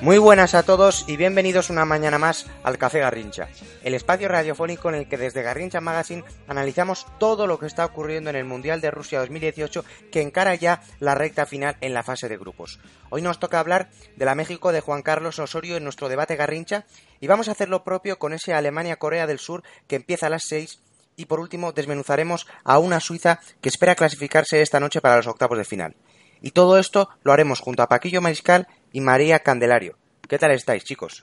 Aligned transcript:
Muy 0.00 0.16
buenas 0.16 0.54
a 0.54 0.62
todos 0.62 1.04
y 1.08 1.18
bienvenidos 1.18 1.68
una 1.68 1.84
mañana 1.84 2.18
más 2.18 2.46
al 2.62 2.78
Café 2.78 3.00
Garrincha, 3.00 3.48
el 3.84 3.92
espacio 3.92 4.28
radiofónico 4.28 4.88
en 4.88 4.94
el 4.94 5.08
que 5.08 5.18
desde 5.18 5.42
Garrincha 5.42 5.82
Magazine 5.82 6.24
analizamos 6.48 7.06
todo 7.18 7.46
lo 7.46 7.58
que 7.58 7.66
está 7.66 7.84
ocurriendo 7.84 8.30
en 8.30 8.36
el 8.36 8.46
Mundial 8.46 8.80
de 8.80 8.90
Rusia 8.90 9.18
2018 9.20 9.84
que 10.10 10.22
encara 10.22 10.54
ya 10.54 10.82
la 11.00 11.14
recta 11.14 11.44
final 11.44 11.76
en 11.82 11.92
la 11.92 12.02
fase 12.02 12.30
de 12.30 12.38
grupos. 12.38 12.80
Hoy 13.10 13.20
nos 13.20 13.38
toca 13.38 13.60
hablar 13.60 13.90
de 14.16 14.24
la 14.24 14.34
México 14.34 14.72
de 14.72 14.80
Juan 14.80 15.02
Carlos 15.02 15.38
Osorio 15.38 15.76
en 15.76 15.84
nuestro 15.84 16.08
debate 16.08 16.36
Garrincha 16.36 16.86
y 17.20 17.26
vamos 17.26 17.48
a 17.48 17.52
hacer 17.52 17.68
lo 17.68 17.84
propio 17.84 18.18
con 18.18 18.32
ese 18.32 18.54
Alemania-Corea 18.54 19.26
del 19.26 19.38
Sur 19.38 19.62
que 19.86 19.96
empieza 19.96 20.28
a 20.28 20.30
las 20.30 20.44
6 20.48 20.80
y 21.16 21.26
por 21.26 21.40
último 21.40 21.72
desmenuzaremos 21.72 22.46
a 22.64 22.78
una 22.78 23.00
Suiza 23.00 23.40
que 23.60 23.68
espera 23.68 23.94
clasificarse 23.94 24.62
esta 24.62 24.80
noche 24.80 25.00
para 25.00 25.16
los 25.16 25.26
octavos 25.26 25.58
de 25.58 25.64
final. 25.64 25.96
Y 26.42 26.52
todo 26.52 26.78
esto 26.78 27.08
lo 27.22 27.32
haremos 27.32 27.60
junto 27.60 27.82
a 27.82 27.88
Paquillo 27.88 28.20
Mariscal 28.20 28.66
y 28.92 29.00
María 29.00 29.40
Candelario. 29.40 29.96
¿Qué 30.28 30.38
tal 30.38 30.52
estáis, 30.52 30.84
chicos? 30.84 31.22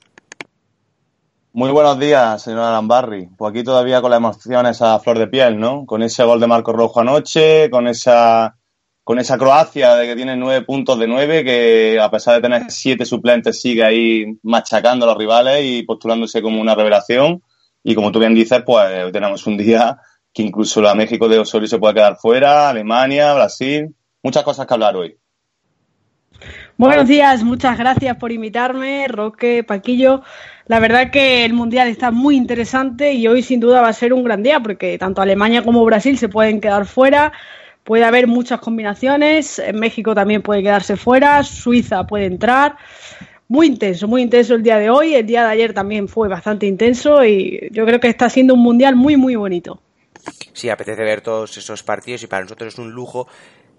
Muy 1.54 1.72
buenos 1.72 1.98
días, 1.98 2.44
señor 2.44 2.60
Alambarri. 2.60 3.30
Pues 3.36 3.50
aquí 3.50 3.64
todavía 3.64 4.00
con 4.00 4.12
las 4.12 4.20
emociones 4.20 4.80
a 4.82 5.00
flor 5.00 5.18
de 5.18 5.28
piel, 5.28 5.60
¿no? 5.60 5.86
Con 5.88 6.04
ese 6.04 6.24
gol 6.24 6.40
de 6.40 6.46
Marco 6.46 6.72
Rojo 6.72 7.00
anoche, 7.00 7.70
con 7.72 7.88
esa 7.88 8.58
con 9.04 9.20
esa 9.20 9.38
Croacia 9.38 9.96
de 9.96 10.06
que 10.06 10.18
tiene 10.18 10.36
nueve 10.36 10.66
puntos 10.66 11.00
de 11.00 11.08
nueve, 11.08 11.46
que 11.46 11.98
a 11.98 12.12
pesar 12.12 12.36
de 12.36 12.42
tener 12.42 12.70
siete 12.70 13.06
suplentes 13.06 13.62
sigue 13.62 13.84
ahí 13.84 14.26
machacando 14.44 15.06
a 15.06 15.08
los 15.08 15.18
rivales 15.18 15.64
y 15.64 15.84
postulándose 15.84 16.42
como 16.42 16.60
una 16.60 16.76
revelación. 16.76 17.42
Y 17.88 17.96
como 17.96 18.12
tú 18.12 18.20
bien 18.20 18.36
dices, 18.36 18.64
pues 18.66 19.14
tenemos 19.14 19.48
un 19.48 19.56
día 19.56 19.98
que 20.34 20.42
incluso 20.42 20.82
la 20.82 20.94
México 20.94 21.30
de 21.30 21.40
Osorio 21.40 21.70
se 21.70 21.80
puede 21.80 21.94
quedar 21.94 22.18
fuera, 22.18 22.68
Alemania, 22.68 23.34
Brasil, 23.34 23.96
muchas 24.22 24.44
cosas 24.44 24.68
que 24.68 24.74
hablar 24.74 24.98
hoy. 24.98 25.18
Buenos 26.76 27.08
días, 27.08 27.44
muchas 27.44 27.78
gracias 27.78 28.18
por 28.18 28.34
invitarme, 28.34 29.08
Roque, 29.08 29.64
Paquillo. 29.64 30.22
La 30.66 30.82
verdad 30.82 31.12
que 31.12 31.46
el 31.46 31.54
Mundial 31.54 31.88
está 31.88 32.12
muy 32.12 32.36
interesante 32.36 33.14
y 33.14 33.26
hoy 33.26 33.42
sin 33.42 33.62
duda 33.62 33.80
va 33.80 33.88
a 33.88 33.94
ser 33.94 34.12
un 34.12 34.26
gran 34.26 34.44
día 34.44 34.60
porque 34.60 34.98
tanto 34.98 35.22
Alemania 35.22 35.64
como 35.64 35.86
Brasil 35.86 36.18
se 36.18 36.28
pueden 36.28 36.60
quedar 36.60 36.88
fuera, 36.88 37.32
puede 37.86 38.04
haber 38.04 38.28
muchas 38.28 38.60
combinaciones, 38.60 39.62
México 39.74 40.14
también 40.14 40.42
puede 40.42 40.62
quedarse 40.62 40.98
fuera, 40.98 41.42
Suiza 41.42 42.06
puede 42.06 42.26
entrar. 42.26 42.76
Muy 43.50 43.68
intenso, 43.68 44.08
muy 44.08 44.24
intenso 44.24 44.56
el 44.56 44.64
día 44.64 44.78
de 44.78 44.90
hoy, 44.90 45.16
el 45.16 45.26
día 45.26 45.44
de 45.44 45.52
ayer 45.52 45.74
también 45.74 46.10
fue 46.10 46.28
bastante 46.28 46.66
intenso 46.66 47.24
y 47.24 47.70
yo 47.72 47.86
creo 47.86 48.00
que 48.00 48.10
está 48.10 48.30
siendo 48.30 48.54
un 48.54 48.62
Mundial 48.62 48.96
muy, 48.96 49.16
muy 49.16 49.36
bonito. 49.36 49.82
Sí, 50.52 50.70
apetece 50.70 51.02
ver 51.04 51.22
todos 51.22 51.58
esos 51.58 51.82
partidos 51.84 52.24
y 52.24 52.28
para 52.28 52.44
nosotros 52.44 52.74
es 52.74 52.80
un 52.80 52.92
lujo 52.92 53.28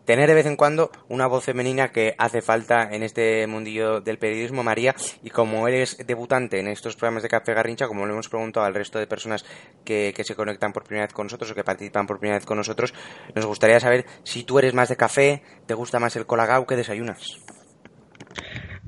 tener 0.06 0.27
de 0.27 0.34
vez 0.34 0.47
en 0.47 0.56
cuando 0.56 0.91
una 1.11 1.27
voz 1.27 1.45
femenina 1.45 1.93
que 1.93 2.15
hace 2.17 2.41
falta 2.41 2.89
en 2.91 3.03
este 3.03 3.47
mundillo 3.47 4.01
del 4.01 4.17
periodismo, 4.17 4.62
María, 4.62 4.95
y 5.23 5.29
como 5.29 5.69
eres 5.69 5.99
debutante 6.06 6.61
en 6.61 6.69
estos 6.69 6.97
programas 6.97 7.23
de 7.23 7.29
Café 7.29 7.53
Garrincha, 7.53 7.87
como 7.87 8.06
lo 8.06 8.15
hemos 8.15 8.31
preguntado 8.31 8.65
al 8.65 8.75
resto 8.75 8.99
de 8.99 9.06
personas 9.06 9.45
que, 9.85 10.15
que, 10.17 10.25
se 10.25 10.35
conectan 10.35 10.73
por 10.73 10.85
primera 10.85 11.05
vez 11.05 11.12
con 11.12 11.27
nosotros 11.27 11.50
o 11.50 11.55
que 11.55 11.62
participan 11.62 12.06
por 12.06 12.19
primera 12.19 12.39
vez 12.39 12.47
con 12.47 12.56
nosotros, 12.56 12.95
nos 13.35 13.45
gustaría 13.45 13.81
saber 13.81 14.06
si 14.23 14.45
tú 14.45 14.59
eres 14.59 14.73
más 14.73 14.89
de 14.89 14.97
café, 14.97 15.43
te 15.67 15.75
gusta 15.75 15.99
más 15.99 16.17
el 16.17 16.25
colagao, 16.25 16.67
¿qué 16.67 16.77
desayunas? 16.77 17.39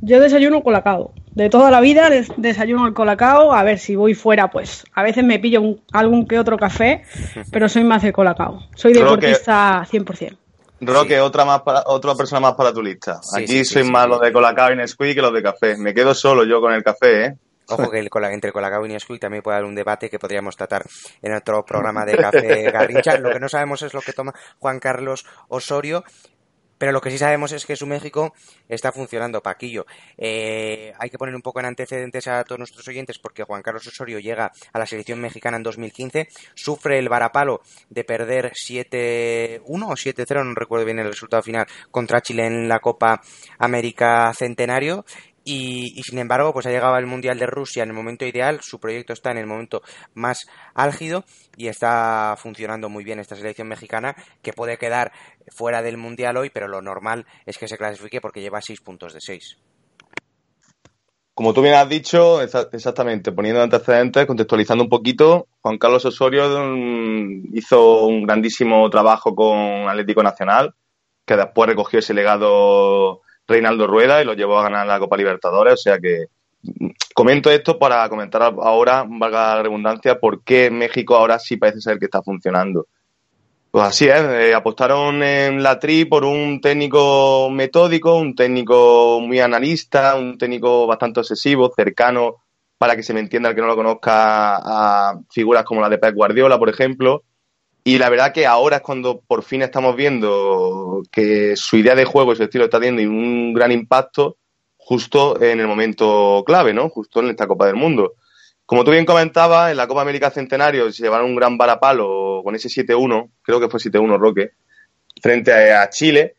Yo 0.02 0.20
desayuno 0.20 0.62
colacao. 0.62 1.12
De 1.32 1.48
toda 1.48 1.70
la 1.70 1.80
vida 1.80 2.10
desayuno 2.36 2.86
el 2.86 2.94
colacao. 2.94 3.52
A 3.52 3.62
ver 3.62 3.78
si 3.78 3.96
voy 3.96 4.14
fuera, 4.14 4.50
pues 4.50 4.84
a 4.94 5.02
veces 5.02 5.24
me 5.24 5.38
pillo 5.38 5.60
un, 5.60 5.80
algún 5.92 6.26
que 6.26 6.38
otro 6.38 6.56
café, 6.56 7.04
pero 7.52 7.68
soy 7.68 7.84
más 7.84 8.02
de 8.02 8.12
colacao. 8.12 8.60
Soy 8.74 8.92
deportista 8.92 9.86
que... 9.90 9.98
100%. 9.98 10.36
Roque, 10.82 11.14
sí. 11.14 11.20
otra 11.20 11.44
más 11.44 11.60
para, 11.60 11.82
otra 11.86 12.14
persona 12.14 12.40
más 12.40 12.54
para 12.54 12.72
tu 12.72 12.82
lista. 12.82 13.20
Sí, 13.22 13.42
Aquí 13.42 13.64
sí, 13.64 13.64
soy 13.64 13.84
más 13.84 14.08
los 14.08 14.20
de 14.20 14.32
Colacao 14.32 14.72
y 14.72 14.76
Nesquik 14.76 15.14
que 15.14 15.20
los 15.20 15.32
de 15.32 15.42
café. 15.42 15.76
Me 15.76 15.92
quedo 15.92 16.14
solo 16.14 16.44
yo 16.44 16.60
con 16.60 16.72
el 16.72 16.82
café, 16.82 17.26
¿eh? 17.26 17.36
Ojo 17.68 17.90
que 17.90 18.00
el, 18.00 18.08
entre 18.32 18.50
Colacao 18.50 18.84
y 18.86 18.88
Nesquik 18.88 19.20
también 19.20 19.42
puede 19.42 19.58
haber 19.58 19.68
un 19.68 19.74
debate 19.74 20.10
que 20.10 20.18
podríamos 20.18 20.56
tratar 20.56 20.84
en 21.22 21.34
otro 21.34 21.64
programa 21.64 22.04
de 22.04 22.16
Café 22.16 22.70
Garrincha. 22.70 23.18
Lo 23.18 23.30
que 23.30 23.38
no 23.38 23.48
sabemos 23.48 23.82
es 23.82 23.94
lo 23.94 24.00
que 24.00 24.12
toma 24.12 24.32
Juan 24.58 24.80
Carlos 24.80 25.24
Osorio. 25.48 26.02
Pero 26.80 26.92
lo 26.92 27.02
que 27.02 27.10
sí 27.10 27.18
sabemos 27.18 27.52
es 27.52 27.66
que 27.66 27.76
su 27.76 27.86
México 27.86 28.32
está 28.66 28.90
funcionando, 28.90 29.42
Paquillo. 29.42 29.84
Eh, 30.16 30.94
hay 30.98 31.10
que 31.10 31.18
poner 31.18 31.34
un 31.34 31.42
poco 31.42 31.60
en 31.60 31.66
antecedentes 31.66 32.26
a 32.26 32.42
todos 32.42 32.58
nuestros 32.58 32.88
oyentes 32.88 33.18
porque 33.18 33.42
Juan 33.42 33.60
Carlos 33.60 33.86
Osorio 33.86 34.18
llega 34.18 34.50
a 34.72 34.78
la 34.78 34.86
selección 34.86 35.20
mexicana 35.20 35.58
en 35.58 35.62
2015, 35.62 36.28
sufre 36.54 36.98
el 36.98 37.10
varapalo 37.10 37.60
de 37.90 38.02
perder 38.04 38.52
7-1 38.52 39.60
o 39.62 39.92
7-0, 39.92 40.42
no 40.42 40.54
recuerdo 40.54 40.86
bien 40.86 41.00
el 41.00 41.08
resultado 41.08 41.42
final, 41.42 41.66
contra 41.90 42.22
Chile 42.22 42.46
en 42.46 42.66
la 42.66 42.78
Copa 42.78 43.20
América 43.58 44.32
Centenario 44.32 45.04
y, 45.44 45.98
y, 45.98 46.02
sin 46.02 46.18
embargo, 46.18 46.52
pues 46.52 46.66
ha 46.66 46.70
llegado 46.70 46.94
al 46.94 47.06
Mundial 47.06 47.38
de 47.38 47.46
Rusia 47.46 47.82
en 47.82 47.90
el 47.90 47.94
momento 47.94 48.24
ideal, 48.26 48.60
su 48.62 48.78
proyecto 48.78 49.12
está 49.12 49.30
en 49.30 49.38
el 49.38 49.46
momento 49.46 49.82
más 50.14 50.46
álgido 50.74 51.24
y 51.56 51.68
está 51.68 52.36
funcionando 52.38 52.88
muy 52.88 53.04
bien 53.04 53.18
esta 53.18 53.36
selección 53.36 53.68
mexicana 53.68 54.14
que 54.42 54.52
puede 54.52 54.78
quedar 54.78 55.12
fuera 55.48 55.82
del 55.82 55.96
Mundial 55.96 56.36
hoy, 56.36 56.50
pero 56.50 56.68
lo 56.68 56.82
normal 56.82 57.26
es 57.46 57.58
que 57.58 57.68
se 57.68 57.78
clasifique 57.78 58.20
porque 58.20 58.40
lleva 58.40 58.60
6 58.60 58.80
puntos 58.80 59.14
de 59.14 59.20
6. 59.20 59.58
Como 61.34 61.54
tú 61.54 61.62
bien 61.62 61.74
has 61.74 61.88
dicho, 61.88 62.42
exactamente, 62.42 63.32
poniendo 63.32 63.62
antecedentes, 63.62 64.26
contextualizando 64.26 64.84
un 64.84 64.90
poquito, 64.90 65.48
Juan 65.62 65.78
Carlos 65.78 66.04
Osorio 66.04 66.44
hizo 67.54 68.04
un 68.04 68.26
grandísimo 68.26 68.90
trabajo 68.90 69.34
con 69.34 69.88
Atlético 69.88 70.22
Nacional, 70.22 70.74
que 71.24 71.36
después 71.36 71.68
recogió 71.68 72.00
ese 72.00 72.12
legado 72.12 73.22
Reinaldo 73.50 73.86
Rueda 73.86 74.22
y 74.22 74.24
lo 74.24 74.34
llevó 74.34 74.58
a 74.58 74.62
ganar 74.62 74.86
la 74.86 74.98
Copa 74.98 75.16
Libertadores. 75.16 75.74
O 75.74 75.76
sea 75.76 75.98
que 75.98 76.26
comento 77.14 77.50
esto 77.50 77.78
para 77.78 78.08
comentar 78.08 78.42
ahora, 78.42 79.04
valga 79.06 79.56
la 79.56 79.62
redundancia, 79.62 80.18
por 80.18 80.42
qué 80.42 80.70
México 80.70 81.16
ahora 81.16 81.38
sí 81.38 81.56
parece 81.56 81.80
ser 81.80 81.98
que 81.98 82.06
está 82.06 82.22
funcionando. 82.22 82.86
Pues 83.70 83.84
así 83.84 84.08
es, 84.08 84.20
eh, 84.20 84.52
apostaron 84.52 85.22
en 85.22 85.62
la 85.62 85.78
TRI 85.78 86.04
por 86.04 86.24
un 86.24 86.60
técnico 86.60 87.48
metódico, 87.50 88.16
un 88.16 88.34
técnico 88.34 89.20
muy 89.20 89.38
analista, 89.38 90.16
un 90.16 90.36
técnico 90.36 90.88
bastante 90.88 91.20
obsesivo, 91.20 91.72
cercano, 91.76 92.36
para 92.78 92.96
que 92.96 93.04
se 93.04 93.14
me 93.14 93.20
entienda 93.20 93.50
el 93.50 93.54
que 93.54 93.60
no 93.60 93.68
lo 93.68 93.76
conozca, 93.76 94.56
a 94.56 95.20
figuras 95.30 95.64
como 95.64 95.80
la 95.80 95.88
de 95.88 95.98
Pep 95.98 96.14
Guardiola, 96.14 96.58
por 96.58 96.68
ejemplo. 96.68 97.22
Y 97.82 97.98
la 97.98 98.10
verdad 98.10 98.32
que 98.32 98.46
ahora 98.46 98.76
es 98.76 98.82
cuando 98.82 99.20
por 99.20 99.42
fin 99.42 99.62
estamos 99.62 99.96
viendo 99.96 101.02
que 101.10 101.56
su 101.56 101.76
idea 101.76 101.94
de 101.94 102.04
juego 102.04 102.32
y 102.32 102.36
su 102.36 102.42
estilo 102.42 102.64
está 102.64 102.78
teniendo 102.78 103.10
un 103.10 103.54
gran 103.54 103.72
impacto 103.72 104.36
justo 104.76 105.40
en 105.40 105.60
el 105.60 105.66
momento 105.66 106.42
clave, 106.44 106.74
¿no? 106.74 106.88
Justo 106.88 107.20
en 107.20 107.30
esta 107.30 107.46
Copa 107.46 107.66
del 107.66 107.76
Mundo. 107.76 108.14
Como 108.66 108.84
tú 108.84 108.90
bien 108.90 109.06
comentabas, 109.06 109.70
en 109.70 109.76
la 109.76 109.86
Copa 109.86 110.02
América 110.02 110.30
Centenario 110.30 110.92
se 110.92 111.02
llevaron 111.02 111.26
un 111.26 111.36
gran 111.36 111.56
varapalo 111.56 112.42
con 112.44 112.54
ese 112.54 112.68
7-1, 112.68 113.30
creo 113.42 113.60
que 113.60 113.68
fue 113.68 113.80
7-1 113.80 114.18
Roque, 114.18 114.50
frente 115.22 115.72
a 115.72 115.88
Chile. 115.90 116.34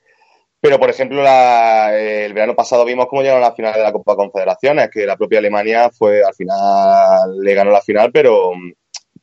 Pero, 0.59 0.79
por 0.79 0.89
ejemplo, 0.89 1.23
la, 1.23 1.97
el 1.97 2.33
verano 2.33 2.55
pasado 2.55 2.85
vimos 2.85 3.07
cómo 3.07 3.21
llegaron 3.23 3.43
a 3.43 3.49
la 3.49 3.55
final 3.55 3.73
de 3.73 3.81
la 3.81 3.91
Copa 3.91 4.15
Confederaciones, 4.15 4.89
que 4.91 5.05
la 5.05 5.17
propia 5.17 5.39
Alemania 5.39 5.89
fue 5.89 6.23
al 6.23 6.35
final, 6.35 7.39
le 7.39 7.53
ganó 7.53 7.71
la 7.71 7.81
final, 7.81 8.11
pero 8.11 8.51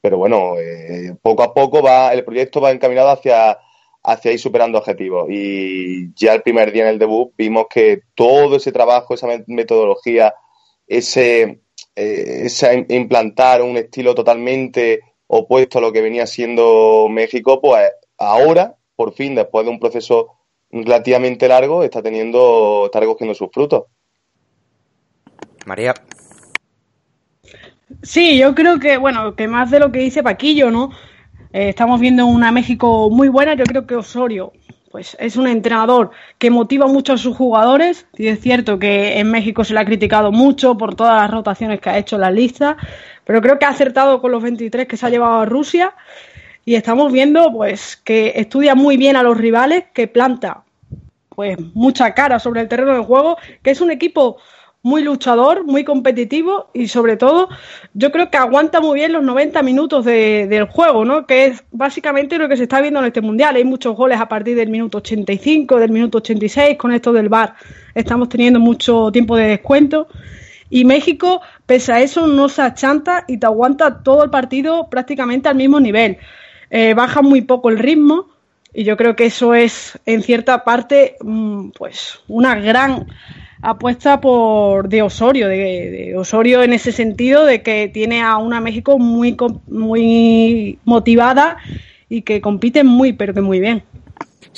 pero 0.00 0.18
bueno, 0.18 0.58
eh, 0.58 1.14
poco 1.20 1.42
a 1.42 1.52
poco 1.52 1.82
va 1.82 2.12
el 2.12 2.24
proyecto 2.24 2.60
va 2.60 2.70
encaminado 2.70 3.10
hacia, 3.10 3.58
hacia 4.02 4.32
ir 4.32 4.38
superando 4.38 4.78
objetivos. 4.78 5.26
Y 5.30 6.14
ya 6.14 6.34
el 6.34 6.42
primer 6.42 6.72
día 6.72 6.84
en 6.84 6.90
el 6.90 6.98
debut 6.98 7.32
vimos 7.36 7.66
que 7.68 8.02
todo 8.14 8.56
ese 8.56 8.72
trabajo, 8.72 9.14
esa 9.14 9.26
metodología, 9.46 10.34
ese, 10.86 11.60
eh, 11.96 12.42
ese 12.44 12.86
implantar 12.88 13.62
un 13.62 13.76
estilo 13.76 14.14
totalmente 14.14 15.00
opuesto 15.26 15.78
a 15.78 15.82
lo 15.82 15.92
que 15.92 16.00
venía 16.00 16.26
siendo 16.26 17.06
México, 17.10 17.60
pues 17.60 17.90
ahora, 18.16 18.76
por 18.96 19.12
fin, 19.12 19.34
después 19.34 19.64
de 19.64 19.70
un 19.70 19.80
proceso 19.80 20.38
relativamente 20.70 21.48
largo, 21.48 21.82
está 21.82 22.02
teniendo, 22.02 22.86
está 22.86 23.00
recogiendo 23.00 23.34
sus 23.34 23.50
frutos. 23.50 23.84
María. 25.66 25.94
Sí, 28.02 28.38
yo 28.38 28.54
creo 28.54 28.78
que, 28.78 28.98
bueno, 28.98 29.34
que 29.34 29.48
más 29.48 29.70
de 29.70 29.80
lo 29.80 29.90
que 29.90 30.00
dice 30.00 30.22
Paquillo, 30.22 30.70
¿no? 30.70 30.90
Eh, 31.52 31.70
estamos 31.70 32.00
viendo 32.00 32.26
una 32.26 32.52
México 32.52 33.08
muy 33.10 33.28
buena. 33.28 33.54
Yo 33.54 33.64
creo 33.64 33.86
que 33.86 33.96
Osorio, 33.96 34.52
pues 34.90 35.16
es 35.18 35.36
un 35.36 35.46
entrenador 35.46 36.10
que 36.38 36.50
motiva 36.50 36.86
mucho 36.86 37.14
a 37.14 37.18
sus 37.18 37.36
jugadores. 37.36 38.06
Y 38.16 38.28
es 38.28 38.40
cierto 38.40 38.78
que 38.78 39.18
en 39.18 39.30
México 39.30 39.64
se 39.64 39.74
le 39.74 39.80
ha 39.80 39.84
criticado 39.84 40.32
mucho 40.32 40.76
por 40.76 40.94
todas 40.94 41.20
las 41.20 41.30
rotaciones 41.30 41.80
que 41.80 41.90
ha 41.90 41.98
hecho 41.98 42.16
en 42.16 42.22
la 42.22 42.30
lista, 42.30 42.76
pero 43.24 43.40
creo 43.40 43.58
que 43.58 43.64
ha 43.64 43.70
acertado 43.70 44.20
con 44.20 44.32
los 44.32 44.42
23 44.42 44.86
que 44.86 44.96
se 44.96 45.06
ha 45.06 45.10
llevado 45.10 45.40
a 45.40 45.46
Rusia. 45.46 45.94
Y 46.64 46.74
estamos 46.74 47.10
viendo, 47.10 47.50
pues, 47.52 47.96
que 47.96 48.34
estudia 48.36 48.74
muy 48.74 48.98
bien 48.98 49.16
a 49.16 49.22
los 49.22 49.38
rivales, 49.38 49.84
que 49.94 50.06
planta, 50.06 50.64
pues, 51.30 51.56
mucha 51.72 52.12
cara 52.12 52.38
sobre 52.38 52.60
el 52.60 52.68
terreno 52.68 52.94
de 52.94 53.02
juego, 53.04 53.38
que 53.62 53.70
es 53.70 53.80
un 53.80 53.90
equipo 53.90 54.36
muy 54.82 55.02
luchador, 55.02 55.64
muy 55.64 55.84
competitivo 55.84 56.70
y 56.72 56.88
sobre 56.88 57.16
todo 57.16 57.48
yo 57.94 58.12
creo 58.12 58.30
que 58.30 58.38
aguanta 58.38 58.80
muy 58.80 58.94
bien 58.94 59.12
los 59.12 59.24
90 59.24 59.62
minutos 59.62 60.04
de, 60.04 60.46
del 60.46 60.64
juego, 60.64 61.04
¿no? 61.04 61.26
Que 61.26 61.46
es 61.46 61.64
básicamente 61.72 62.38
lo 62.38 62.48
que 62.48 62.56
se 62.56 62.62
está 62.62 62.80
viendo 62.80 63.00
en 63.00 63.06
este 63.06 63.20
mundial. 63.20 63.56
Hay 63.56 63.64
muchos 63.64 63.96
goles 63.96 64.20
a 64.20 64.28
partir 64.28 64.56
del 64.56 64.70
minuto 64.70 64.98
85, 64.98 65.78
del 65.78 65.90
minuto 65.90 66.18
86, 66.18 66.76
con 66.78 66.92
esto 66.92 67.12
del 67.12 67.28
VAR 67.28 67.54
estamos 67.94 68.28
teniendo 68.28 68.60
mucho 68.60 69.10
tiempo 69.12 69.36
de 69.36 69.48
descuento. 69.48 70.08
Y 70.70 70.84
México, 70.84 71.40
pese 71.66 71.92
a 71.92 72.00
eso, 72.00 72.26
no 72.26 72.48
se 72.48 72.62
achanta 72.62 73.24
y 73.26 73.38
te 73.38 73.46
aguanta 73.46 74.02
todo 74.02 74.22
el 74.22 74.30
partido 74.30 74.88
prácticamente 74.90 75.48
al 75.48 75.56
mismo 75.56 75.80
nivel. 75.80 76.18
Eh, 76.70 76.94
baja 76.94 77.22
muy 77.22 77.40
poco 77.40 77.70
el 77.70 77.78
ritmo 77.78 78.28
y 78.74 78.84
yo 78.84 78.96
creo 78.96 79.16
que 79.16 79.26
eso 79.26 79.54
es, 79.54 79.98
en 80.04 80.22
cierta 80.22 80.64
parte, 80.64 81.16
mm, 81.20 81.70
pues 81.70 82.20
una 82.28 82.54
gran 82.54 83.06
apuesta 83.62 84.20
por 84.20 84.88
de 84.88 85.02
Osorio, 85.02 85.48
de, 85.48 86.14
Osorio 86.16 86.62
en 86.62 86.72
ese 86.72 86.92
sentido 86.92 87.44
de 87.44 87.62
que 87.62 87.88
tiene 87.88 88.22
a 88.22 88.36
una 88.38 88.60
México 88.60 88.98
muy 88.98 89.36
muy 89.66 90.78
motivada 90.84 91.58
y 92.08 92.22
que 92.22 92.40
compite 92.40 92.84
muy 92.84 93.12
pero 93.12 93.34
que 93.34 93.40
muy 93.40 93.60
bien. 93.60 93.82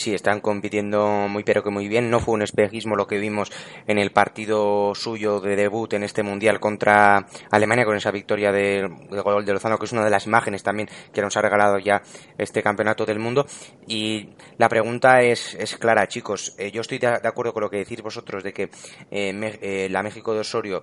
Sí, 0.01 0.15
están 0.15 0.41
compitiendo 0.41 1.29
muy 1.29 1.45
pero 1.45 1.63
que 1.63 1.69
muy 1.69 1.87
bien. 1.87 2.09
No 2.09 2.21
fue 2.21 2.33
un 2.33 2.41
espejismo 2.41 2.97
lo 2.97 3.07
que 3.07 3.19
vimos 3.19 3.53
en 3.87 3.99
el 3.99 4.13
partido 4.13 4.95
suyo 4.95 5.41
de 5.41 5.57
debut 5.57 5.93
en 5.93 6.05
este 6.05 6.23
mundial 6.23 6.59
contra 6.59 7.27
Alemania 7.51 7.85
con 7.85 7.99
esa 7.99 8.11
victoria 8.11 8.51
de, 8.51 8.89
gol 9.11 9.45
de 9.45 9.53
Lozano, 9.53 9.77
que 9.77 9.85
es 9.85 9.93
una 9.93 10.03
de 10.03 10.09
las 10.09 10.25
imágenes 10.25 10.63
también 10.63 10.89
que 11.13 11.21
nos 11.21 11.37
ha 11.37 11.43
regalado 11.43 11.79
ya 11.79 12.01
este 12.39 12.63
campeonato 12.63 13.05
del 13.05 13.19
mundo. 13.19 13.45
Y 13.87 14.31
la 14.57 14.71
pregunta 14.71 15.21
es, 15.21 15.55
es 15.57 15.77
clara, 15.77 16.09
chicos. 16.09 16.55
Eh, 16.57 16.71
yo 16.71 16.81
estoy 16.81 16.97
de, 16.97 17.09
acuerdo 17.09 17.53
con 17.53 17.61
lo 17.61 17.69
que 17.69 17.77
decís 17.77 18.01
vosotros 18.01 18.43
de 18.43 18.55
que 18.55 18.71
eh, 19.11 19.59
eh, 19.61 19.89
la 19.91 20.03
México 20.03 20.33
de 20.33 20.41
Osorio 20.41 20.83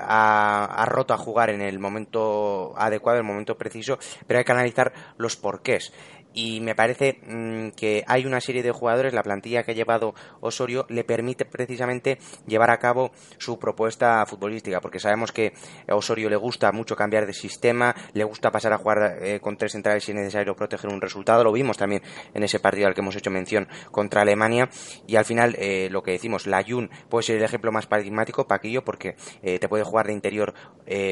ha, 0.00 0.64
ha, 0.64 0.86
roto 0.86 1.12
a 1.12 1.18
jugar 1.18 1.50
en 1.50 1.60
el 1.60 1.80
momento 1.80 2.72
adecuado, 2.78 3.18
en 3.18 3.26
el 3.26 3.28
momento 3.28 3.58
preciso, 3.58 3.98
pero 4.26 4.38
hay 4.38 4.44
que 4.44 4.52
analizar 4.52 4.90
los 5.18 5.36
porqués 5.36 5.92
y 6.34 6.60
me 6.60 6.74
parece 6.74 7.20
mm, 7.26 7.70
que 7.70 8.04
hay 8.06 8.26
una 8.26 8.40
serie 8.40 8.62
de 8.62 8.70
jugadores, 8.70 9.12
la 9.12 9.22
plantilla 9.22 9.62
que 9.62 9.72
ha 9.72 9.74
llevado 9.74 10.14
Osorio 10.40 10.86
le 10.88 11.04
permite 11.04 11.44
precisamente 11.44 12.18
llevar 12.46 12.70
a 12.70 12.78
cabo 12.78 13.10
su 13.38 13.58
propuesta 13.58 14.24
futbolística, 14.26 14.80
porque 14.80 15.00
sabemos 15.00 15.32
que 15.32 15.52
a 15.88 15.94
Osorio 15.94 16.28
le 16.28 16.36
gusta 16.36 16.70
mucho 16.72 16.96
cambiar 16.96 17.26
de 17.26 17.32
sistema, 17.32 17.94
le 18.12 18.24
gusta 18.24 18.50
pasar 18.50 18.72
a 18.72 18.78
jugar 18.78 19.18
eh, 19.22 19.40
con 19.40 19.56
tres 19.56 19.72
centrales 19.72 20.04
si 20.04 20.12
es 20.12 20.16
necesario 20.16 20.54
proteger 20.54 20.90
un 20.90 21.00
resultado, 21.00 21.44
lo 21.44 21.52
vimos 21.52 21.76
también 21.76 22.02
en 22.34 22.42
ese 22.42 22.60
partido 22.60 22.86
al 22.86 22.94
que 22.94 23.00
hemos 23.00 23.16
hecho 23.16 23.30
mención 23.30 23.68
contra 23.90 24.22
Alemania, 24.22 24.68
y 25.06 25.16
al 25.16 25.24
final 25.24 25.56
eh, 25.58 25.88
lo 25.90 26.02
que 26.02 26.12
decimos, 26.12 26.46
la 26.46 26.62
Jun 26.62 26.90
puede 27.08 27.24
ser 27.24 27.36
el 27.36 27.44
ejemplo 27.44 27.72
más 27.72 27.86
paradigmático, 27.86 28.46
Paquillo, 28.46 28.84
porque 28.84 29.16
eh, 29.42 29.58
te 29.58 29.68
puede 29.68 29.84
jugar 29.84 30.06
de 30.06 30.12
interior 30.12 30.54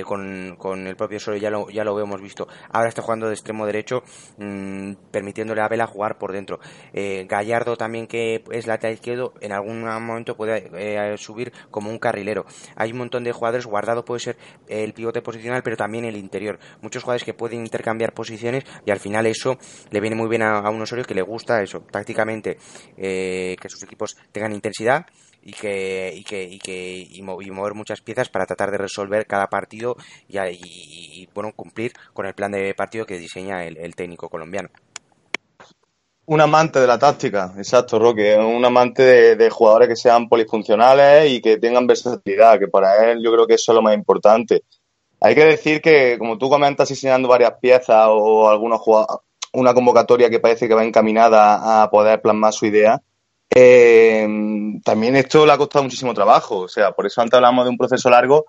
con, 0.04 0.56
con, 0.56 0.86
el 0.86 0.96
propio 0.96 1.18
Osorio, 1.18 1.38
ya 1.38 1.50
lo, 1.50 1.68
ya 1.68 1.84
lo 1.84 2.00
hemos 2.00 2.20
visto, 2.22 2.48
ahora 2.70 2.88
está 2.88 3.02
jugando 3.02 3.26
de 3.26 3.34
extremo 3.34 3.66
derecho, 3.66 4.02
mmm, 4.38 4.92
permitiéndole 5.16 5.62
a 5.62 5.68
Vela 5.68 5.86
jugar 5.86 6.18
por 6.18 6.30
dentro. 6.30 6.60
Eh, 6.92 7.24
Gallardo 7.26 7.78
también 7.78 8.06
que 8.06 8.44
es 8.50 8.66
lateral 8.66 8.92
izquierdo, 8.92 9.32
en 9.40 9.52
algún 9.52 9.80
momento 9.80 10.36
puede 10.36 10.68
eh, 10.74 11.16
subir 11.16 11.54
como 11.70 11.88
un 11.88 11.98
carrilero. 11.98 12.44
Hay 12.74 12.92
un 12.92 12.98
montón 12.98 13.24
de 13.24 13.32
jugadores, 13.32 13.64
Guardado 13.64 14.04
puede 14.04 14.20
ser 14.20 14.36
el 14.68 14.92
pivote 14.92 15.22
posicional, 15.22 15.62
pero 15.62 15.74
también 15.74 16.04
el 16.04 16.16
interior. 16.16 16.58
Muchos 16.82 17.02
jugadores 17.02 17.24
que 17.24 17.32
pueden 17.32 17.60
intercambiar 17.60 18.12
posiciones 18.12 18.64
y 18.84 18.90
al 18.90 19.00
final 19.00 19.24
eso 19.24 19.56
le 19.90 20.00
viene 20.00 20.16
muy 20.16 20.28
bien 20.28 20.42
a, 20.42 20.68
un 20.68 20.82
Osorio 20.82 21.04
que 21.04 21.14
le 21.14 21.22
gusta 21.22 21.62
eso, 21.62 21.80
tácticamente, 21.80 22.58
eh, 22.98 23.56
que 23.58 23.70
sus 23.70 23.82
equipos 23.84 24.18
tengan 24.32 24.52
intensidad 24.52 25.06
y 25.42 25.52
que 25.52 26.12
y 26.14 26.24
que 26.24 26.42
y 26.42 26.58
que 26.58 27.06
y, 27.08 27.22
mover 27.22 27.74
muchas 27.74 28.00
piezas 28.02 28.28
para 28.28 28.44
tratar 28.44 28.70
de 28.70 28.78
resolver 28.78 29.26
cada 29.26 29.46
partido 29.46 29.96
y, 30.28 30.38
y, 30.40 31.28
bueno 31.32 31.52
cumplir 31.52 31.92
con 32.12 32.26
el 32.26 32.34
plan 32.34 32.50
de 32.50 32.74
partido 32.74 33.06
que 33.06 33.16
diseña 33.16 33.64
el 33.64 33.94
técnico 33.94 34.28
colombiano 34.28 34.70
un 36.26 36.40
amante 36.40 36.80
de 36.80 36.86
la 36.86 36.98
táctica, 36.98 37.52
exacto, 37.56 37.98
Roque. 37.98 38.36
Un 38.36 38.64
amante 38.64 39.36
de, 39.36 39.50
jugadores 39.50 39.88
que 39.88 39.96
sean 39.96 40.28
polifuncionales 40.28 41.30
y 41.30 41.40
que 41.40 41.58
tengan 41.58 41.86
versatilidad, 41.86 42.58
que 42.58 42.68
para 42.68 43.10
él 43.10 43.22
yo 43.22 43.32
creo 43.32 43.46
que 43.46 43.54
eso 43.54 43.72
es 43.72 43.76
lo 43.76 43.82
más 43.82 43.94
importante. 43.94 44.64
Hay 45.20 45.34
que 45.34 45.44
decir 45.44 45.80
que, 45.80 46.16
como 46.18 46.36
tú 46.36 46.50
comentas, 46.50 46.88
diseñando 46.88 47.28
varias 47.28 47.54
piezas 47.60 48.06
o 48.08 48.48
algunos 48.48 48.82
una 49.52 49.72
convocatoria 49.72 50.28
que 50.28 50.40
parece 50.40 50.68
que 50.68 50.74
va 50.74 50.84
encaminada 50.84 51.82
a 51.82 51.90
poder 51.90 52.20
plasmar 52.20 52.52
su 52.52 52.66
idea, 52.66 53.00
eh, 53.54 54.28
también 54.84 55.16
esto 55.16 55.46
le 55.46 55.52
ha 55.52 55.58
costado 55.58 55.84
muchísimo 55.84 56.12
trabajo. 56.12 56.58
O 56.58 56.68
sea, 56.68 56.92
por 56.92 57.06
eso 57.06 57.22
antes 57.22 57.34
hablamos 57.34 57.64
de 57.64 57.70
un 57.70 57.78
proceso 57.78 58.10
largo, 58.10 58.46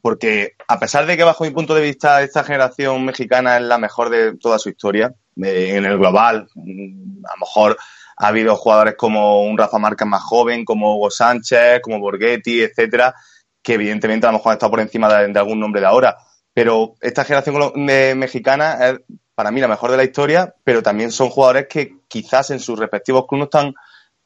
porque 0.00 0.54
a 0.66 0.78
pesar 0.78 1.06
de 1.06 1.16
que 1.16 1.24
bajo 1.24 1.44
mi 1.44 1.50
punto 1.50 1.74
de 1.74 1.82
vista 1.82 2.22
esta 2.22 2.42
generación 2.42 3.04
mexicana 3.04 3.58
es 3.58 3.62
la 3.62 3.78
mejor 3.78 4.08
de 4.10 4.36
toda 4.38 4.58
su 4.58 4.70
historia, 4.70 5.14
en 5.42 5.84
el 5.84 5.98
global. 5.98 6.48
A 6.56 7.32
lo 7.34 7.40
mejor 7.40 7.76
ha 8.16 8.28
habido 8.28 8.56
jugadores 8.56 8.94
como 8.96 9.42
un 9.42 9.56
Rafa 9.56 9.78
Márquez 9.78 10.06
más 10.06 10.22
joven, 10.22 10.64
como 10.64 10.96
Hugo 10.96 11.10
Sánchez, 11.10 11.80
como 11.82 12.00
Borghetti, 12.00 12.62
etcétera, 12.62 13.14
que 13.62 13.74
evidentemente 13.74 14.26
a 14.26 14.30
lo 14.30 14.38
mejor 14.38 14.52
han 14.52 14.56
estado 14.56 14.70
por 14.70 14.80
encima 14.80 15.08
de, 15.08 15.38
algún 15.38 15.60
nombre 15.60 15.80
de 15.80 15.86
ahora. 15.86 16.16
Pero 16.52 16.94
esta 17.00 17.24
generación 17.24 17.72
mexicana 18.18 18.78
es 18.88 19.00
para 19.34 19.50
mí 19.50 19.60
la 19.60 19.68
mejor 19.68 19.90
de 19.90 19.96
la 19.96 20.04
historia, 20.04 20.54
pero 20.64 20.82
también 20.82 21.10
son 21.10 21.30
jugadores 21.30 21.66
que 21.66 22.00
quizás 22.08 22.50
en 22.50 22.60
sus 22.60 22.78
respectivos 22.78 23.26
clubes 23.26 23.40
no 23.40 23.44
están 23.44 23.74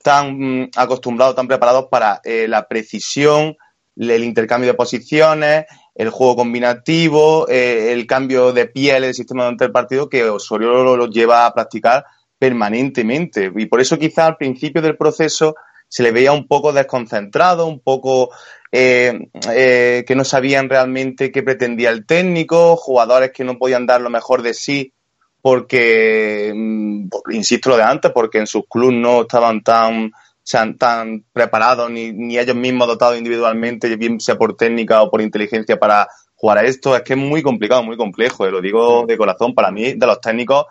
tan 0.02 0.38
mm, 0.38 0.70
acostumbrados, 0.76 1.36
tan 1.36 1.46
preparados 1.46 1.86
para 1.88 2.20
eh, 2.24 2.48
la 2.48 2.66
precisión, 2.66 3.56
el 3.96 4.24
intercambio 4.24 4.70
de 4.70 4.74
posiciones, 4.76 5.66
el 5.94 6.10
juego 6.10 6.36
combinativo, 6.36 7.48
eh, 7.48 7.92
el 7.92 8.06
cambio 8.06 8.52
de 8.52 8.66
piel 8.66 9.02
del 9.02 9.14
sistema 9.14 9.44
durante 9.44 9.66
el 9.66 9.72
partido 9.72 10.08
que 10.08 10.24
Osorio 10.24 10.96
lo, 10.96 11.06
lleva 11.08 11.46
a 11.46 11.54
practicar 11.54 12.04
permanentemente. 12.38 13.52
Y 13.54 13.66
por 13.66 13.80
eso 13.80 13.98
quizá 13.98 14.26
al 14.26 14.36
principio 14.36 14.82
del 14.82 14.96
proceso 14.96 15.54
se 15.88 16.02
le 16.02 16.10
veía 16.10 16.32
un 16.32 16.48
poco 16.48 16.72
desconcentrado, 16.72 17.66
un 17.66 17.80
poco 17.80 18.30
eh, 18.72 19.28
eh, 19.52 20.04
que 20.06 20.16
no 20.16 20.24
sabían 20.24 20.68
realmente 20.68 21.30
qué 21.30 21.42
pretendía 21.42 21.90
el 21.90 22.06
técnico, 22.06 22.76
jugadores 22.76 23.30
que 23.30 23.44
no 23.44 23.56
podían 23.56 23.86
dar 23.86 24.00
lo 24.00 24.10
mejor 24.10 24.42
de 24.42 24.54
sí 24.54 24.92
porque, 25.40 26.52
mm, 26.54 27.08
insisto 27.32 27.68
lo 27.68 27.76
de 27.76 27.82
antes, 27.82 28.10
porque 28.12 28.38
en 28.38 28.46
sus 28.46 28.64
clubes 28.66 28.96
no 28.96 29.20
estaban 29.20 29.62
tan 29.62 30.10
sean 30.44 30.76
tan 30.76 31.24
preparados 31.32 31.90
ni, 31.90 32.12
ni 32.12 32.38
ellos 32.38 32.54
mismos 32.54 32.86
dotados 32.86 33.18
individualmente, 33.18 33.96
bien 33.96 34.20
sea 34.20 34.36
por 34.36 34.56
técnica 34.56 35.02
o 35.02 35.10
por 35.10 35.20
inteligencia 35.20 35.78
para 35.78 36.06
jugar 36.36 36.58
a 36.58 36.64
esto. 36.64 36.94
Es 36.94 37.02
que 37.02 37.14
es 37.14 37.18
muy 37.18 37.42
complicado, 37.42 37.82
muy 37.82 37.96
complejo. 37.96 38.46
Eh, 38.46 38.50
lo 38.50 38.60
digo 38.60 39.06
de 39.06 39.16
corazón, 39.16 39.54
para 39.54 39.72
mí, 39.72 39.94
de 39.94 40.06
los 40.06 40.20
técnicos 40.20 40.66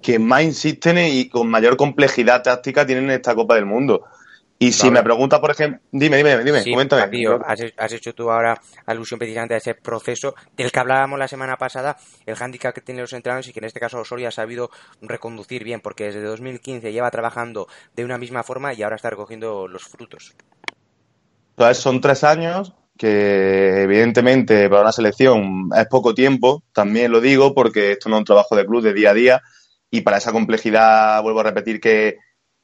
que 0.00 0.18
más 0.18 0.42
insisten 0.42 0.98
y 0.98 1.28
con 1.28 1.48
mayor 1.48 1.76
complejidad 1.76 2.42
táctica 2.42 2.86
tienen 2.86 3.04
en 3.04 3.10
esta 3.12 3.34
Copa 3.34 3.54
del 3.54 3.66
Mundo. 3.66 4.04
Y 4.60 4.72
si 4.72 4.90
me 4.90 5.02
pregunta, 5.04 5.40
por 5.40 5.52
ejemplo, 5.52 5.80
dime, 5.92 6.16
dime, 6.16 6.42
dime, 6.42 6.64
coméntame. 6.64 7.26
has, 7.76 7.92
hecho 7.92 8.12
tú 8.12 8.28
ahora 8.28 8.60
alusión 8.86 9.18
precisamente 9.18 9.54
a 9.54 9.58
ese 9.58 9.74
proceso 9.74 10.34
del 10.56 10.72
que 10.72 10.80
hablábamos 10.80 11.16
la 11.16 11.28
semana 11.28 11.56
pasada, 11.56 11.96
el 12.26 12.34
hándicap 12.34 12.74
que 12.74 12.80
tienen 12.80 13.02
los 13.02 13.12
entrenadores 13.12 13.46
y 13.48 13.52
que 13.52 13.60
en 13.60 13.66
este 13.66 13.78
caso 13.78 14.00
Osorio 14.00 14.26
ha 14.26 14.32
sabido 14.32 14.70
reconducir 15.00 15.62
bien, 15.62 15.80
porque 15.80 16.06
desde 16.06 16.22
2015 16.22 16.92
lleva 16.92 17.08
trabajando 17.12 17.68
de 17.94 18.04
una 18.04 18.18
misma 18.18 18.42
forma 18.42 18.74
y 18.74 18.82
ahora 18.82 18.96
está 18.96 19.10
recogiendo 19.10 19.68
los 19.68 19.84
frutos. 19.84 20.34
Pues 21.54 21.78
son 21.78 22.00
tres 22.00 22.24
años 22.24 22.74
que 22.96 23.82
evidentemente 23.82 24.68
para 24.68 24.82
una 24.82 24.92
selección 24.92 25.70
es 25.76 25.86
poco 25.86 26.14
tiempo, 26.14 26.64
también 26.72 27.12
lo 27.12 27.20
digo 27.20 27.54
porque 27.54 27.92
esto 27.92 28.08
no 28.08 28.16
es 28.16 28.20
un 28.20 28.24
trabajo 28.24 28.56
de 28.56 28.66
club 28.66 28.82
de 28.82 28.92
día 28.92 29.10
a 29.10 29.14
día, 29.14 29.42
y 29.88 30.00
para 30.00 30.18
esa 30.18 30.32
complejidad, 30.32 31.22
vuelvo 31.22 31.40
a 31.40 31.44
repetir 31.44 31.80
que, 31.80 32.16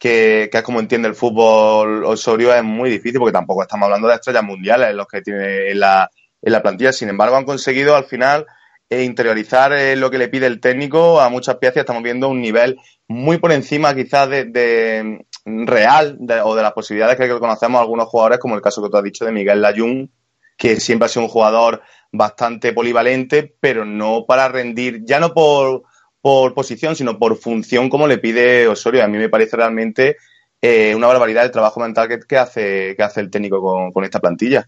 que, 0.04 0.50
es 0.52 0.62
como 0.62 0.80
entiende 0.80 1.08
el 1.08 1.14
fútbol 1.14 2.04
Osorio, 2.04 2.54
es 2.54 2.62
muy 2.62 2.90
difícil 2.90 3.18
porque 3.18 3.32
tampoco 3.32 3.62
estamos 3.62 3.87
hablando 3.87 4.06
de 4.06 4.16
estrellas 4.16 4.42
mundiales 4.42 4.94
los 4.94 5.06
que 5.06 5.23
tiene 5.23 5.70
en 5.70 5.80
la, 5.80 6.11
en 6.42 6.52
la 6.52 6.61
plantilla. 6.61 6.92
Sin 6.92 7.08
embargo, 7.08 7.37
han 7.37 7.46
conseguido 7.46 7.96
al 7.96 8.04
final 8.04 8.44
eh, 8.90 9.02
interiorizar 9.02 9.73
eh, 9.73 9.96
lo 9.96 10.11
que 10.11 10.18
le 10.18 10.28
pide 10.28 10.46
el 10.46 10.61
técnico 10.61 11.23
a 11.23 11.30
muchas 11.30 11.56
piezas. 11.56 11.78
Estamos 11.78 12.02
viendo 12.02 12.28
un 12.28 12.42
nivel 12.42 12.78
muy 13.08 13.38
por 13.38 13.50
encima 13.50 13.94
quizás 13.94 14.28
de, 14.28 15.25
real 15.46 16.18
o 16.44 16.54
de 16.54 16.62
las 16.62 16.73
posibilidades 16.73 17.16
que 17.16 17.38
conocemos 17.38 17.80
algunos 17.80 18.06
jugadores, 18.06 18.38
como 18.40 18.56
el 18.56 18.61
caso 18.61 18.82
que 18.82 18.90
tú 18.90 18.99
has 18.99 19.04
dicho 19.04 19.25
de 19.25 19.32
Miguel 19.32 19.62
Layún, 19.62 20.12
que 20.58 20.80
siempre 20.80 21.06
ha 21.06 21.08
sido 21.08 21.25
un 21.25 21.30
jugador 21.30 21.80
bastante 22.12 22.75
polivalente, 22.75 23.56
pero 23.58 23.87
no 23.87 24.26
para 24.26 24.49
rendir, 24.49 25.00
ya 25.06 25.18
no 25.18 25.32
por, 25.32 25.84
por 26.25 26.54
posición, 26.54 26.97
sino 26.97 27.19
por 27.19 27.37
función 27.37 27.90
como 27.90 28.07
le 28.07 28.16
pide 28.16 28.66
Osorio. 28.66 29.04
A 29.04 29.09
mí 29.09 29.19
me 29.19 29.28
parece 29.28 29.59
realmente 29.59 30.16
eh, 30.59 30.95
una 30.95 31.07
barbaridad 31.07 31.45
el 31.45 31.50
trabajo 31.50 31.81
mental 31.81 32.09
que, 32.26 32.38
hace, 32.38 32.95
que 32.97 33.02
hace 33.02 33.21
el 33.21 33.31
técnico 33.31 33.93
con, 33.93 34.04
esta 34.04 34.21
plantilla. 34.21 34.66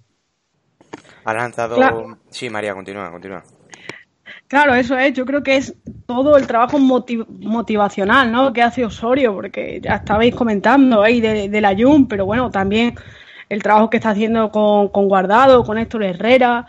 Ha 1.25 1.33
lanzado... 1.33 2.19
Sí, 2.29 2.51
María, 2.51 2.75
continúa, 2.75 3.11
continúa. 3.11 3.43
Claro, 4.49 4.75
eso 4.75 4.99
es. 4.99 5.15
Yo 5.15 5.25
creo 5.25 5.43
que 5.43 5.57
es 5.57 5.75
todo 6.05 6.37
el 6.37 6.47
trabajo 6.47 6.79
motivacional, 6.79 8.31
¿no? 8.31 8.53
Que 8.53 8.61
hace 8.61 8.85
Osorio, 8.85 9.33
porque 9.33 9.81
ya 9.83 9.95
estabais 9.95 10.35
comentando 10.35 11.03
ahí 11.03 11.23
de, 11.23 11.61
la 11.63 11.75
Jun, 11.75 12.07
pero 12.07 12.27
bueno, 12.27 12.51
también 12.51 12.97
el 13.49 13.63
trabajo 13.63 13.89
que 13.89 13.97
está 13.97 14.11
haciendo 14.11 14.51
con, 14.51 14.89
con 14.89 15.09
Guardado, 15.09 15.65
con 15.65 15.79
Héctor 15.79 16.05
Herrera. 16.05 16.67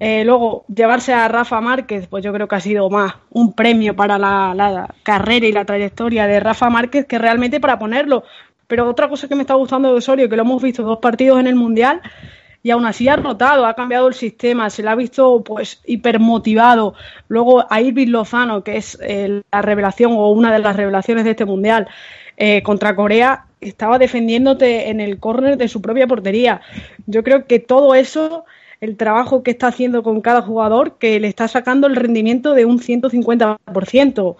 Eh, 0.00 0.24
luego, 0.24 0.64
llevarse 0.72 1.12
a 1.12 1.26
Rafa 1.28 1.60
Márquez, 1.60 2.06
pues 2.06 2.22
yo 2.22 2.32
creo 2.32 2.46
que 2.46 2.54
ha 2.54 2.60
sido 2.60 2.88
más 2.88 3.14
un 3.30 3.52
premio 3.52 3.96
para 3.96 4.16
la, 4.18 4.94
carrera 5.02 5.46
y 5.46 5.52
la 5.52 5.64
trayectoria 5.64 6.26
de 6.26 6.40
Rafa 6.40 6.70
Márquez 6.70 7.06
que 7.06 7.18
realmente 7.18 7.60
para 7.60 7.78
ponerlo. 7.78 8.22
Pero 8.66 8.88
otra 8.88 9.08
cosa 9.08 9.28
que 9.28 9.34
me 9.34 9.42
está 9.42 9.54
gustando 9.54 9.90
de 9.90 9.96
Osorio, 9.96 10.28
que 10.28 10.36
lo 10.36 10.42
hemos 10.42 10.62
visto 10.62 10.82
dos 10.82 10.98
partidos 10.98 11.40
en 11.40 11.46
el 11.46 11.54
Mundial, 11.54 12.00
y 12.62 12.70
aún 12.70 12.86
así 12.86 13.08
ha 13.08 13.16
rotado, 13.16 13.66
ha 13.66 13.74
cambiado 13.74 14.08
el 14.08 14.14
sistema, 14.14 14.68
se 14.68 14.82
le 14.82 14.90
ha 14.90 14.94
visto 14.94 15.42
pues 15.42 15.80
hipermotivado. 15.86 16.94
Luego 17.28 17.64
a 17.70 17.80
Irving 17.80 18.08
Lozano, 18.08 18.62
que 18.62 18.76
es 18.76 18.98
eh, 19.00 19.42
la 19.50 19.62
revelación 19.62 20.12
o 20.12 20.30
una 20.30 20.52
de 20.52 20.58
las 20.58 20.76
revelaciones 20.76 21.24
de 21.24 21.30
este 21.30 21.44
mundial, 21.44 21.88
eh, 22.36 22.62
contra 22.62 22.94
Corea, 22.94 23.46
estaba 23.60 23.98
defendiéndote 23.98 24.90
en 24.90 25.00
el 25.00 25.18
córner 25.18 25.56
de 25.56 25.68
su 25.68 25.82
propia 25.82 26.06
portería. 26.06 26.60
Yo 27.06 27.24
creo 27.24 27.46
que 27.46 27.58
todo 27.58 27.94
eso, 27.94 28.44
el 28.80 28.96
trabajo 28.96 29.42
que 29.42 29.50
está 29.50 29.68
haciendo 29.68 30.02
con 30.02 30.20
cada 30.20 30.42
jugador, 30.42 30.98
que 30.98 31.18
le 31.20 31.28
está 31.28 31.48
sacando 31.48 31.86
el 31.86 31.96
rendimiento 31.96 32.54
de 32.54 32.64
un 32.64 32.80
150%. 32.80 34.36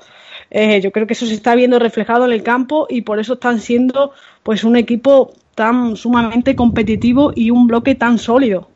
Eh, 0.50 0.80
yo 0.80 0.92
creo 0.92 1.06
que 1.06 1.12
eso 1.12 1.26
se 1.26 1.34
está 1.34 1.54
viendo 1.54 1.78
reflejado 1.78 2.24
en 2.24 2.32
el 2.32 2.42
campo 2.42 2.86
y 2.88 3.02
por 3.02 3.18
eso 3.18 3.34
están 3.34 3.60
siendo 3.60 4.12
pues 4.42 4.64
un 4.64 4.76
equipo 4.76 5.32
tan 5.54 5.96
sumamente 5.96 6.54
competitivo 6.54 7.32
y 7.34 7.50
un 7.50 7.66
bloque 7.66 7.94
tan 7.94 8.18
sólido. 8.18 8.68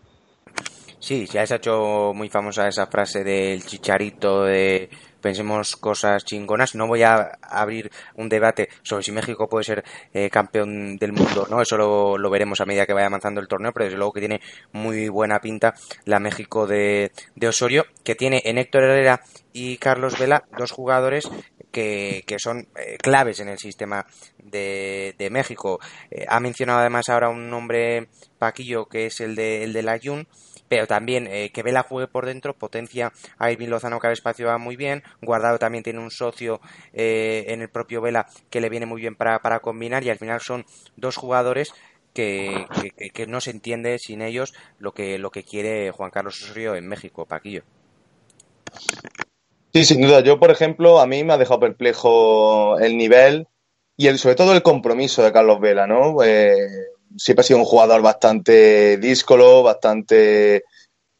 Sí, 0.99 1.27
ya 1.27 1.47
se 1.47 1.55
ha 1.55 1.57
hecho 1.57 2.13
muy 2.15 2.29
famosa 2.29 2.69
esa 2.69 2.87
frase 2.87 3.25
del 3.25 3.65
chicharito 3.65 4.45
de 4.45 4.89
pensemos 5.23 5.77
cosas 5.77 6.25
chingonas. 6.25 6.75
No 6.75 6.87
voy 6.87 7.03
a 7.03 7.39
abrir 7.41 7.91
un 8.17 8.29
debate 8.29 8.69
sobre 8.83 9.03
si 9.03 9.13
México 9.13 9.49
puede 9.49 9.65
ser 9.65 9.85
eh, 10.13 10.29
campeón 10.29 10.99
del 10.99 11.13
mundo, 11.13 11.47
¿no? 11.49 11.63
Eso 11.63 11.79
lo, 11.79 12.31
veremos 12.31 12.61
a 12.61 12.67
medida 12.67 12.87
que 12.87 12.93
vaya 12.93 13.07
avanzando 13.07 13.41
el 13.41 13.49
torneo, 13.49 13.73
pero 13.73 13.85
desde 13.85 13.97
luego 13.97 14.13
que 14.13 14.21
tiene 14.21 14.41
muy 14.73 15.09
buena 15.09 15.41
pinta 15.41 15.75
la 16.05 16.21
México 16.21 16.67
de, 16.67 17.13
de 17.37 17.49
Osorio, 17.49 17.87
que 18.05 18.15
tiene 18.15 18.43
en 18.45 18.59
Héctor 18.59 18.85
Herrera 18.85 19.23
y 19.53 19.77
Carlos 19.79 20.19
Vela 20.19 20.45
dos 20.59 20.71
jugadores 20.71 21.31
que, 21.73 22.25
son 22.39 22.69
eh, 22.77 22.99
claves 22.99 23.41
en 23.41 23.49
el 23.49 23.59
sistema 23.59 24.07
de, 24.39 25.15
de 25.19 25.31
México. 25.31 25.81
Eh, 26.11 26.27
ha 26.29 26.41
mencionado 26.41 26.81
además 26.81 27.09
ahora 27.09 27.31
un 27.31 27.49
nombre 27.49 28.09
Paquillo 28.39 28.87
que 28.87 29.07
es 29.07 29.21
el 29.21 29.35
de, 29.35 29.65
el 29.65 29.73
de 29.73 29.83
la 29.83 29.99
Jun, 30.03 30.27
pero 30.73 30.87
también 30.87 31.27
eh, 31.27 31.51
que 31.53 31.63
Vela 31.63 31.83
juegue 31.83 32.09
por 32.09 32.25
dentro 32.25 32.55
potencia 32.55 33.13
a 33.37 33.53
Irving 33.53 33.69
Lozano 33.69 34.01
que 34.01 34.07
al 34.07 34.15
espacio 34.15 34.47
va 34.47 34.57
muy 34.57 34.75
bien, 34.75 35.03
Guardado 35.21 35.59
también 35.59 35.85
tiene 35.85 35.99
un 35.99 36.11
socio 36.11 36.63
en 36.95 37.61
el 37.61 37.69
propio 37.69 38.01
Vela 38.01 38.27
que 38.49 38.63
le 38.63 38.71
viene 38.71 38.87
muy 38.87 39.03
bien 39.03 39.15
para, 39.15 39.41
para 39.41 39.61
combinar 39.61 40.03
y 40.03 40.09
al 40.09 40.17
final 40.17 40.41
son 40.41 40.65
dos 40.97 41.17
jugadores 41.17 41.75
que, 42.15 42.65
que, 42.97 43.11
que, 43.11 43.27
no 43.27 43.43
se 43.43 43.51
entiende 43.51 43.99
sin 43.99 44.23
ellos 44.23 44.55
lo 44.79 44.93
que, 44.93 45.19
lo 45.19 45.31
que 45.31 45.43
quiere 45.43 45.91
Juan 45.91 46.11
Carlos 46.11 46.43
Osorio 46.43 46.75
en 46.75 46.89
México, 46.89 47.27
Paquillo. 47.27 47.65
Sí, 49.75 49.85
sin 49.85 50.01
duda. 50.01 50.21
Yo, 50.21 50.41
por 50.41 50.51
ejemplo, 50.51 51.01
a 51.01 51.07
mí 51.07 51.23
me 51.23 51.35
ha 51.35 51.39
dejado 51.39 51.61
perplejo 51.61 52.79
el 52.79 52.97
nivel 52.97 53.47
y 53.99 54.07
el, 54.07 54.19
sobre 54.19 54.37
todo 54.37 54.55
el 54.55 54.63
compromiso 54.63 55.23
de 55.23 55.33
Carlos 55.33 55.61
Vela, 55.61 55.87
¿no? 55.87 56.23
Eh, 56.23 56.67
siempre 57.17 57.41
ha 57.41 57.45
sido 57.45 57.59
un 57.59 57.65
jugador 57.65 58.03
bastante 58.03 58.99
díscolo, 58.99 59.63
bastante 59.63 60.65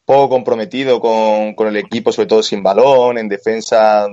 poco 0.05 0.29
comprometido 0.29 0.99
con, 0.99 1.55
con, 1.55 1.67
el 1.67 1.77
equipo, 1.77 2.11
sobre 2.11 2.27
todo 2.27 2.43
sin 2.43 2.61
balón, 2.61 3.17
en 3.17 3.29
defensa. 3.29 4.07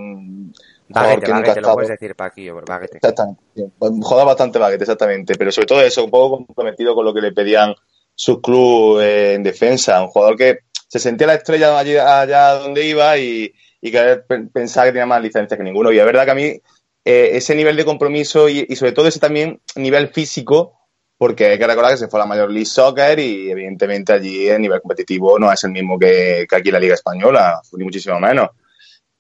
Baguete, 0.88 1.26
que 1.26 1.32
nunca 1.32 1.54
lo 1.60 1.74
puedes 1.74 1.90
decir 1.90 2.14
Paquillo, 2.16 2.60
baguete. 2.66 2.96
Exactamente. 2.96 3.40
Juega 3.78 4.24
bastante 4.24 4.58
baguete, 4.58 4.84
exactamente. 4.84 5.34
Pero 5.36 5.52
sobre 5.52 5.66
todo 5.66 5.82
eso, 5.82 6.04
un 6.04 6.10
poco 6.10 6.44
comprometido 6.46 6.94
con 6.94 7.04
lo 7.04 7.14
que 7.14 7.20
le 7.20 7.32
pedían 7.32 7.74
sus 8.14 8.40
clubes 8.40 9.06
eh, 9.06 9.34
en 9.34 9.42
defensa. 9.42 10.02
Un 10.02 10.08
jugador 10.08 10.36
que 10.36 10.58
se 10.88 10.98
sentía 10.98 11.28
la 11.28 11.34
estrella 11.34 11.78
allá, 11.78 12.20
allá 12.20 12.54
donde 12.54 12.84
iba 12.84 13.16
y, 13.18 13.52
y 13.80 13.90
que 13.90 14.22
pensaba 14.52 14.86
que 14.86 14.92
tenía 14.92 15.06
más 15.06 15.22
licencias 15.22 15.56
que 15.56 15.64
ninguno. 15.64 15.92
Y 15.92 15.98
es 15.98 16.04
verdad 16.04 16.24
que 16.24 16.30
a 16.30 16.34
mí 16.34 16.60
eh, 17.04 17.30
ese 17.36 17.54
nivel 17.54 17.76
de 17.76 17.84
compromiso 17.84 18.48
y, 18.48 18.66
sobre 18.76 18.92
todo 18.92 19.06
ese 19.08 19.20
también 19.20 19.60
nivel 19.74 20.08
físico, 20.08 20.79
porque 21.20 21.48
hay 21.48 21.58
que 21.58 21.66
recordar 21.66 21.90
que 21.90 21.98
se 21.98 22.08
fue 22.08 22.18
a 22.18 22.22
la 22.22 22.28
Major 22.28 22.50
League 22.50 22.64
Soccer 22.64 23.18
y 23.18 23.50
evidentemente 23.50 24.14
allí 24.14 24.48
el 24.48 24.62
nivel 24.62 24.80
competitivo 24.80 25.38
no 25.38 25.52
es 25.52 25.62
el 25.64 25.70
mismo 25.70 25.98
que, 25.98 26.46
aquí 26.50 26.70
en 26.70 26.72
la 26.72 26.80
Liga 26.80 26.94
Española, 26.94 27.60
ni 27.72 27.84
muchísimo 27.84 28.18
menos. 28.18 28.48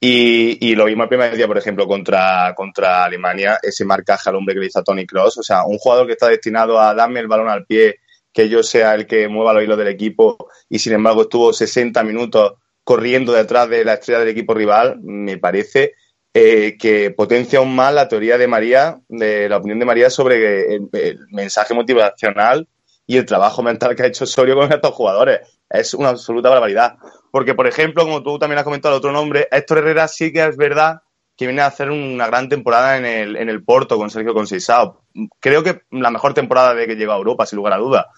Y, 0.00 0.74
lo 0.76 0.86
vimos 0.86 1.04
el 1.04 1.08
primer 1.10 1.36
día, 1.36 1.46
por 1.46 1.58
ejemplo, 1.58 1.86
contra, 1.86 2.54
contra 2.56 3.04
Alemania, 3.04 3.58
ese 3.62 3.84
marcaje 3.84 4.30
al 4.30 4.36
hombre 4.36 4.54
que 4.54 4.60
le 4.60 4.66
hizo 4.68 4.78
a 4.78 4.82
Tony 4.82 5.04
Cross. 5.04 5.36
O 5.36 5.42
sea, 5.42 5.66
un 5.66 5.76
jugador 5.76 6.06
que 6.06 6.14
está 6.14 6.28
destinado 6.28 6.80
a 6.80 6.94
darme 6.94 7.20
el 7.20 7.28
balón 7.28 7.50
al 7.50 7.66
pie, 7.66 7.96
que 8.32 8.48
yo 8.48 8.62
sea 8.62 8.94
el 8.94 9.06
que 9.06 9.28
mueva 9.28 9.52
los 9.52 9.62
hilos 9.62 9.76
del 9.76 9.88
equipo, 9.88 10.38
y 10.70 10.78
sin 10.78 10.94
embargo 10.94 11.20
estuvo 11.20 11.52
60 11.52 12.02
minutos 12.02 12.54
corriendo 12.82 13.34
detrás 13.34 13.68
de 13.68 13.84
la 13.84 13.92
estrella 13.92 14.20
del 14.20 14.30
equipo 14.30 14.54
rival, 14.54 14.98
me 15.02 15.36
parece 15.36 15.92
eh, 16.32 16.76
que 16.78 17.10
potencia 17.10 17.58
aún 17.58 17.74
más 17.74 17.92
la 17.92 18.08
teoría 18.08 18.38
de 18.38 18.46
María, 18.46 19.00
la 19.08 19.56
opinión 19.56 19.78
de 19.80 19.84
María 19.84 20.10
sobre 20.10 20.74
el, 20.74 20.88
mensaje 21.30 21.74
motivacional 21.74 22.68
y 23.06 23.16
el 23.16 23.26
trabajo 23.26 23.62
mental 23.62 23.96
que 23.96 24.04
ha 24.04 24.06
hecho 24.06 24.26
Sorio 24.26 24.54
con 24.54 24.72
estos 24.72 24.94
jugadores. 24.94 25.40
Es 25.68 25.94
una 25.94 26.10
absoluta 26.10 26.48
barbaridad. 26.48 26.96
Porque, 27.32 27.54
por 27.54 27.66
ejemplo, 27.66 28.04
como 28.04 28.22
tú 28.22 28.38
también 28.38 28.58
has 28.58 28.64
comentado 28.64 28.94
el 28.94 28.98
otro 28.98 29.12
nombre, 29.12 29.48
Héctor 29.50 29.78
Herrera 29.78 30.08
sí 30.08 30.32
que 30.32 30.44
es 30.44 30.56
verdad 30.56 31.00
que 31.36 31.46
viene 31.46 31.62
a 31.62 31.66
hacer 31.66 31.90
una 31.90 32.26
gran 32.26 32.48
temporada 32.48 32.98
en 32.98 33.06
el, 33.06 33.36
en 33.36 33.48
el 33.48 33.64
Porto 33.64 33.96
con 33.96 34.10
Sergio 34.10 34.34
Conceição. 34.34 34.98
Creo 35.40 35.62
que 35.62 35.82
la 35.90 36.10
mejor 36.10 36.34
temporada 36.34 36.74
de 36.74 36.86
que 36.86 36.96
llegó 36.96 37.12
a 37.12 37.16
Europa, 37.16 37.46
sin 37.46 37.56
lugar 37.56 37.72
a 37.72 37.78
duda. 37.78 38.08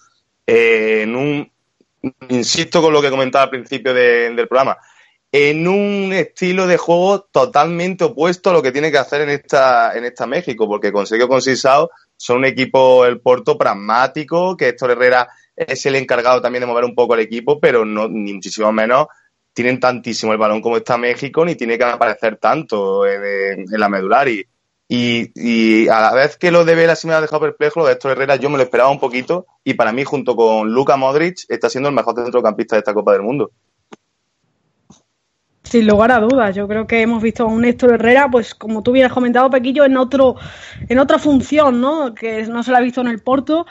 Eh, 0.45 1.07
insisto 2.29 2.81
con 2.81 2.91
lo 2.91 3.01
que 3.01 3.09
comentaba 3.09 3.45
al 3.45 3.49
principio 3.49 3.93
del 3.93 4.47
programa, 4.47 4.77
en 5.35 5.67
un 5.67 6.13
estilo 6.13 6.67
de 6.67 6.77
juego 6.77 7.21
totalmente 7.21 8.03
opuesto 8.03 8.51
a 8.51 8.53
lo 8.53 8.61
que 8.61 8.71
tiene 8.71 8.91
que 8.91 8.99
hacer 8.99 9.21
en 9.21 9.31
esta, 9.31 9.97
en 9.97 10.05
esta 10.05 10.27
México, 10.27 10.67
porque 10.67 10.91
consiguió 10.91 11.27
con 11.27 11.41
Sisao 11.41 11.89
son 12.15 12.37
un 12.37 12.45
equipo, 12.45 13.03
el 13.03 13.19
Porto, 13.19 13.57
pragmático, 13.57 14.55
que 14.55 14.69
Héctor 14.69 14.91
Herrera 14.91 15.27
es 15.55 15.83
el 15.87 15.95
encargado 15.95 16.39
también 16.39 16.61
de 16.61 16.67
mover 16.67 16.85
un 16.85 16.93
poco 16.93 17.15
el 17.15 17.21
equipo, 17.21 17.59
pero 17.59 17.83
no, 17.83 18.07
ni 18.07 18.31
muchísimo 18.31 18.71
menos 18.71 19.07
tienen 19.53 19.79
tantísimo 19.79 20.31
el 20.31 20.37
balón 20.37 20.61
como 20.61 20.77
está 20.77 20.97
México, 20.97 21.43
ni 21.43 21.55
tiene 21.55 21.79
que 21.79 21.83
aparecer 21.83 22.37
tanto 22.37 23.05
en, 23.07 23.65
la 23.67 23.89
medular. 23.89 24.27
Y, 24.29 24.45
y, 24.87 25.87
a 25.87 25.99
la 25.99 26.13
vez 26.13 26.37
que 26.37 26.51
lo 26.51 26.63
de 26.63 26.75
Vela 26.75 26.95
sí 26.95 27.07
me 27.07 27.13
ha 27.13 27.21
dejado 27.21 27.41
perplejo, 27.41 27.85
de 27.85 27.93
Héctor 27.93 28.11
Herrera 28.11 28.35
yo 28.35 28.51
me 28.51 28.57
lo 28.57 28.63
esperaba 28.63 28.91
un 28.91 28.99
poquito 28.99 29.47
y 29.63 29.73
para 29.73 29.91
mí 29.91 30.03
junto 30.03 30.35
con 30.35 30.71
Luka 30.71 30.95
Modric 30.95 31.45
está 31.49 31.69
siendo 31.69 31.89
el 31.89 31.95
mejor 31.95 32.15
centrocampista 32.15 32.75
de 32.75 32.81
esta 32.81 32.93
Copa 32.93 33.13
del 33.13 33.23
Mundo. 33.23 33.51
Sin 35.63 35.87
lugar 35.87 36.11
a 36.11 36.19
dudas, 36.19 36.55
yo 36.55 36.67
creo 36.67 36.85
que 36.85 37.01
hemos 37.01 37.23
visto 37.23 37.43
a 37.43 37.47
un 37.47 37.63
Héctor 37.63 37.93
Herrera, 37.93 38.29
pues 38.29 38.53
como 38.53 38.83
tú 38.83 38.91
hubieras 38.91 39.13
comentado, 39.13 39.49
Pequillo, 39.49 39.85
en 39.85 39.97
otro, 39.97 40.35
en 40.89 40.99
otra 40.99 41.17
función, 41.17 41.79
¿no? 41.79 42.13
Que 42.13 42.43
no 42.47 42.63
se 42.63 42.71
la 42.71 42.79
ha 42.79 42.81
visto 42.81 43.01
en 43.01 43.07
el 43.07 43.19
Porto 43.19 43.65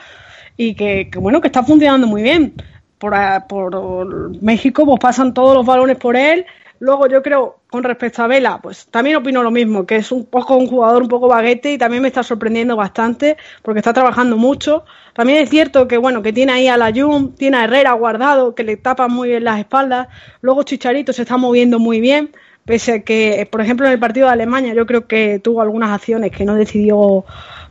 y 0.57 0.75
que, 0.75 1.11
bueno, 1.17 1.41
que 1.41 1.49
está 1.49 1.63
funcionando 1.63 2.07
muy 2.07 2.23
bien. 2.23 2.55
Por, 2.99 3.15
por 3.49 4.43
México, 4.43 4.87
pues 4.87 5.01
pasan 5.01 5.35
todos 5.35 5.57
los 5.57 5.67
balones 5.67 5.97
por 5.97 6.17
él 6.17 6.47
Luego 6.83 7.07
yo 7.07 7.23
creo, 7.23 7.61
con 7.71 7.85
respecto 7.85 8.25
a 8.25 8.27
Vela, 8.27 8.59
pues 8.61 8.87
también 8.87 9.15
opino 9.15 9.45
lo 9.45 9.53
mismo, 9.53 9.87
que 9.87 9.95
es 9.95 10.11
un 10.11 10.25
poco 10.27 10.57
un 10.57 10.67
jugador 10.67 11.03
un 11.03 11.09
poco 11.09 11.29
baguete 11.29 11.73
y 11.73 11.79
también 11.79 12.03
me 12.03 12.09
está 12.09 12.25
sorprendiendo 12.25 12.75
bastante 12.75 13.37
porque 13.63 13.79
está 13.79 13.93
trabajando 13.93 14.37
mucho. 14.37 14.85
También 15.13 15.39
es 15.39 15.49
cierto 15.49 15.87
que 15.87 15.97
bueno, 15.97 16.23
que 16.23 16.33
tiene 16.33 16.51
ahí 16.51 16.67
a 16.67 16.77
la 16.77 16.91
Jun, 16.93 17.37
tiene 17.37 17.59
a 17.59 17.65
Herrera 17.65 17.93
guardado, 17.93 18.57
que 18.57 18.65
le 18.65 18.77
tapan 18.77 19.13
muy 19.13 19.29
bien 19.29 19.45
las 19.45 19.61
espaldas. 19.61 20.09
Luego 20.41 20.65
Chicharito 20.65 21.13
se 21.13 21.23
está 21.23 21.37
moviendo 21.37 21.79
muy 21.79 22.01
bien. 22.01 22.33
pese 22.65 22.93
a 22.95 23.03
que, 23.05 23.47
por 23.49 23.61
ejemplo, 23.61 23.87
en 23.87 23.93
el 23.93 24.01
partido 24.01 24.27
de 24.27 24.33
Alemania 24.33 24.75
yo 24.75 24.85
creo 24.85 25.07
que 25.07 25.39
tuvo 25.39 25.63
algunas 25.63 25.91
acciones 25.91 26.33
que 26.33 26.45
no 26.45 26.57
decidió 26.57 27.25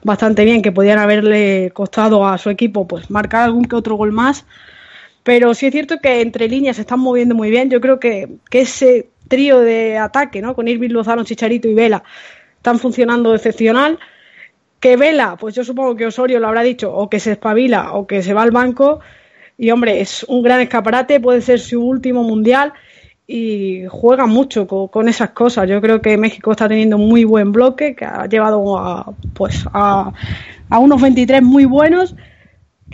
bastante 0.04 0.46
bien, 0.46 0.62
que 0.62 0.72
podían 0.72 1.00
haberle 1.00 1.72
costado 1.74 2.26
a 2.26 2.38
su 2.38 2.50
equipo 2.50 2.88
pues 2.88 3.10
marcar 3.12 3.44
algún 3.44 3.66
que 3.66 3.76
otro 3.76 3.96
gol 3.96 4.14
más. 4.14 4.46
Pero 5.24 5.54
sí 5.54 5.68
es 5.68 5.72
cierto 5.72 6.00
que 6.00 6.22
entre 6.22 6.48
líneas 6.48 6.78
se 6.78 6.82
están 6.82 7.00
moviendo 7.00 7.36
muy 7.36 7.50
bien. 7.52 7.70
Yo 7.70 7.80
creo 7.80 8.00
que, 8.00 8.28
que 8.50 8.62
ese 8.62 9.10
trío 9.28 9.60
de 9.60 9.98
ataque, 9.98 10.42
¿no? 10.42 10.56
Con 10.56 10.68
Irving 10.68 10.90
Lozano, 10.90 11.24
Chicharito 11.24 11.68
y 11.68 11.74
Vela, 11.74 12.04
están 12.58 12.80
funcionando 12.80 13.34
excepcional. 13.34 14.00
Que 14.80 14.98
Vela, 14.98 15.38
pues 15.40 15.54
yo 15.56 15.64
supongo 15.64 15.96
que 15.96 16.08
Osorio 16.08 16.40
lo 16.40 16.48
habrá 16.48 16.64
dicho, 16.64 16.94
o 16.94 17.10
que 17.10 17.20
se 17.20 17.34
espabila 17.34 17.94
o 17.94 18.08
que 18.08 18.24
se 18.24 18.34
va 18.34 18.42
al 18.42 18.52
banco. 18.52 19.00
Y 19.58 19.70
hombre, 19.70 20.02
es 20.02 20.26
un 20.28 20.42
gran 20.42 20.60
escaparate, 20.60 21.20
puede 21.20 21.42
ser 21.42 21.60
su 21.60 21.82
último 21.82 22.24
mundial 22.24 22.74
y 23.28 23.84
juega 23.88 24.26
mucho 24.26 24.66
con, 24.66 25.08
esas 25.08 25.30
cosas. 25.30 25.70
Yo 25.70 25.80
creo 25.82 26.02
que 26.02 26.18
México 26.18 26.52
está 26.52 26.68
teniendo 26.68 26.98
muy 26.98 27.24
buen 27.24 27.52
bloque, 27.52 27.96
que 27.96 28.06
ha 28.06 28.26
llevado 28.26 28.78
a, 28.78 29.14
pues 29.36 29.66
a, 29.72 30.12
a 30.70 30.80
unos 30.80 31.00
23 31.00 31.44
muy 31.44 31.66
buenos 31.66 32.16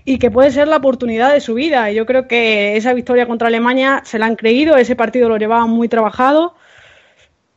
y 0.05 0.19
que 0.19 0.31
puede 0.31 0.51
ser 0.51 0.67
la 0.67 0.77
oportunidad 0.77 1.33
de 1.33 1.41
su 1.41 1.53
vida. 1.53 1.91
Yo 1.91 2.05
creo 2.05 2.27
que 2.27 2.77
esa 2.77 2.93
victoria 2.93 3.27
contra 3.27 3.47
Alemania 3.47 4.01
se 4.05 4.19
la 4.19 4.25
han 4.25 4.35
creído, 4.35 4.77
ese 4.77 4.95
partido 4.95 5.29
lo 5.29 5.37
llevaban 5.37 5.69
muy 5.69 5.89
trabajado 5.89 6.55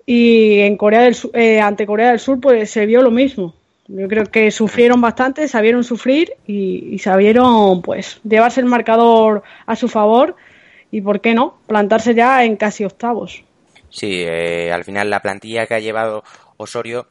y 0.06 0.60
en 0.60 0.76
Corea 0.76 1.02
del 1.02 1.16
eh, 1.34 1.60
ante 1.60 1.86
Corea 1.86 2.10
del 2.10 2.18
Sur 2.18 2.40
pues 2.40 2.70
se 2.70 2.86
vio 2.86 3.02
lo 3.02 3.10
mismo. 3.10 3.54
Yo 3.86 4.06
creo 4.06 4.26
que 4.26 4.50
sufrieron 4.50 5.00
bastante, 5.00 5.48
sabieron 5.48 5.82
sufrir 5.82 6.34
y, 6.46 6.98
sabieron 7.00 7.82
pues 7.82 8.20
llevarse 8.22 8.60
el 8.60 8.66
marcador 8.66 9.42
a 9.66 9.74
su 9.74 9.88
favor 9.88 10.36
y 10.92 11.00
por 11.00 11.20
qué 11.20 11.34
no, 11.34 11.58
plantarse 11.66 12.14
ya 12.14 12.44
en 12.44 12.56
casi 12.56 12.84
octavos. 12.84 13.42
Sí, 13.88 14.22
eh, 14.24 14.72
al 14.72 14.84
final 14.84 15.10
la 15.10 15.20
plantilla 15.20 15.66
que 15.66 15.74
ha 15.74 15.80
llevado 15.80 16.22
Osorio 16.56 17.06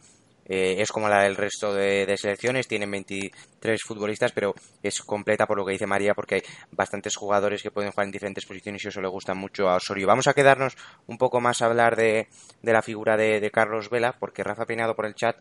eh, 0.50 0.82
es 0.82 0.92
como 0.92 1.08
la 1.08 1.22
del 1.22 1.36
resto 1.36 1.74
de, 1.74 2.18
selecciones, 2.18 2.68
tienen 2.68 2.90
23 2.90 3.82
futbolistas, 3.84 4.32
pero 4.32 4.56
es 4.82 5.02
completa 5.04 5.46
por 5.46 5.58
lo 5.58 5.66
que 5.66 5.74
dice 5.74 5.86
María, 5.86 6.16
porque 6.16 6.36
hay 6.36 6.42
bastantes 6.72 7.16
jugadores 7.16 7.62
que 7.62 7.70
pueden 7.70 7.92
jugar 7.92 8.08
en 8.08 8.12
diferentes 8.12 8.46
posiciones 8.46 8.84
y 8.84 8.88
eso 8.88 9.00
le 9.00 9.08
gusta 9.08 9.36
mucho 9.36 9.70
a 9.70 9.76
Osorio. 9.76 10.08
Vamos 10.08 10.28
a 10.28 10.34
quedarnos 10.34 10.76
un 11.06 11.20
poco 11.20 11.40
más 11.40 11.62
a 11.62 11.68
hablar 11.68 11.96
de, 11.96 12.28
la 12.64 12.82
figura 12.82 13.16
de, 13.16 13.40
de 13.40 13.52
Carlos 13.52 13.92
Vela, 13.92 14.16
porque 14.20 14.44
Rafa 14.44 14.66
Peinado 14.66 14.96
por 14.96 15.06
el 15.06 15.14
chat 15.14 15.38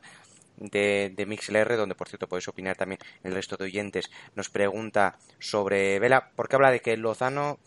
de, 0.58 1.12
de 1.16 1.26
MixLR, 1.26 1.76
donde 1.76 1.94
por 1.94 2.08
cierto 2.08 2.26
podéis 2.26 2.48
opinar 2.48 2.76
también 2.76 2.98
el 3.22 3.32
resto 3.32 3.56
de 3.56 3.64
oyentes, 3.64 4.10
nos 4.34 4.50
pregunta 4.50 5.16
sobre 5.38 5.98
Vela, 5.98 6.30
porque 6.36 6.56
habla 6.56 6.70
de 6.70 6.80
que 6.80 6.96
Lozano, 6.96 7.58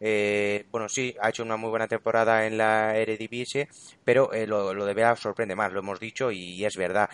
eh, 0.00 0.64
bueno, 0.70 0.88
sí, 0.88 1.14
ha 1.20 1.28
hecho 1.28 1.42
una 1.42 1.58
muy 1.58 1.68
buena 1.68 1.86
temporada 1.86 2.46
en 2.46 2.56
la 2.56 2.96
Eredivisie, 2.96 3.68
pero 4.02 4.32
eh, 4.32 4.46
lo, 4.46 4.72
de 4.72 4.94
Vela 4.94 5.14
sorprende 5.14 5.54
más, 5.54 5.72
lo 5.72 5.80
hemos 5.80 6.00
dicho 6.00 6.32
y, 6.32 6.64
es 6.64 6.76
verdad. 6.76 7.10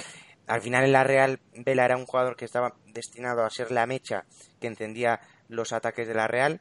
Al 0.46 0.62
final 0.62 0.84
en 0.84 0.92
la 0.92 1.02
Real, 1.02 1.40
Vela 1.54 1.84
era 1.84 1.96
un 1.96 2.06
jugador 2.06 2.36
que 2.36 2.44
estaba 2.44 2.74
destinado 2.86 3.44
a 3.44 3.50
ser 3.50 3.72
la 3.72 3.86
mecha 3.86 4.24
que 4.60 4.68
encendía 4.68 5.20
los 5.48 5.72
ataques 5.72 6.06
de 6.06 6.14
la 6.14 6.28
Real. 6.28 6.60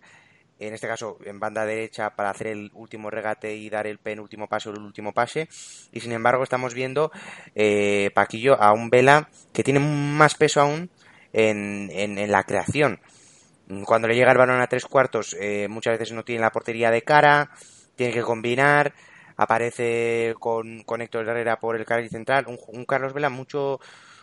En 0.58 0.74
este 0.74 0.88
caso 0.88 1.18
en 1.26 1.40
banda 1.40 1.66
derecha 1.66 2.16
para 2.16 2.30
hacer 2.30 2.48
el 2.48 2.72
último 2.74 3.12
regate 3.12 3.56
y 3.56 3.70
dar 3.70 3.88
el 3.88 4.00
penúltimo 4.00 4.48
paso 4.48 4.70
o 4.70 4.74
el 4.74 4.82
último 4.82 5.14
pase. 5.14 5.50
Y 5.92 6.00
sin 6.00 6.14
embargo 6.14 6.44
estamos 6.44 6.74
viendo 6.74 7.12
eh, 7.54 8.10
Paquillo 8.16 8.60
a 8.60 8.72
un 8.72 8.90
Vela 8.90 9.30
que 9.54 9.64
tiene 9.64 9.82
más 9.82 10.34
peso 10.36 10.62
aún 10.62 10.90
en, 11.34 11.92
en, 11.92 12.32
la 12.32 12.44
creación 12.44 13.02
cuando 13.86 14.08
le 14.08 14.16
llega 14.16 14.32
el 14.32 14.38
balón 14.38 14.62
a 14.62 14.68
tres 14.68 14.86
cuartos 14.86 15.36
eh, 15.40 15.68
muchas 15.70 15.98
veces 15.98 16.14
no 16.14 16.24
tiene 16.24 16.42
la 16.42 16.52
portería 16.52 16.92
de 16.92 17.02
cara 17.02 17.50
tiene 17.96 18.14
que 18.14 18.22
combinar 18.22 18.94
aparece 19.38 20.36
con, 20.40 20.84
con 20.84 21.02
Héctor 21.02 21.28
Herrera 21.28 21.60
por 21.60 21.76
el 21.76 21.86
carril 21.86 22.10
central 22.10 22.46
un, 22.48 22.86
Carlos 22.86 23.14
Vela 23.14 23.30
mucho 23.30 23.80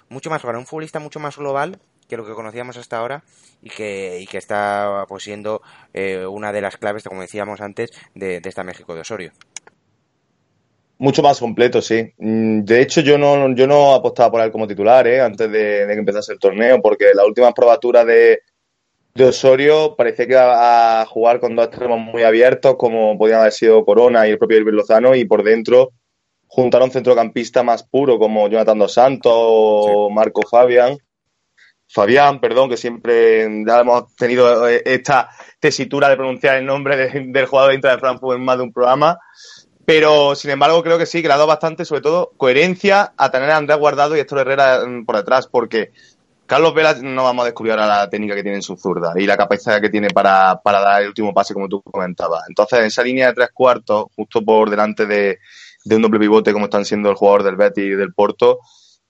mucho 0.08 0.30
más 0.30 0.42
global, 0.42 0.60
un 0.60 0.66
futbolista 0.66 1.00
mucho 1.00 1.18
más 1.18 1.36
global 1.36 1.78
que 2.08 2.16
lo 2.16 2.26
que 2.26 2.34
conocíamos 2.34 2.76
hasta 2.76 2.98
ahora 2.98 3.24
y 3.62 3.70
que, 3.70 4.20
y 4.20 4.26
que 4.26 4.38
está 4.38 5.06
pues, 5.08 5.24
siendo 5.24 5.62
eh, 5.94 6.26
una 6.26 6.52
de 6.52 6.60
las 6.60 6.76
claves, 6.76 7.04
como 7.04 7.22
decíamos 7.22 7.60
antes, 7.60 7.90
de, 8.14 8.40
esta 8.44 8.62
México 8.62 8.94
de 8.94 9.00
Osorio. 9.00 9.32
Mucho 10.98 11.22
más 11.22 11.40
completo, 11.40 11.80
sí. 11.80 12.12
Mm, 12.18 12.64
de 12.64 12.82
hecho, 12.82 13.00
yo 13.00 13.16
no, 13.16 13.54
yo 13.54 13.66
no 13.66 13.94
apostaba 13.94 14.30
por 14.30 14.40
él 14.42 14.52
como 14.52 14.68
titular 14.68 15.06
¿eh? 15.06 15.22
antes 15.22 15.50
de, 15.50 15.86
que 15.88 15.98
empezase 15.98 16.34
el 16.34 16.38
torneo, 16.38 16.82
porque 16.82 17.06
la 17.14 17.24
última 17.24 17.52
probatura 17.52 18.04
de, 18.04 18.42
de 19.14 19.24
Osorio 19.24 19.94
parecía 19.96 20.26
que 20.26 20.32
iba 20.32 21.00
a 21.02 21.06
jugar 21.06 21.40
con 21.40 21.54
dos 21.54 21.66
extremos 21.66 22.00
muy 22.00 22.22
abiertos, 22.22 22.76
como 22.76 23.18
podían 23.18 23.40
haber 23.40 23.52
sido 23.52 23.84
Corona 23.84 24.26
y 24.26 24.30
el 24.30 24.38
propio 24.38 24.58
Irving 24.58 24.72
Lozano, 24.72 25.14
y 25.14 25.24
por 25.24 25.42
dentro 25.42 25.92
juntar 26.46 26.82
a 26.82 26.84
un 26.84 26.90
centrocampista 26.90 27.62
más 27.62 27.82
puro 27.82 28.18
como 28.18 28.48
Jonathan 28.48 28.78
Dos 28.78 28.94
Santos 28.94 29.32
o 29.34 30.10
Marco 30.10 30.42
Fabian 30.42 30.98
Fabián, 31.92 32.40
perdón, 32.40 32.70
que 32.70 32.78
siempre 32.78 33.46
ya 33.66 33.80
hemos 33.80 34.14
tenido 34.16 34.66
eh, 34.66 34.82
esta 34.86 35.28
tesitura 35.60 36.08
de 36.08 36.16
pronunciar 36.16 36.56
el 36.56 36.64
nombre 36.64 36.96
del 36.96 37.46
jugador 37.46 37.70
de 37.70 37.74
Inter 37.76 37.92
de 37.92 37.98
Frankfurt 37.98 38.38
en 38.38 38.44
más 38.44 38.56
de 38.56 38.62
un 38.62 38.72
programa. 38.72 39.18
Pero, 39.84 40.34
sin 40.34 40.52
embargo, 40.52 40.82
creo 40.82 40.96
que 40.96 41.04
sí, 41.04 41.20
que 41.20 41.28
le 41.28 41.34
ha 41.34 41.36
dado 41.36 41.48
bastante, 41.48 41.84
sobre 41.84 42.00
todo, 42.00 42.32
coherencia 42.38 43.12
a 43.16 43.30
tener 43.30 43.50
a 43.50 43.58
Andrés 43.58 43.78
Guardado 43.78 44.16
y 44.16 44.20
Héctor 44.20 44.38
Herrera 44.38 44.86
mm, 44.86 45.04
por 45.04 45.16
detrás, 45.16 45.48
porque 45.48 45.92
Carlos 46.52 46.74
Vela 46.74 46.92
no 47.00 47.24
vamos 47.24 47.44
a 47.44 47.46
descubrir 47.46 47.72
ahora 47.72 47.86
la 47.86 48.10
técnica 48.10 48.34
que 48.34 48.42
tiene 48.42 48.56
en 48.56 48.62
su 48.62 48.76
zurda 48.76 49.14
y 49.16 49.24
la 49.24 49.38
capacidad 49.38 49.80
que 49.80 49.88
tiene 49.88 50.10
para, 50.10 50.60
para 50.62 50.82
dar 50.82 51.00
el 51.00 51.08
último 51.08 51.32
pase, 51.32 51.54
como 51.54 51.66
tú 51.66 51.80
comentabas. 51.80 52.42
Entonces, 52.46 52.78
en 52.78 52.84
esa 52.84 53.02
línea 53.02 53.28
de 53.28 53.32
tres 53.32 53.48
cuartos, 53.54 54.04
justo 54.14 54.44
por 54.44 54.68
delante 54.68 55.06
de, 55.06 55.38
un 55.86 56.02
doble 56.02 56.18
pivote, 56.18 56.52
como 56.52 56.66
están 56.66 56.84
siendo 56.84 57.08
el 57.08 57.16
jugador 57.16 57.44
del 57.44 57.56
Betis 57.56 57.84
y 57.84 57.88
del 57.94 58.12
Porto, 58.12 58.58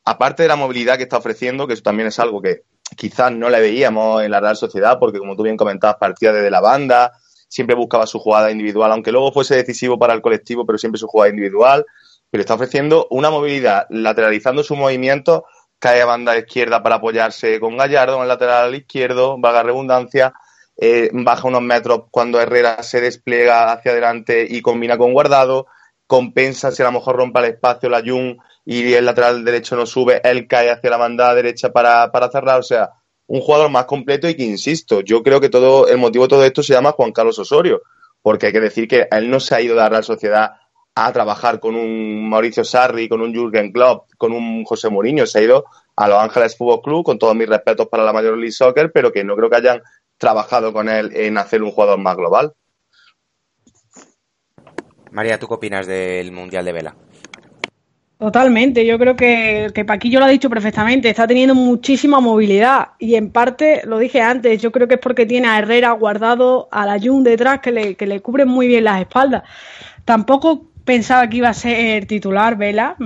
aparte 0.04 0.44
de 0.44 0.50
la 0.50 0.54
movilidad 0.54 0.96
que 0.98 1.02
está 1.02 1.16
ofreciendo, 1.16 1.66
que 1.66 1.72
eso 1.72 1.82
también 1.82 2.06
es 2.06 2.20
algo 2.20 2.40
que 2.40 2.62
quizás 2.96 3.32
no 3.32 3.50
le 3.50 3.60
veíamos 3.60 4.22
en 4.22 4.30
la 4.30 4.38
Real 4.38 4.56
Sociedad, 4.56 5.00
porque 5.00 5.18
como 5.18 5.34
tú 5.34 5.42
bien 5.42 5.56
comentabas, 5.56 5.96
partía 5.96 6.30
desde 6.30 6.48
la 6.48 6.60
banda, 6.60 7.10
siempre 7.48 7.74
buscaba 7.74 8.06
su 8.06 8.20
jugada 8.20 8.52
individual, 8.52 8.92
aunque 8.92 9.10
luego 9.10 9.32
fuese 9.32 9.56
decisivo 9.56 9.98
para 9.98 10.14
el 10.14 10.22
colectivo, 10.22 10.64
pero 10.64 10.78
siempre 10.78 11.00
su 11.00 11.08
jugada 11.08 11.30
individual, 11.30 11.84
pero 12.30 12.40
está 12.40 12.54
ofreciendo 12.54 13.08
una 13.10 13.30
movilidad, 13.30 13.88
lateralizando 13.90 14.62
sus 14.62 14.78
movimientos, 14.78 15.42
cae 15.82 16.00
a 16.00 16.06
banda 16.06 16.38
izquierda 16.38 16.80
para 16.80 16.94
apoyarse 16.94 17.58
con 17.58 17.76
Gallardo, 17.76 18.14
en 18.14 18.22
el 18.22 18.28
lateral 18.28 18.72
izquierdo, 18.72 19.36
vaga 19.40 19.64
redundancia, 19.64 20.32
eh, 20.76 21.10
baja 21.12 21.48
unos 21.48 21.62
metros 21.62 22.04
cuando 22.12 22.40
Herrera 22.40 22.84
se 22.84 23.00
despliega 23.00 23.72
hacia 23.72 23.90
adelante 23.90 24.46
y 24.48 24.62
combina 24.62 24.96
con 24.96 25.12
Guardado, 25.12 25.66
compensa 26.06 26.70
si 26.70 26.82
a 26.82 26.84
lo 26.84 26.92
mejor 26.92 27.16
rompa 27.16 27.40
el 27.40 27.54
espacio 27.54 27.88
la 27.88 28.00
Jung 28.00 28.36
y 28.64 28.92
el 28.92 29.04
lateral 29.04 29.44
derecho 29.44 29.74
no 29.74 29.84
sube, 29.84 30.20
él 30.22 30.46
cae 30.46 30.70
hacia 30.70 30.88
la 30.88 30.98
banda 30.98 31.34
derecha 31.34 31.72
para, 31.72 32.08
cerrar. 32.30 32.60
O 32.60 32.62
sea, 32.62 32.90
un 33.26 33.40
jugador 33.40 33.68
más 33.68 33.86
completo 33.86 34.28
y 34.28 34.36
que, 34.36 34.44
insisto, 34.44 35.00
yo 35.00 35.24
creo 35.24 35.40
que 35.40 35.48
todo 35.48 35.88
el 35.88 35.98
motivo 35.98 36.26
de 36.26 36.28
todo 36.28 36.44
esto 36.44 36.62
se 36.62 36.74
llama 36.74 36.92
Juan 36.92 37.10
Carlos 37.10 37.40
Osorio, 37.40 37.82
porque 38.22 38.46
hay 38.46 38.52
que 38.52 38.60
decir 38.60 38.86
que 38.86 39.08
él 39.10 39.28
no 39.28 39.40
se 39.40 39.56
ha 39.56 39.60
ido 39.60 39.74
de 39.74 39.80
la 39.80 39.88
Real 39.88 40.04
Sociedad 40.04 40.52
a 40.94 41.12
trabajar 41.12 41.58
con 41.58 41.74
un 41.74 42.28
Mauricio 42.28 42.64
Sarri, 42.64 43.08
con 43.08 43.20
un 43.20 43.32
Jürgen 43.32 43.72
Klopp, 43.72 44.10
con 44.18 44.32
un 44.32 44.64
José 44.64 44.90
Mourinho, 44.90 45.26
se 45.26 45.38
ha 45.38 45.42
ido 45.42 45.64
a 45.96 46.08
Los 46.08 46.18
Ángeles 46.18 46.56
Fútbol 46.56 46.82
Club, 46.82 47.04
con 47.04 47.18
todos 47.18 47.34
mis 47.34 47.48
respetos 47.48 47.88
para 47.88 48.04
la 48.04 48.12
Major 48.12 48.36
League 48.36 48.52
Soccer, 48.52 48.92
pero 48.92 49.12
que 49.12 49.24
no 49.24 49.36
creo 49.36 49.48
que 49.48 49.56
hayan 49.56 49.82
trabajado 50.18 50.72
con 50.72 50.88
él 50.88 51.10
en 51.14 51.38
hacer 51.38 51.62
un 51.62 51.70
jugador 51.70 51.98
más 51.98 52.16
global. 52.16 52.52
María, 55.10 55.38
¿tú 55.38 55.46
qué 55.46 55.54
opinas 55.54 55.86
del 55.86 56.32
Mundial 56.32 56.64
de 56.64 56.72
Vela? 56.72 56.94
Totalmente, 58.18 58.86
yo 58.86 58.98
creo 59.00 59.16
que, 59.16 59.72
que 59.74 59.84
Paquillo 59.84 60.20
lo 60.20 60.26
ha 60.26 60.28
dicho 60.28 60.48
perfectamente, 60.48 61.10
está 61.10 61.26
teniendo 61.26 61.56
muchísima 61.56 62.20
movilidad 62.20 62.90
y 63.00 63.16
en 63.16 63.32
parte, 63.32 63.82
lo 63.84 63.98
dije 63.98 64.20
antes, 64.20 64.62
yo 64.62 64.70
creo 64.70 64.86
que 64.86 64.94
es 64.94 65.00
porque 65.00 65.26
tiene 65.26 65.48
a 65.48 65.58
Herrera 65.58 65.90
guardado 65.90 66.68
a 66.70 66.86
la 66.86 67.00
Jun 67.00 67.24
detrás 67.24 67.58
que 67.58 67.72
le, 67.72 67.96
que 67.96 68.06
le 68.06 68.20
cubren 68.20 68.46
muy 68.46 68.68
bien 68.68 68.84
las 68.84 69.00
espaldas. 69.00 69.42
Tampoco 70.04 70.71
pensaba 70.84 71.28
que 71.28 71.38
iba 71.38 71.48
a 71.48 71.54
ser 71.54 72.06
titular 72.06 72.56
Vela, 72.56 72.96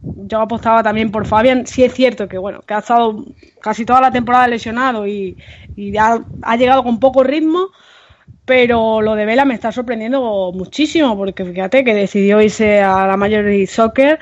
yo 0.00 0.40
apostaba 0.40 0.82
también 0.82 1.10
por 1.10 1.26
Fabián, 1.26 1.66
sí 1.66 1.84
es 1.84 1.92
cierto 1.94 2.28
que 2.28 2.38
bueno, 2.38 2.60
que 2.60 2.74
ha 2.74 2.78
estado 2.78 3.24
casi 3.60 3.84
toda 3.84 4.00
la 4.00 4.10
temporada 4.10 4.48
lesionado 4.48 5.06
y, 5.06 5.36
y 5.76 5.96
ha, 5.96 6.20
llegado 6.56 6.82
con 6.82 7.00
poco 7.00 7.22
ritmo, 7.22 7.68
pero 8.44 9.00
lo 9.00 9.14
de 9.14 9.24
Vela 9.24 9.44
me 9.44 9.54
está 9.54 9.72
sorprendiendo 9.72 10.52
muchísimo, 10.54 11.16
porque 11.16 11.44
fíjate 11.44 11.84
que 11.84 11.94
decidió 11.94 12.40
irse 12.40 12.80
a 12.80 13.06
la 13.06 13.16
Major 13.16 13.44
League 13.44 13.66
Soccer, 13.66 14.18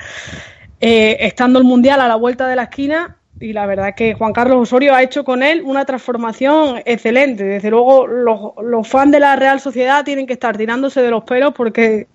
eh, 0.81 1.17
estando 1.21 1.59
el 1.59 1.65
Mundial 1.65 2.01
a 2.01 2.09
la 2.09 2.17
vuelta 2.17 2.47
de 2.49 2.57
la 2.57 2.65
esquina, 2.65 3.17
y 3.41 3.55
la 3.55 3.65
verdad 3.65 3.95
que 3.95 4.13
Juan 4.15 4.35
Carlos 4.35 4.59
Osorio 4.61 4.95
ha 4.95 5.03
hecho 5.03 5.25
con 5.25 5.43
él 5.43 5.63
una 5.65 5.87
transformación 5.87 6.83
excelente. 6.85 7.43
Desde 7.43 7.71
luego, 7.71 8.07
los, 8.07 8.87
fans 8.87 9.13
de 9.13 9.21
la 9.21 9.35
Real 9.35 9.61
Sociedad 9.61 10.05
tienen 10.05 10.27
que 10.27 10.35
estar 10.35 10.59
tirándose 10.59 11.01
de 11.01 11.11
los 11.11 11.25
pelos 11.25 11.55
porque 11.55 12.07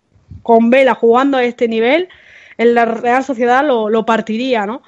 con 0.43 0.69
Vela 0.69 0.95
jugando 0.95 1.37
a 1.37 1.43
este 1.43 1.67
nivel, 1.67 2.09
en 2.57 2.73
la 2.73 2.85
Real 2.85 3.23
Sociedad 3.23 3.65
lo, 3.65 3.89
lo 3.89 4.05
partiría, 4.05 4.65
¿no? 4.65 4.81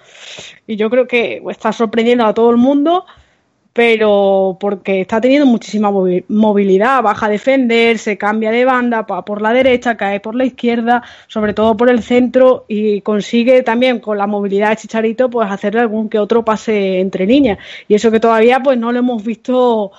Y 0.65 0.75
yo 0.77 0.89
creo 0.89 1.07
que 1.07 1.41
está 1.49 1.71
sorprendiendo 1.73 2.25
a 2.25 2.33
todo 2.33 2.49
el 2.51 2.57
mundo 2.57 3.05
pero 3.77 4.57
porque 4.59 5.01
está 5.01 5.21
teniendo 5.21 5.45
muchísima 5.45 5.91
movilidad, 5.91 7.03
baja 7.03 7.27
a 7.27 7.29
defender, 7.29 7.99
se 7.99 8.17
cambia 8.17 8.49
de 8.49 8.65
banda 8.65 9.05
por 9.05 9.39
la 9.39 9.53
derecha, 9.53 9.95
cae 9.95 10.19
por 10.19 10.33
la 10.33 10.45
izquierda, 10.45 11.03
sobre 11.27 11.53
todo 11.53 11.77
por 11.77 11.87
el 11.91 12.01
centro 12.01 12.65
y 12.67 13.01
consigue 13.01 13.61
también 13.61 13.99
con 13.99 14.17
la 14.17 14.25
movilidad 14.25 14.71
de 14.71 14.77
Chicharito 14.77 15.29
pues 15.29 15.51
hacerle 15.51 15.81
algún 15.81 16.09
que 16.09 16.17
otro 16.17 16.43
pase 16.43 16.99
entre 16.99 17.27
líneas 17.27 17.59
y 17.87 17.93
eso 17.93 18.09
que 18.09 18.19
todavía 18.19 18.63
pues 18.63 18.79
no 18.79 18.91
lo 18.91 18.97
hemos 18.97 19.23
visto 19.23 19.91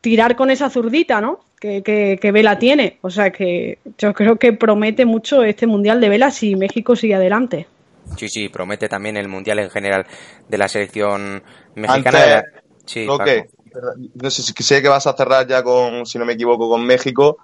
tirar 0.00 0.34
con 0.34 0.50
esa 0.50 0.68
zurdita, 0.68 1.20
¿no? 1.20 1.38
Que, 1.62 2.18
que, 2.20 2.32
Vela 2.32 2.58
tiene. 2.58 2.98
O 3.02 3.10
sea 3.10 3.30
que 3.30 3.78
yo 3.96 4.12
creo 4.12 4.34
que 4.34 4.52
promete 4.52 5.04
mucho 5.04 5.44
este 5.44 5.68
Mundial 5.68 6.00
de 6.00 6.08
Vela 6.08 6.32
si 6.32 6.56
México 6.56 6.96
sigue 6.96 7.14
adelante. 7.14 7.68
Sí, 8.16 8.28
sí, 8.28 8.48
promete 8.48 8.88
también 8.88 9.16
el 9.16 9.28
Mundial 9.28 9.60
en 9.60 9.70
general 9.70 10.04
de 10.48 10.58
la 10.58 10.66
selección 10.66 11.40
mexicana. 11.76 12.42
Sí, 12.84 13.06
No 13.06 14.30
sé 14.30 14.42
si 14.42 14.52
sé 14.64 14.82
que 14.82 14.88
vas 14.88 15.06
a 15.06 15.16
cerrar 15.16 15.46
ya 15.46 15.62
con, 15.62 16.04
si 16.04 16.18
no 16.18 16.24
me 16.24 16.32
equivoco, 16.32 16.68
con 16.68 16.84
México. 16.84 17.38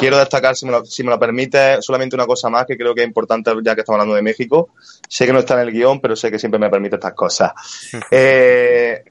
Quiero 0.00 0.18
destacar, 0.18 0.56
si 0.56 0.66
me, 0.66 0.72
lo, 0.72 0.84
si 0.84 1.04
me 1.04 1.10
lo 1.10 1.18
permite, 1.20 1.80
solamente 1.80 2.16
una 2.16 2.26
cosa 2.26 2.50
más 2.50 2.66
que 2.66 2.76
creo 2.76 2.92
que 2.92 3.02
es 3.02 3.06
importante 3.06 3.52
ya 3.62 3.76
que 3.76 3.82
estamos 3.82 4.00
hablando 4.00 4.16
de 4.16 4.22
México. 4.22 4.70
Sé 5.08 5.26
que 5.26 5.32
no 5.32 5.38
está 5.38 5.54
en 5.54 5.68
el 5.68 5.72
guion, 5.72 6.00
pero 6.00 6.16
sé 6.16 6.28
que 6.28 6.40
siempre 6.40 6.58
me 6.58 6.70
permite 6.70 6.96
estas 6.96 7.14
cosas. 7.14 7.52
Eh, 8.10 9.04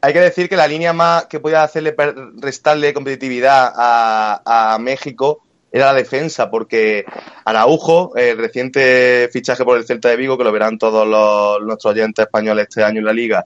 hay 0.00 0.12
que 0.12 0.20
decir 0.20 0.48
que 0.48 0.56
la 0.56 0.68
línea 0.68 0.92
más 0.92 1.26
que 1.26 1.40
podía 1.40 1.62
hacerle 1.62 1.94
restarle 2.36 2.94
competitividad 2.94 3.72
a, 3.74 4.78
México 4.80 5.42
era 5.70 5.86
la 5.86 5.94
defensa, 5.94 6.50
porque 6.50 7.04
Araujo, 7.44 8.16
el 8.16 8.38
reciente 8.38 9.28
fichaje 9.32 9.64
por 9.64 9.76
el 9.76 9.84
Celta 9.84 10.08
de 10.08 10.16
Vigo, 10.16 10.38
que 10.38 10.44
lo 10.44 10.52
verán 10.52 10.78
todos 10.78 11.06
los, 11.06 11.60
nuestros 11.66 11.92
oyentes 11.92 12.24
españoles 12.24 12.68
este 12.68 12.84
año 12.84 13.00
en 13.00 13.04
la 13.04 13.12
liga, 13.12 13.44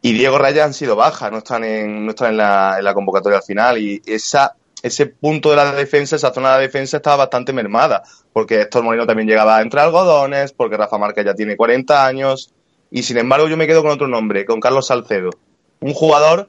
y 0.00 0.12
Diego 0.12 0.38
Raya 0.38 0.64
han 0.64 0.74
sido 0.74 0.96
bajas, 0.96 1.30
no 1.30 1.38
están 1.38 1.62
en, 1.62 2.04
no 2.04 2.10
están 2.10 2.30
en 2.30 2.38
la, 2.38 2.74
en 2.78 2.84
la 2.84 2.92
convocatoria 2.92 3.38
al 3.38 3.44
final. 3.44 3.78
Y 3.78 4.02
esa, 4.04 4.56
ese 4.82 5.06
punto 5.06 5.50
de 5.50 5.56
la 5.56 5.72
defensa, 5.72 6.16
esa 6.16 6.34
zona 6.34 6.48
de 6.50 6.54
la 6.56 6.62
defensa 6.62 6.96
estaba 6.96 7.18
bastante 7.18 7.52
mermada, 7.52 8.02
porque 8.32 8.62
Héctor 8.62 8.82
Moreno 8.82 9.06
también 9.06 9.28
llegaba 9.28 9.62
entre 9.62 9.80
algodones, 9.80 10.52
porque 10.52 10.76
Rafa 10.76 10.98
Márquez 10.98 11.24
ya 11.24 11.34
tiene 11.34 11.56
40 11.56 12.04
años, 12.04 12.52
y 12.90 13.04
sin 13.04 13.18
embargo 13.18 13.46
yo 13.46 13.56
me 13.56 13.68
quedo 13.68 13.82
con 13.82 13.92
otro 13.92 14.08
nombre, 14.08 14.44
con 14.44 14.58
Carlos 14.58 14.88
Salcedo, 14.88 15.30
un 15.82 15.94
jugador 15.94 16.48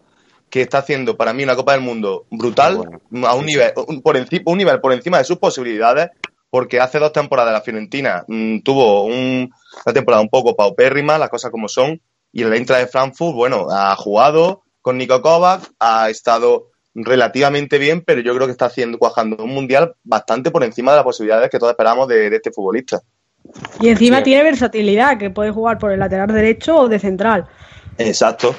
que 0.49 0.61
está 0.61 0.77
haciendo 0.77 1.17
para 1.17 1.33
mí 1.33 1.43
una 1.43 1.55
Copa 1.55 1.71
del 1.73 1.81
Mundo 1.81 2.25
brutal, 2.29 3.01
a 3.25 3.35
un 3.35 3.45
nivel, 3.45 3.73
por 4.03 4.17
encima, 4.17 4.43
un 4.45 4.57
nivel 4.59 4.79
por 4.79 4.93
encima 4.93 5.17
de 5.17 5.23
sus 5.23 5.37
posibilidades, 5.37 6.11
porque 6.49 6.79
hace 6.79 6.99
dos 6.99 7.11
temporadas 7.11 7.51
la 7.51 7.61
Fiorentina 7.61 8.23
mm, 8.27 8.59
tuvo 8.59 9.05
un, 9.05 9.51
una 9.85 9.93
temporada 9.93 10.21
un 10.21 10.29
poco 10.29 10.55
paupérrima, 10.55 11.17
las 11.17 11.29
cosas 11.29 11.49
como 11.49 11.67
son, 11.67 11.99
y 12.31 12.43
el 12.43 12.53
Eintracht 12.53 12.81
de 12.81 12.87
Frankfurt, 12.87 13.35
bueno, 13.35 13.67
ha 13.71 13.95
jugado 13.95 14.61
con 14.81 14.97
Nico 14.97 15.21
Kovac, 15.21 15.71
ha 15.79 16.09
estado 16.09 16.67
relativamente 16.93 17.77
bien, 17.77 18.03
pero 18.05 18.21
yo 18.21 18.35
creo 18.35 18.47
que 18.47 18.51
está 18.51 18.65
haciendo 18.65 18.99
cuajando 18.99 19.43
un 19.43 19.53
mundial 19.53 19.95
bastante 20.03 20.51
por 20.51 20.63
encima 20.63 20.91
de 20.91 20.97
las 20.97 21.03
posibilidades 21.03 21.49
que 21.49 21.57
todos 21.57 21.71
esperamos 21.71 22.07
de, 22.07 22.27
este 22.27 22.51
futbolista. 22.51 23.01
Y 23.79 23.89
encima 23.89 24.23
tiene 24.23 24.43
versatilidad, 24.43 25.17
que 25.17 25.29
puede 25.29 25.51
jugar 25.51 25.77
por 25.77 25.91
el 25.91 25.99
lateral 25.99 26.27
derecho 26.27 26.77
o 26.77 26.87
de 26.87 26.99
central. 26.99 27.47
Exacto. 27.97 28.55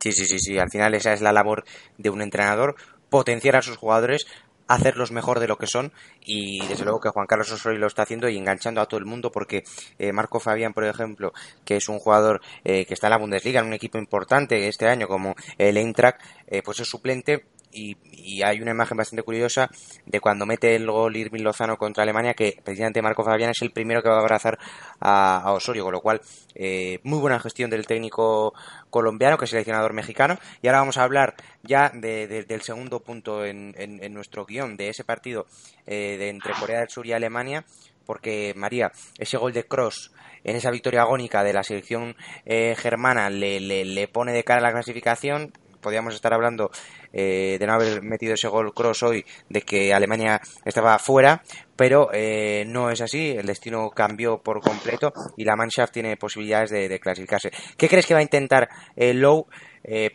Sí, 0.00 0.12
sí, 0.12 0.26
sí, 0.26 0.38
sí. 0.38 0.58
Al 0.58 0.70
final 0.70 0.94
esa 0.94 1.12
es 1.12 1.20
la 1.20 1.32
labor 1.32 1.64
de 1.96 2.10
un 2.10 2.22
entrenador, 2.22 2.76
potenciar 3.10 3.56
a 3.56 3.62
sus 3.62 3.76
jugadores, 3.76 4.26
hacerlos 4.68 5.10
mejor 5.10 5.40
de 5.40 5.48
lo 5.48 5.56
que 5.56 5.66
son 5.66 5.92
y 6.20 6.64
desde 6.66 6.84
luego 6.84 7.00
que 7.00 7.08
Juan 7.08 7.26
Carlos 7.26 7.50
Osorio 7.50 7.78
lo 7.78 7.86
está 7.86 8.02
haciendo 8.02 8.28
y 8.28 8.36
enganchando 8.36 8.80
a 8.80 8.86
todo 8.86 9.00
el 9.00 9.06
mundo 9.06 9.32
porque 9.32 9.64
eh, 9.98 10.12
Marco 10.12 10.40
Fabián, 10.40 10.74
por 10.74 10.84
ejemplo, 10.84 11.32
que 11.64 11.76
es 11.76 11.88
un 11.88 11.98
jugador 11.98 12.42
eh, 12.64 12.84
que 12.84 12.94
está 12.94 13.06
en 13.06 13.12
la 13.12 13.18
Bundesliga, 13.18 13.60
en 13.60 13.66
un 13.66 13.72
equipo 13.72 13.98
importante 13.98 14.68
este 14.68 14.86
año 14.86 15.08
como 15.08 15.34
el 15.56 15.78
Eintracht, 15.78 16.20
eh, 16.46 16.62
pues 16.62 16.80
es 16.80 16.88
suplente 16.88 17.46
y, 17.78 18.42
hay 18.42 18.60
una 18.60 18.72
imagen 18.72 18.96
bastante 18.96 19.22
curiosa 19.22 19.70
de 20.04 20.20
cuando 20.20 20.44
mete 20.44 20.76
el 20.76 20.86
gol 20.86 21.16
Irving 21.16 21.42
Lozano 21.42 21.78
contra 21.78 22.02
Alemania, 22.02 22.34
que 22.34 22.60
precisamente 22.62 23.00
Marco 23.00 23.24
Fabián 23.24 23.50
es 23.50 23.62
el 23.62 23.70
primero 23.70 24.02
que 24.02 24.10
va 24.10 24.16
a 24.16 24.20
abrazar 24.20 24.58
a, 25.00 25.50
Osorio, 25.52 25.84
con 25.84 25.92
lo 25.92 26.00
cual 26.00 26.20
eh, 26.54 27.00
muy 27.04 27.18
buena 27.18 27.40
gestión 27.40 27.70
del 27.70 27.86
técnico 27.86 28.52
colombiano, 28.90 29.38
que 29.38 29.46
es 29.46 29.50
seleccionador 29.50 29.94
mexicano. 29.94 30.38
Y 30.60 30.68
ahora 30.68 30.80
vamos 30.80 30.98
a 30.98 31.04
hablar 31.04 31.36
ya 31.62 31.88
del 31.88 32.62
segundo 32.62 33.00
punto 33.00 33.44
en, 33.44 33.74
nuestro 34.12 34.44
guion, 34.44 34.76
de 34.76 34.90
ese 34.90 35.04
partido 35.04 35.46
eh, 35.86 36.16
de 36.18 36.28
entre 36.28 36.52
Corea 36.52 36.80
del 36.80 36.90
Sur 36.90 37.06
y 37.06 37.12
Alemania, 37.12 37.64
porque 38.04 38.52
María, 38.56 38.92
ese 39.18 39.36
gol 39.36 39.52
de 39.52 39.64
Cross 39.64 40.12
en 40.44 40.56
esa 40.56 40.70
victoria 40.70 41.02
agónica 41.02 41.42
de 41.42 41.52
la 41.52 41.62
selección 41.62 42.16
eh, 42.46 42.74
germana 42.76 43.30
le, 43.30 43.60
le, 43.60 44.08
pone 44.08 44.32
de 44.32 44.44
cara 44.44 44.60
a 44.60 44.62
la 44.62 44.72
clasificación, 44.72 45.52
podíamos 45.88 46.14
estar 46.14 46.34
hablando 46.34 46.70
eh, 47.14 47.56
de 47.58 47.66
no 47.66 47.72
haber 47.72 48.02
metido 48.02 48.34
ese 48.34 48.46
gol 48.46 48.74
cross 48.74 49.02
hoy, 49.04 49.24
de 49.48 49.62
que 49.62 49.94
Alemania 49.94 50.38
estaba 50.66 50.98
fuera, 50.98 51.42
pero 51.76 52.10
eh, 52.12 52.64
no 52.66 52.90
es 52.90 53.00
así, 53.00 53.30
el 53.30 53.46
destino 53.46 53.88
cambió 53.88 54.42
por 54.42 54.60
completo 54.60 55.14
y 55.38 55.44
la 55.44 55.56
Mannschaft 55.56 55.94
tiene 55.94 56.18
posibilidades 56.18 56.68
de, 56.68 57.00
clasificarse. 57.00 57.50
¿Qué 57.78 57.88
crees 57.88 58.04
que 58.04 58.12
va 58.12 58.20
a 58.20 58.22
intentar 58.22 58.68
eh, 58.96 59.14
Lowe 59.14 59.46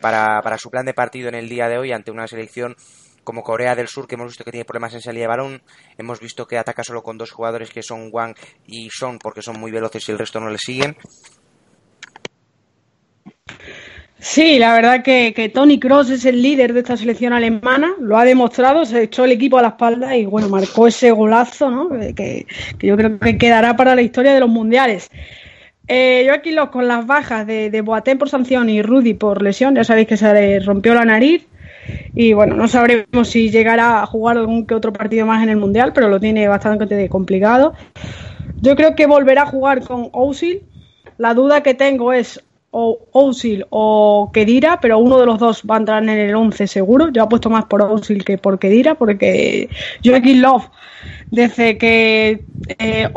para, 0.00 0.40
para 0.42 0.58
su 0.58 0.70
plan 0.70 0.86
de 0.86 0.94
partido 0.94 1.28
en 1.28 1.34
el 1.34 1.48
día 1.48 1.68
de 1.68 1.76
hoy 1.76 1.90
ante 1.90 2.12
una 2.12 2.28
selección 2.28 2.76
como 3.24 3.42
Corea 3.42 3.74
del 3.74 3.88
Sur, 3.88 4.06
que 4.06 4.14
hemos 4.14 4.28
visto 4.28 4.44
que 4.44 4.52
tiene 4.52 4.64
problemas 4.64 4.94
en 4.94 5.00
salida 5.00 5.22
de 5.22 5.28
balón, 5.28 5.62
hemos 5.98 6.20
visto 6.20 6.46
que 6.46 6.56
ataca 6.56 6.84
solo 6.84 7.02
con 7.02 7.18
dos 7.18 7.32
jugadores 7.32 7.70
que 7.70 7.82
son 7.82 8.10
Wang 8.12 8.36
y 8.64 8.90
Son 8.90 9.18
porque 9.18 9.42
son 9.42 9.58
muy 9.58 9.72
veloces 9.72 10.08
y 10.08 10.12
el 10.12 10.18
resto 10.18 10.38
no 10.38 10.50
le 10.50 10.58
siguen. 10.58 10.96
Sí, 14.24 14.58
la 14.58 14.72
verdad 14.72 15.02
que, 15.02 15.50
Tony 15.52 15.78
Cross 15.78 16.08
es 16.08 16.24
el 16.24 16.40
líder 16.40 16.72
de 16.72 16.80
esta 16.80 16.96
selección 16.96 17.34
alemana, 17.34 17.92
lo 18.00 18.16
ha 18.16 18.24
demostrado, 18.24 18.86
se 18.86 19.02
echó 19.02 19.26
el 19.26 19.32
equipo 19.32 19.58
a 19.58 19.62
la 19.62 19.68
espalda 19.68 20.16
y 20.16 20.24
bueno, 20.24 20.48
marcó 20.48 20.86
ese 20.86 21.10
golazo, 21.10 21.70
¿no? 21.70 21.90
Que, 21.90 22.46
yo 22.78 22.96
creo 22.96 23.18
que 23.18 23.36
quedará 23.36 23.76
para 23.76 23.94
la 23.94 24.00
historia 24.00 24.32
de 24.32 24.40
los 24.40 24.48
mundiales. 24.48 25.10
Eh, 25.88 26.24
yo 26.26 26.32
aquí 26.32 26.52
los, 26.52 26.70
con 26.70 26.88
las 26.88 27.06
bajas 27.06 27.46
de, 27.46 27.68
de 27.68 27.82
Boateng 27.82 28.16
por 28.16 28.30
sanción 28.30 28.70
y 28.70 28.80
Rudy 28.80 29.12
por 29.12 29.42
lesión, 29.42 29.74
ya 29.74 29.84
sabéis 29.84 30.08
que 30.08 30.16
se 30.16 30.32
le 30.32 30.60
rompió 30.60 30.94
la 30.94 31.04
nariz 31.04 31.46
y 32.14 32.32
bueno, 32.32 32.56
no 32.56 32.66
sabremos 32.66 33.28
si 33.28 33.50
llegará 33.50 34.00
a 34.00 34.06
jugar 34.06 34.38
algún 34.38 34.66
que 34.66 34.74
otro 34.74 34.94
partido 34.94 35.26
más 35.26 35.42
en 35.42 35.50
el 35.50 35.58
mundial, 35.58 35.92
pero 35.92 36.08
lo 36.08 36.18
tiene 36.18 36.48
bastante 36.48 37.10
complicado. 37.10 37.74
Yo 38.62 38.74
creo 38.74 38.94
que 38.94 39.04
volverá 39.04 39.42
a 39.42 39.46
jugar 39.46 39.82
con 39.82 40.08
Ousil. 40.12 40.62
La 41.18 41.34
duda 41.34 41.62
que 41.62 41.74
tengo 41.74 42.14
es 42.14 42.42
o 42.76 42.98
Ousil 43.12 43.64
o 43.70 44.30
Kedira, 44.32 44.80
pero 44.80 44.98
uno 44.98 45.20
de 45.20 45.26
los 45.26 45.38
dos 45.38 45.62
va 45.62 45.76
a 45.76 45.78
entrar 45.78 46.02
en 46.02 46.08
el 46.08 46.34
11 46.34 46.66
seguro. 46.66 47.08
Yo 47.10 47.22
apuesto 47.22 47.48
más 47.48 47.66
por 47.66 47.82
Ousil 47.82 48.24
que 48.24 48.36
por 48.36 48.58
Kedira, 48.58 48.96
porque 48.96 49.68
Joaquín 50.04 50.42
Love, 50.42 50.68
desde 51.30 51.78
que 51.78 52.42
eh, 52.80 53.08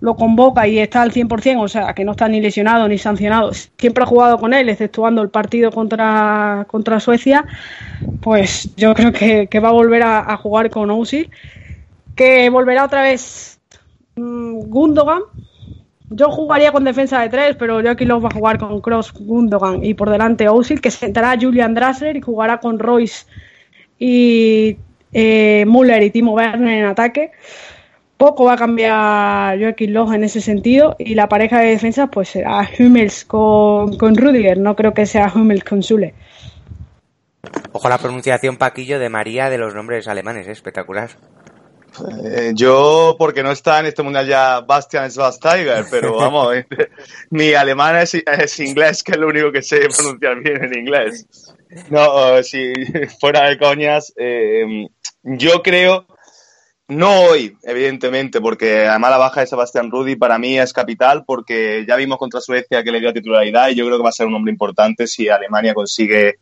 lo 0.00 0.14
convoca 0.14 0.68
y 0.68 0.78
está 0.78 1.02
al 1.02 1.10
100%, 1.12 1.60
o 1.60 1.66
sea, 1.66 1.92
que 1.92 2.04
no 2.04 2.12
está 2.12 2.28
ni 2.28 2.40
lesionado 2.40 2.86
ni 2.86 2.98
sancionado, 2.98 3.50
siempre 3.52 4.04
ha 4.04 4.06
jugado 4.06 4.38
con 4.38 4.54
él, 4.54 4.68
exceptuando 4.68 5.22
el 5.22 5.30
partido 5.30 5.72
contra, 5.72 6.64
contra 6.68 7.00
Suecia, 7.00 7.44
pues 8.20 8.72
yo 8.76 8.94
creo 8.94 9.12
que, 9.12 9.60
va 9.60 9.70
a 9.70 9.72
volver 9.72 10.04
a, 10.04 10.36
jugar 10.36 10.70
con 10.70 10.88
Ousil, 10.92 11.30
que 12.14 12.48
volverá 12.48 12.84
otra 12.84 13.02
vez 13.02 13.58
mm, 14.14 14.68
Gundogan 14.68 15.22
yo 16.14 16.30
jugaría 16.30 16.72
con 16.72 16.84
defensa 16.84 17.20
de 17.20 17.28
tres, 17.28 17.56
pero 17.58 17.80
yo 17.80 17.90
aquí 17.90 18.04
los 18.04 18.22
va 18.22 18.28
a 18.28 18.34
jugar 18.34 18.58
con 18.58 18.80
Cross, 18.80 19.12
Gundogan 19.12 19.84
y 19.84 19.94
por 19.94 20.10
delante 20.10 20.48
Ozil, 20.48 20.80
que 20.80 20.90
sentará 20.90 21.32
a 21.32 21.40
Julian 21.40 21.74
Drasser 21.74 22.16
y 22.16 22.20
jugará 22.20 22.58
con 22.58 22.78
Royce 22.78 23.26
y 23.98 24.76
eh, 25.12 25.64
Müller 25.66 26.02
y 26.02 26.10
Timo 26.10 26.32
Werner 26.34 26.78
en 26.78 26.84
ataque. 26.86 27.32
Poco 28.16 28.44
va 28.44 28.52
a 28.52 28.56
cambiar 28.56 29.58
Joaquín 29.58 29.94
Loh 29.94 30.12
en 30.12 30.22
ese 30.22 30.40
sentido 30.40 30.94
y 30.98 31.14
la 31.14 31.28
pareja 31.28 31.58
de 31.58 31.70
defensa 31.70 32.06
pues 32.06 32.28
será 32.28 32.68
Hummels 32.78 33.24
con, 33.24 33.96
con 33.96 34.16
Rudiger, 34.16 34.58
no 34.58 34.76
creo 34.76 34.94
que 34.94 35.06
sea 35.06 35.32
Hummels 35.34 35.64
con 35.64 35.82
Sule. 35.82 36.14
Ojo 37.72 37.88
la 37.88 37.98
pronunciación 37.98 38.58
Paquillo 38.58 38.98
de 38.98 39.08
María 39.08 39.50
de 39.50 39.58
los 39.58 39.74
nombres 39.74 40.06
alemanes, 40.06 40.46
espectacular. 40.46 41.10
Eh, 42.24 42.52
yo, 42.54 43.16
porque 43.18 43.42
no 43.42 43.50
está 43.50 43.80
en 43.80 43.86
este 43.86 44.02
mundial 44.02 44.26
ya 44.26 44.60
Bastian 44.60 45.10
Schweinsteiger, 45.10 45.84
pero 45.90 46.16
vamos, 46.16 46.54
mi 47.30 47.52
alemán 47.54 47.96
es, 47.96 48.14
inglés, 48.60 49.02
que 49.02 49.12
es 49.12 49.18
lo 49.18 49.28
único 49.28 49.52
que 49.52 49.62
sé 49.62 49.88
pronunciar 49.88 50.40
bien 50.40 50.64
en 50.64 50.78
inglés. 50.78 51.26
No, 51.90 52.42
si 52.42 52.72
fuera 53.20 53.48
de 53.48 53.58
coñas, 53.58 54.12
eh, 54.16 54.86
yo 55.22 55.62
creo, 55.62 56.06
no 56.88 57.22
hoy, 57.22 57.56
evidentemente, 57.62 58.40
porque 58.40 58.86
además 58.86 59.10
la 59.12 59.18
baja 59.18 59.40
de 59.40 59.46
Sebastián 59.46 59.90
Rudy 59.90 60.16
para 60.16 60.38
mí 60.38 60.58
es 60.58 60.72
capital, 60.72 61.24
porque 61.26 61.84
ya 61.86 61.96
vimos 61.96 62.18
contra 62.18 62.40
Suecia 62.40 62.82
que 62.82 62.92
le 62.92 63.00
dio 63.00 63.12
titularidad 63.12 63.68
y 63.68 63.74
yo 63.74 63.86
creo 63.86 63.98
que 63.98 64.02
va 64.02 64.10
a 64.10 64.12
ser 64.12 64.26
un 64.26 64.34
hombre 64.34 64.52
importante 64.52 65.06
si 65.06 65.28
Alemania 65.28 65.74
consigue 65.74 66.36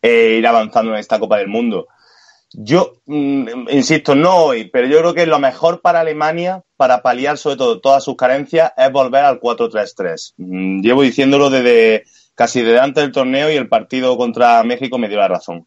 eh, 0.00 0.36
ir 0.38 0.46
avanzando 0.46 0.92
en 0.92 0.98
esta 0.98 1.18
Copa 1.18 1.38
del 1.38 1.48
Mundo. 1.48 1.86
Yo, 2.54 2.94
mm, 3.06 3.68
insisto, 3.70 4.14
no 4.14 4.36
hoy, 4.44 4.68
pero 4.70 4.86
yo 4.86 4.98
creo 4.98 5.14
que 5.14 5.26
lo 5.26 5.38
mejor 5.38 5.80
para 5.80 6.00
Alemania, 6.00 6.62
para 6.76 7.02
paliar 7.02 7.38
sobre 7.38 7.56
todo 7.56 7.80
todas 7.80 8.04
sus 8.04 8.16
carencias, 8.16 8.72
es 8.76 8.92
volver 8.92 9.24
al 9.24 9.40
4-3-3. 9.40 10.34
Mm, 10.36 10.80
llevo 10.80 11.02
diciéndolo 11.02 11.50
desde 11.50 12.04
casi 12.34 12.62
de 12.62 12.78
antes 12.78 13.02
del 13.02 13.12
torneo 13.12 13.50
y 13.50 13.56
el 13.56 13.68
partido 13.68 14.16
contra 14.16 14.62
México 14.64 14.98
me 14.98 15.08
dio 15.08 15.18
la 15.18 15.28
razón. 15.28 15.66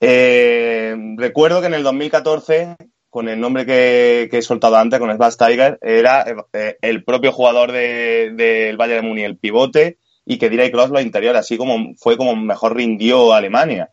Eh, 0.00 0.96
recuerdo 1.16 1.60
que 1.60 1.66
en 1.66 1.74
el 1.74 1.82
2014, 1.82 2.76
con 3.08 3.28
el 3.28 3.38
nombre 3.38 3.66
que, 3.66 4.28
he 4.32 4.42
soltado 4.42 4.76
antes, 4.76 4.98
con 4.98 5.14
Sbass 5.14 5.36
Tiger, 5.36 5.78
era 5.82 6.24
eh, 6.52 6.76
el 6.80 7.04
propio 7.04 7.32
jugador 7.32 7.72
del 7.72 8.36
de, 8.36 8.74
Valle 8.78 8.94
de 8.94 9.02
Muni, 9.02 9.22
el 9.22 9.36
pivote, 9.36 9.98
y 10.24 10.38
que 10.38 10.48
Dira 10.48 10.70
Cross 10.70 10.90
lo 10.90 11.00
interior, 11.00 11.36
así 11.36 11.56
como 11.56 11.94
fue 11.96 12.16
como 12.16 12.34
mejor 12.36 12.76
rindió 12.76 13.32
Alemania. 13.32 13.90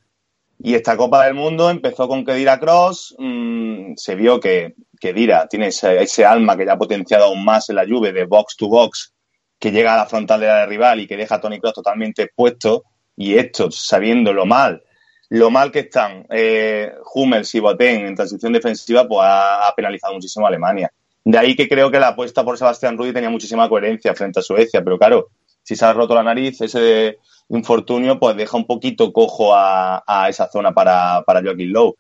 Y 0.60 0.74
esta 0.74 0.98
Copa 0.98 1.26
del 1.26 1.36
Mundo 1.36 1.70
empezó 1.70 2.08
con 2.08 2.26
que 2.26 2.34
Dira 2.34 2.60
Cross, 2.60 3.16
mmm, 3.20 3.94
se 3.96 4.16
vio 4.16 4.40
que, 4.40 4.76
que 5.00 5.14
Dira 5.14 5.48
tiene 5.48 5.68
ese, 5.68 6.02
ese, 6.02 6.26
alma 6.26 6.58
que 6.58 6.66
ya 6.66 6.74
ha 6.74 6.78
potenciado 6.78 7.26
aún 7.26 7.46
más 7.46 7.70
en 7.70 7.76
la 7.76 7.86
lluvia 7.86 8.12
de 8.12 8.26
box 8.26 8.56
to 8.58 8.68
box, 8.68 9.14
que 9.60 9.72
llega 9.72 9.94
a 9.94 9.98
la 9.98 10.06
frontal 10.06 10.40
de 10.40 10.48
la 10.48 10.66
rival 10.66 11.00
y 11.00 11.08
que 11.08 11.18
deja 11.18 11.36
a 11.36 11.42
Tony 11.42 11.60
Cross 11.60 11.76
totalmente 11.76 12.24
expuesto, 12.24 12.84
y 13.16 13.36
esto 13.36 13.70
sabiendo 13.72 14.34
lo 14.34 14.46
mal, 14.46 14.84
lo 15.30 15.50
mal 15.50 15.72
que 15.72 15.80
están 15.80 16.26
eh, 16.30 16.92
Hummels 17.14 17.54
y 17.56 17.60
Boten 17.60 18.06
en 18.06 18.16
transición 18.16 18.54
defensiva, 18.54 19.08
pues 19.08 19.28
ha, 19.30 19.74
penalizado 19.76 20.14
muchísimo 20.14 20.46
a 20.46 20.50
Alemania. 20.50 20.92
De 21.24 21.38
ahí 21.38 21.56
que 21.56 21.68
creo 21.68 21.92
que 21.92 22.00
la 22.00 22.10
apuesta 22.10 22.46
por 22.46 22.58
Sebastián 22.58 22.98
Rudi 22.98 23.12
tenía 23.12 23.30
muchísima 23.30 23.68
coherencia 23.68 24.16
frente 24.16 24.40
a 24.40 24.44
Suecia, 24.44 24.82
pero 24.84 24.98
claro, 24.98 25.28
si 25.62 25.76
se 25.76 25.84
ha 25.84 25.92
roto 25.92 26.16
la 26.16 26.24
nariz, 26.24 26.62
ese 26.62 27.18
infortunio 27.50 28.20
pues 28.20 28.36
deja 28.36 28.58
un 28.58 28.66
poquito 28.66 29.14
cojo 29.14 29.54
a, 29.56 30.28
esa 30.30 30.50
zona 30.50 30.74
para, 30.74 31.24
para 31.26 31.42
Joaquín 31.42 31.72
Lowe. 31.72 31.96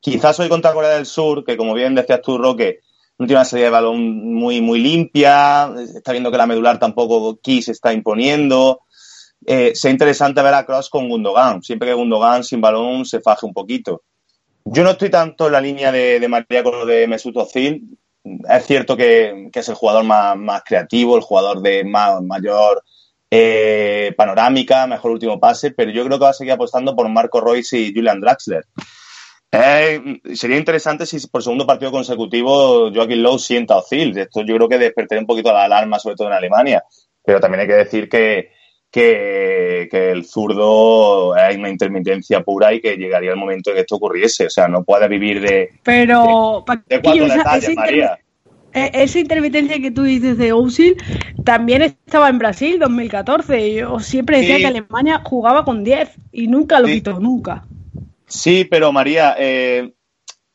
Quizás 0.00 0.38
hoy 0.40 0.48
contra 0.48 0.72
Corea 0.72 0.90
del 0.90 1.06
Sur, 1.06 1.44
que 1.44 1.56
como 1.56 1.74
bien 1.74 1.94
decías 1.94 2.22
tú, 2.22 2.38
Roque, 2.38 2.80
no 3.18 3.26
tiene 3.26 3.40
una 3.40 3.44
salida 3.44 3.66
de 3.66 3.70
balón 3.70 4.34
muy, 4.34 4.62
muy 4.62 4.80
limpia, 4.80 5.70
está 5.94 6.12
viendo 6.12 6.30
que 6.30 6.38
la 6.38 6.46
medular 6.46 6.78
tampoco 6.78 7.38
se 7.44 7.72
está 7.72 7.92
imponiendo. 7.92 8.80
Eh, 9.44 9.72
sea 9.74 9.90
interesante 9.90 10.42
ver 10.42 10.54
a 10.54 10.64
Cross 10.64 10.88
con 10.88 11.08
Gundogan, 11.08 11.62
siempre 11.62 11.88
que 11.88 11.94
Gundogan 11.94 12.44
sin 12.44 12.62
balón 12.62 13.04
se 13.04 13.20
faje 13.20 13.44
un 13.44 13.52
poquito. 13.52 14.02
Yo 14.64 14.84
no 14.84 14.90
estoy 14.90 15.10
tanto 15.10 15.46
en 15.46 15.52
la 15.52 15.60
línea 15.60 15.92
de, 15.92 16.26
María 16.28 16.62
con 16.62 16.78
lo 16.78 16.86
de 16.86 17.06
Mesut 17.06 17.36
Özil. 17.36 17.98
Es 18.24 18.66
cierto 18.66 18.96
que, 18.96 19.50
es 19.52 19.68
el 19.68 19.74
jugador 19.74 20.04
más, 20.04 20.62
creativo, 20.62 21.16
el 21.16 21.22
jugador 21.22 21.60
de 21.60 21.84
mayor 21.84 22.82
eh, 23.30 24.12
panorámica, 24.16 24.86
mejor 24.86 25.12
último 25.12 25.38
pase, 25.38 25.70
pero 25.70 25.90
yo 25.90 26.04
creo 26.04 26.18
que 26.18 26.24
va 26.24 26.30
a 26.30 26.34
seguir 26.34 26.52
apostando 26.52 26.96
por 26.96 27.08
Marco 27.08 27.40
Royce 27.40 27.78
y 27.78 27.94
Julian 27.94 28.20
Draxler. 28.20 28.64
Eh, 29.52 30.20
sería 30.34 30.56
interesante 30.56 31.06
si 31.06 31.26
por 31.26 31.42
segundo 31.42 31.66
partido 31.66 31.90
consecutivo 31.90 32.90
Joaquín 32.92 33.22
Lowe 33.22 33.38
sienta 33.38 33.76
Ozil. 33.76 34.16
Esto 34.16 34.42
yo 34.42 34.56
creo 34.56 34.68
que 34.68 34.78
despertaría 34.78 35.20
un 35.20 35.26
poquito 35.26 35.52
la 35.52 35.64
alarma, 35.64 35.98
sobre 35.98 36.16
todo 36.16 36.28
en 36.28 36.34
Alemania. 36.34 36.84
Pero 37.24 37.40
también 37.40 37.62
hay 37.62 37.66
que 37.66 37.74
decir 37.74 38.08
que, 38.08 38.50
que, 38.90 39.88
que, 39.90 40.10
el 40.10 40.24
zurdo 40.24 41.34
hay 41.34 41.56
una 41.56 41.68
intermitencia 41.68 42.40
pura 42.42 42.72
y 42.72 42.80
que 42.80 42.96
llegaría 42.96 43.30
el 43.30 43.36
momento 43.36 43.70
de 43.70 43.74
que 43.74 43.80
esto 43.80 43.96
ocurriese. 43.96 44.46
O 44.46 44.50
sea, 44.50 44.68
no 44.68 44.84
puede 44.84 45.08
vivir 45.08 45.40
de, 45.40 45.70
pero, 45.82 46.64
de, 46.66 46.96
de 46.96 47.02
cuatro 47.02 47.26
detalles, 47.26 47.74
María. 47.74 48.19
Eh, 48.72 48.90
esa 48.94 49.18
intermitencia 49.18 49.80
que 49.80 49.90
tú 49.90 50.04
dices 50.04 50.38
de 50.38 50.52
Ozil 50.52 50.96
también 51.44 51.82
estaba 51.82 52.28
en 52.28 52.38
Brasil 52.38 52.78
2014. 52.78 53.74
Yo 53.74 53.98
siempre 54.00 54.38
decía 54.38 54.56
sí. 54.56 54.60
que 54.62 54.66
Alemania 54.68 55.22
jugaba 55.24 55.64
con 55.64 55.82
10 55.82 56.08
y 56.32 56.46
nunca 56.46 56.80
lo 56.80 56.86
sí. 56.86 56.94
quitó, 56.94 57.18
nunca. 57.18 57.64
Sí, 58.26 58.64
pero 58.64 58.92
María, 58.92 59.34
eh, 59.38 59.92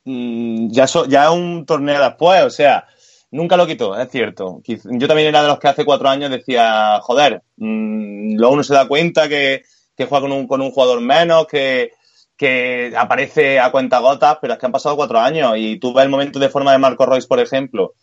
mm, 0.05 0.69
ya, 0.71 0.87
so, 0.87 1.05
ya 1.07 1.31
un 1.31 1.65
torneo 1.65 2.01
después, 2.01 2.41
o 2.43 2.49
sea, 2.49 2.85
nunca 3.31 3.57
lo 3.57 3.67
quitó, 3.67 3.99
es 3.99 4.09
cierto. 4.09 4.61
Yo 4.63 5.07
también 5.07 5.27
era 5.27 5.41
de 5.41 5.49
los 5.49 5.59
que 5.59 5.67
hace 5.67 5.83
cuatro 5.83 6.07
años 6.07 6.31
decía, 6.31 6.99
joder, 7.01 7.41
mmm, 7.57 8.37
luego 8.37 8.53
uno 8.53 8.63
se 8.63 8.73
da 8.73 8.87
cuenta 8.87 9.27
que, 9.27 9.63
que 9.95 10.05
juega 10.05 10.21
con 10.21 10.31
un, 10.31 10.47
con 10.47 10.61
un 10.61 10.71
jugador 10.71 11.01
menos, 11.01 11.47
que, 11.47 11.91
que 12.37 12.93
aparece 12.97 13.59
a 13.59 13.71
cuenta 13.71 13.99
gotas, 13.99 14.37
pero 14.41 14.53
es 14.53 14.59
que 14.59 14.65
han 14.65 14.71
pasado 14.71 14.95
cuatro 14.95 15.19
años 15.19 15.53
y 15.57 15.79
tú 15.79 15.93
ves 15.93 16.05
el 16.05 16.11
momento 16.11 16.39
de 16.39 16.49
forma 16.49 16.71
de 16.71 16.77
Marco 16.77 17.05
Royce, 17.05 17.27
por 17.27 17.39
ejemplo, 17.39 17.93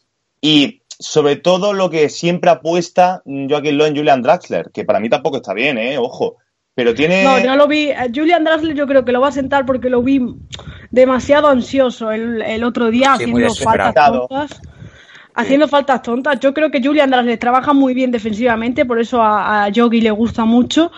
y 0.41 0.83
sobre 0.99 1.37
todo 1.37 1.73
lo 1.73 1.91
que 1.91 2.09
siempre 2.09 2.51
apuesta 2.51 3.23
Joaquín 3.25 3.79
Lowe 3.79 3.89
en 3.89 3.97
Julian 3.97 4.23
Draxler, 4.23 4.71
que 4.73 4.85
para 4.85 5.01
mí 5.01 5.09
tampoco 5.09 5.39
está 5.39 5.53
bien, 5.53 5.79
¿eh? 5.79 5.99
Ojo. 5.99 6.37
Pero 6.75 6.95
tiene. 6.95 7.23
No, 7.23 7.39
yo 7.39 7.55
lo 7.55 7.69
vi. 7.69 7.91
Julian 8.15 8.45
Draxler, 8.45 8.75
yo 8.75 8.87
creo 8.87 9.05
que 9.05 9.13
lo 9.13 9.21
va 9.21 9.29
a 9.29 9.33
sentar 9.33 9.67
porque 9.67 9.91
lo 9.91 10.03
vi 10.03 10.23
demasiado 10.91 11.49
ansioso 11.49 12.11
el, 12.13 12.41
el 12.41 12.65
otro 12.65 12.91
día 12.91 13.17
Sí, 13.19 13.25
haciendo 13.25 13.55
faltas. 13.55 14.59
Haciendo 15.35 15.69
faltas 15.69 16.03
tontas. 16.03 16.39
Yo 16.41 16.53
creo 16.53 16.71
que 16.71 16.83
Julian 16.83 17.11
Draxler 17.11 17.39
trabaja 17.39 17.73
muy 17.73 17.95
bien 17.95 18.11
defensivamente, 18.11 18.85
por 18.85 19.01
eso 19.01 19.23
a, 19.23 19.65
a 19.65 19.69
Yogi 19.69 20.01
le 20.01 20.11
gusta 20.11 20.45
mucho. 20.45 20.93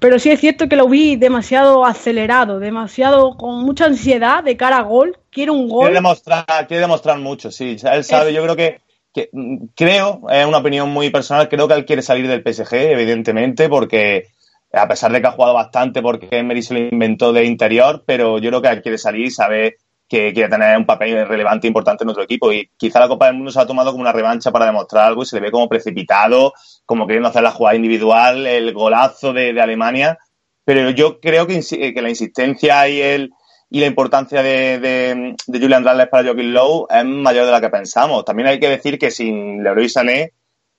Pero 0.00 0.18
sí 0.18 0.30
es 0.30 0.40
cierto 0.40 0.68
que 0.68 0.76
lo 0.76 0.88
vi 0.88 1.16
demasiado 1.16 1.84
acelerado, 1.84 2.58
demasiado 2.58 3.36
con 3.36 3.64
mucha 3.64 3.86
ansiedad 3.86 4.42
de 4.42 4.56
cara 4.56 4.78
a 4.78 4.82
gol. 4.82 5.16
Quiere 5.30 5.50
un 5.50 5.68
gol. 5.68 5.84
Quiere 5.84 5.96
demostrar, 5.96 6.66
quiere 6.66 6.80
demostrar 6.80 7.18
mucho, 7.18 7.50
sí. 7.50 7.76
Él 7.82 8.04
sabe, 8.04 8.32
yo 8.32 8.42
creo 8.42 8.56
que 8.56 8.80
que, 9.16 9.30
creo, 9.74 10.20
es 10.28 10.44
una 10.44 10.58
opinión 10.58 10.90
muy 10.90 11.08
personal, 11.08 11.48
creo 11.48 11.66
que 11.66 11.72
él 11.72 11.86
quiere 11.86 12.02
salir 12.02 12.28
del 12.28 12.42
PSG, 12.42 12.74
evidentemente, 12.74 13.66
porque 13.66 14.26
a 14.70 14.86
pesar 14.86 15.10
de 15.10 15.22
que 15.22 15.26
ha 15.26 15.32
jugado 15.32 15.54
bastante, 15.54 16.02
porque 16.02 16.28
Emery 16.30 16.62
se 16.62 16.74
lo 16.74 16.80
inventó 16.80 17.32
de 17.32 17.46
interior, 17.46 18.04
pero 18.06 18.38
yo 18.38 18.50
creo 18.50 18.60
que 18.60 18.68
él 18.68 18.82
quiere 18.82 18.98
salir 18.98 19.26
y 19.26 19.30
sabe 19.30 19.76
que 20.08 20.32
quiere 20.32 20.48
tener 20.48 20.76
un 20.78 20.86
papel 20.86 21.26
relevante 21.26 21.66
e 21.66 21.68
importante 21.68 22.04
en 22.04 22.10
otro 22.10 22.22
equipo. 22.22 22.52
Y 22.52 22.70
quizá 22.76 23.00
la 23.00 23.08
Copa 23.08 23.26
del 23.26 23.36
Mundo 23.36 23.50
se 23.50 23.60
ha 23.60 23.66
tomado 23.66 23.90
como 23.90 24.02
una 24.02 24.12
revancha 24.12 24.52
para 24.52 24.66
demostrar 24.66 25.06
algo 25.06 25.22
y 25.22 25.26
se 25.26 25.36
le 25.36 25.42
ve 25.42 25.50
como 25.50 25.68
precipitado, 25.68 26.52
como 26.84 27.06
queriendo 27.06 27.28
hacer 27.28 27.42
la 27.42 27.50
jugada 27.50 27.76
individual, 27.76 28.46
el 28.46 28.72
golazo 28.72 29.32
de, 29.32 29.60
Alemania. 29.60 30.18
Pero 30.64 30.90
yo 30.90 31.20
creo 31.20 31.46
que, 31.46 31.60
que 31.60 32.02
la 32.02 32.08
insistencia 32.08 32.88
y 32.88 33.00
el, 33.00 33.30
y 33.70 33.80
la 33.80 33.86
importancia 33.86 34.42
de, 34.42 34.78
de, 34.78 35.36
Julian 35.60 35.82
Draxler 35.82 36.10
para 36.10 36.24
Joaquín 36.24 36.52
Lowe 36.52 36.86
es 36.90 37.04
mayor 37.04 37.46
de 37.46 37.52
la 37.52 37.60
que 37.60 37.68
pensamos. 37.68 38.24
También 38.24 38.48
hay 38.48 38.60
que 38.60 38.68
decir 38.68 38.98
que 38.98 39.10
sin 39.10 39.62
Leroy 39.62 39.88
Sané, 39.88 40.32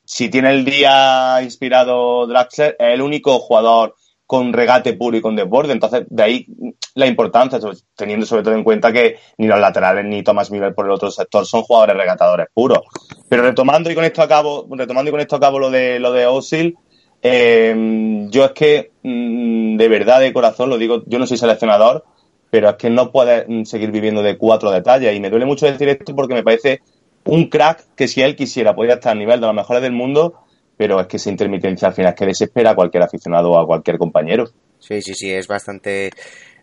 si 0.06 0.30
tiene 0.30 0.52
el 0.52 0.64
día 0.64 1.42
inspirado 1.42 2.28
Draxler, 2.28 2.78
es 2.80 2.94
el 2.94 3.02
único 3.02 3.40
jugador 3.40 3.96
con 4.28 4.52
regate 4.52 4.94
puro 4.94 5.18
y 5.18 5.22
con 5.22 5.36
desborde. 5.36 5.72
Entonces, 5.72 6.06
de 6.10 6.24
ahí 6.24 6.46
la 6.94 7.08
importancia, 7.08 7.60
teniendo 7.96 8.26
sobre 8.26 8.44
todo 8.44 8.54
en 8.54 8.64
cuenta 8.64 8.92
que 8.92 9.16
ni 9.38 9.48
los 9.48 9.60
laterales 9.60 10.06
ni 10.06 10.22
Thomas 10.22 10.52
Miller 10.52 10.76
por 10.76 10.86
el 10.86 10.92
otro 10.92 11.10
sector 11.10 11.46
son 11.46 11.64
jugadores 11.64 11.96
regatadores 11.96 12.48
puros. 12.54 12.82
Pero 13.30 13.44
retomando 13.44 13.90
y 13.90 13.96
con 13.96 14.04
esto 14.04 14.22
acabo, 14.22 14.68
retomando 14.70 15.10
y 15.10 15.12
con 15.14 15.22
esto 15.22 15.38
acabo 15.38 15.60
lo 15.60 15.72
de 15.72 16.00
lo 16.00 16.12
de 16.12 16.28
Osil, 16.28 16.76
eh, 17.22 18.28
yo 18.30 18.46
es 18.46 18.52
que 18.52 18.92
mm, 19.02 19.78
de 19.78 19.88
verdad, 19.88 20.20
de 20.20 20.34
corazón, 20.34 20.70
lo 20.70 20.78
digo, 20.78 21.04
yo 21.06 21.20
no 21.20 21.26
soy 21.26 21.38
seleccionador, 21.38 22.04
pero 22.50 22.70
es 22.70 22.76
que 22.76 22.90
no 22.90 23.12
puedes 23.12 23.46
seguir 23.70 23.92
viviendo 23.92 24.22
de 24.22 24.38
cuatro 24.38 24.72
detalles. 24.72 25.16
Y 25.16 25.22
me 25.22 25.30
duele 25.30 25.46
mucho 25.46 25.66
decir 25.66 25.88
esto 25.88 26.14
porque 26.14 26.34
me 26.34 26.44
parece 26.44 26.82
un 27.24 27.48
crack 27.50 27.96
que 27.96 28.10
si 28.10 28.22
él 28.22 28.36
quisiera 28.36 28.76
podría 28.76 28.96
estar 28.96 29.14
a 29.14 29.20
nivel 29.20 29.40
de 29.40 29.48
los 29.48 29.56
mejores 29.56 29.82
del 29.82 29.94
mundo, 29.94 30.47
pero 30.78 31.02
es 31.02 31.08
que 31.08 31.18
esa 31.18 31.32
intermitencia 31.32 31.88
al 31.88 31.94
final 31.94 32.14
es 32.14 32.20
que 32.20 32.26
desespera 32.26 32.72
a 32.72 32.76
cualquier 32.76 33.04
aficionado 33.04 33.52
o 33.52 33.60
a 33.60 33.66
cualquier 33.66 33.98
compañero. 33.98 34.46
Sí, 34.80 35.02
sí, 35.02 35.14
sí, 35.16 35.32
es 35.32 35.48
bastante 35.48 36.12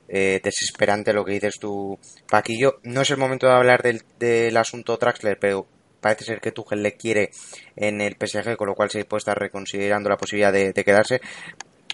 eh, 0.09 0.41
desesperante 0.43 1.13
lo 1.13 1.25
que 1.25 1.33
dices 1.33 1.59
tú, 1.59 1.99
Paquillo. 2.31 2.79
No 2.85 3.01
es 3.01 3.11
el 3.11 3.17
momento 3.17 3.47
de 3.47 3.55
hablar 3.55 3.83
del, 3.83 4.03
del 4.19 4.57
asunto 4.57 4.97
Traxler, 4.97 5.39
pero 5.39 5.67
parece 6.05 6.25
ser 6.25 6.41
que 6.41 6.53
Tuchel 6.53 6.83
le 6.83 6.93
quiere 6.93 7.31
en 7.77 8.03
el 8.03 8.15
PSG, 8.15 8.57
con 8.57 8.69
lo 8.69 8.75
cual 8.75 8.91
se 8.91 9.07
puede 9.07 9.21
estar 9.21 9.39
reconsiderando 9.39 10.11
la 10.11 10.19
posibilidad 10.19 10.53
de, 10.53 10.73
quedarse 10.85 11.21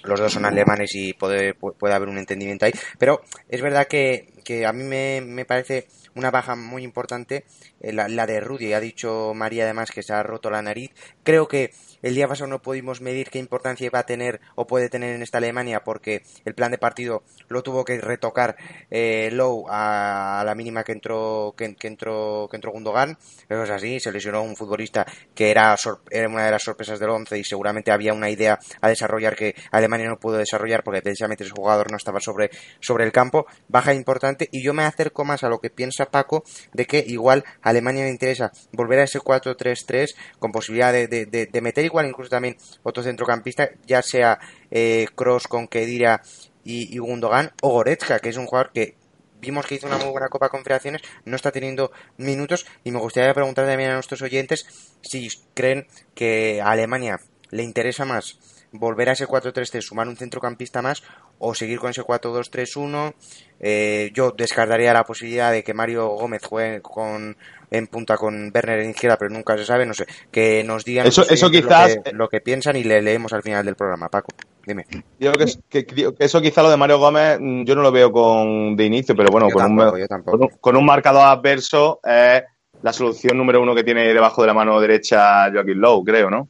los 0.03 0.19
dos 0.19 0.33
son 0.33 0.47
alemanes 0.47 0.95
y 0.95 1.13
puede, 1.13 1.55
puede 1.55 1.95
haber 1.95 2.09
un 2.09 2.19
entendimiento 2.19 2.65
ahí. 2.65 2.73
Pero 2.99 3.21
es 3.49 3.61
verdad 3.61 3.87
que, 3.87 4.33
que 4.45 4.67
a 4.67 4.73
mí 4.73 4.83
me, 4.83 5.21
me, 5.21 5.45
parece 5.45 5.89
una 6.15 6.31
baja 6.31 6.57
muy 6.57 6.83
importante 6.83 7.45
eh, 7.81 7.93
la, 7.93 8.09
la, 8.09 8.27
de 8.27 8.41
Rudy. 8.41 8.73
Ha 8.73 8.81
dicho 8.81 9.33
María 9.35 9.65
además 9.65 9.91
que 9.91 10.03
se 10.03 10.15
ha 10.15 10.23
roto 10.23 10.51
la 10.51 10.63
nariz. 10.63 10.91
Creo 11.23 11.49
que 11.49 11.71
el 12.03 12.15
día 12.15 12.29
pasado 12.29 12.49
no 12.49 12.63
pudimos 12.63 13.01
medir 13.01 13.31
qué 13.31 13.39
importancia 13.39 13.91
va 13.93 14.01
a 14.01 14.07
tener 14.07 14.41
o 14.55 14.67
puede 14.67 14.89
tener 14.89 15.15
en 15.15 15.23
esta 15.23 15.39
Alemania 15.39 15.85
porque 15.85 16.23
el 16.45 16.55
plan 16.55 16.71
de 16.71 16.79
partido 16.79 17.23
lo 17.49 17.63
tuvo 17.63 17.85
que 17.85 18.01
retocar 18.01 18.57
eh, 18.91 19.31
Low 19.33 19.67
a, 19.69 20.43
la 20.45 20.55
mínima 20.55 20.85
que 20.85 20.93
entró 20.93 21.55
que, 21.57 21.77
entró 21.83 22.49
que 22.51 22.57
entró 22.57 22.73
Gundogan. 22.73 23.19
Eso 23.49 23.63
es 23.65 23.71
así, 23.71 24.01
se 24.01 24.13
lesionó 24.13 24.43
un 24.43 24.57
futbolista 24.57 25.07
que 25.35 25.51
era, 25.51 25.77
era 26.11 26.29
una 26.29 26.45
de 26.45 26.51
las 26.51 26.63
sorpresas 26.63 26.99
del 26.99 27.11
11 27.11 27.39
y 27.39 27.45
seguramente 27.45 27.91
había 27.91 28.15
una 28.15 28.31
idea 28.31 28.59
a 28.81 28.89
desarrollar 28.89 29.37
que 29.37 29.55
Alemania 29.71 30.09
no 30.09 30.19
pudo 30.19 30.39
desarrollar 30.39 30.83
porque 30.83 31.03
precisamente 31.03 31.45
ese 31.45 31.53
jugador 31.53 31.91
no 31.91 31.97
estaba 31.97 32.21
sobre, 32.21 32.51
sobre 32.81 33.05
el 33.05 33.13
campo. 33.13 33.47
Baja 33.69 33.95
importante 33.95 34.49
y 34.53 34.63
yo 34.63 34.73
me 34.73 34.85
acerco 34.85 35.25
más 35.25 35.45
a 35.45 35.49
lo 35.49 35.61
que 35.61 35.71
piensa 35.71 36.11
Paco 36.11 36.45
de 36.73 36.87
que 36.87 37.05
igual 37.07 37.45
Alemania 37.63 38.05
le 38.05 38.11
interesa 38.11 38.53
volver 38.73 39.01
a 39.01 39.05
ese 39.05 39.21
4-3-3 39.21 40.15
con 40.39 40.53
posibilidad 40.53 40.93
de, 40.93 41.07
de, 41.07 41.27
de, 41.27 41.47
de 41.47 41.61
meter 41.61 41.90
igual 41.91 42.07
incluso 42.07 42.31
también 42.31 42.57
otro 42.83 43.03
centrocampista, 43.03 43.71
ya 43.87 44.03
sea 44.03 44.39
eh, 44.71 45.07
Cross 45.15 45.49
con 45.49 45.69
Kedira 45.69 46.23
y, 46.65 46.95
y, 46.95 46.99
Gundogan 46.99 47.53
o 47.63 47.71
Goretzka, 47.71 48.19
que 48.19 48.31
es 48.31 48.37
un 48.37 48.47
jugador 48.47 48.73
que 48.73 48.97
vimos 49.41 49.67
que 49.67 49.75
hizo 49.75 49.87
una 49.87 49.99
muy 49.99 50.11
buena 50.11 50.29
Copa 50.29 50.47
de 50.47 50.51
Confederaciones, 50.51 51.03
no 51.25 51.37
está 51.37 51.51
teniendo 51.51 51.93
minutos 52.17 52.67
y 52.85 52.91
me 52.91 52.99
gustaría 52.99 53.35
preguntar 53.35 53.67
también 53.67 53.91
a 53.91 53.95
nuestros 53.95 54.23
oyentes 54.23 54.67
si 55.03 55.29
creen 55.55 55.87
que 56.15 56.61
a 56.61 56.71
Alemania 56.71 57.21
le 57.51 57.63
interesa 57.63 58.05
más 58.05 58.39
volver 58.73 59.09
a 59.09 59.13
ese 59.13 59.27
4-3-3, 59.27 59.81
sumar 59.83 60.09
un 60.09 60.17
centrocampista 60.17 60.83
más 60.83 61.03
o 61.41 61.55
seguir 61.55 61.79
con 61.81 61.91
ese 61.91 62.03
4-2-3-1. 62.03 63.15
Eh, 63.63 64.11
yo 64.15 64.31
descartaría 64.31 64.93
la 64.95 65.05
posibilidad 65.05 65.51
de 65.53 65.63
que 65.65 65.75
Mario 65.75 66.07
Gómez 66.09 66.43
juegue 66.49 66.81
con 66.81 67.37
en 67.73 67.87
punta 67.87 68.17
con 68.17 68.51
Werner 68.55 68.81
en 68.81 68.91
izquierda, 68.91 69.17
pero 69.17 69.31
nunca 69.31 69.57
se 69.57 69.65
sabe, 69.65 69.87
no 69.87 69.95
sé, 69.95 70.05
que 70.33 70.65
nos 70.65 70.85
digan 70.85 71.07
Eso- 71.07 71.29
eso 71.29 71.51
quizás- 71.51 71.97
lo, 71.97 72.03
que, 72.03 72.13
lo 72.13 72.29
que 72.29 72.41
piensan 72.41 72.75
y 72.77 72.83
le 72.85 73.01
leemos 73.03 73.33
al 73.33 73.43
final 73.43 73.65
del 73.65 73.77
programa, 73.77 74.09
Paco. 74.09 74.29
Dime. 74.67 74.85
Yo 75.21 75.31
creo 75.33 75.47
que, 75.69 75.85
que- 75.85 75.87
que 75.87 76.25
eso 76.25 76.41
quizá 76.41 76.63
lo 76.63 76.71
de 76.71 76.77
Mario 76.77 76.99
Gómez 76.99 77.39
mm, 77.41 77.65
yo 77.65 77.75
no 77.77 77.83
lo 77.83 77.93
veo 77.93 78.11
con 78.11 78.75
de 78.77 78.85
inicio, 78.87 79.15
pero 79.15 79.29
bueno, 79.31 79.49
con, 79.51 79.63
tampoco, 79.63 79.97
un, 79.97 80.23
con 80.25 80.43
un- 80.43 80.49
con 80.61 80.77
un 80.77 80.85
marcador 80.85 81.23
adverso 81.27 82.01
es 82.03 82.43
la 82.83 82.93
solución 82.93 83.37
número 83.39 83.61
uno 83.63 83.75
que 83.75 83.85
tiene 83.85 84.13
debajo 84.13 84.41
de 84.43 84.49
la 84.49 84.55
mano 84.55 84.81
derecha 84.81 85.51
Joaquín 85.53 85.81
Lowe, 85.81 86.03
creo, 86.05 86.29
¿no? 86.31 86.49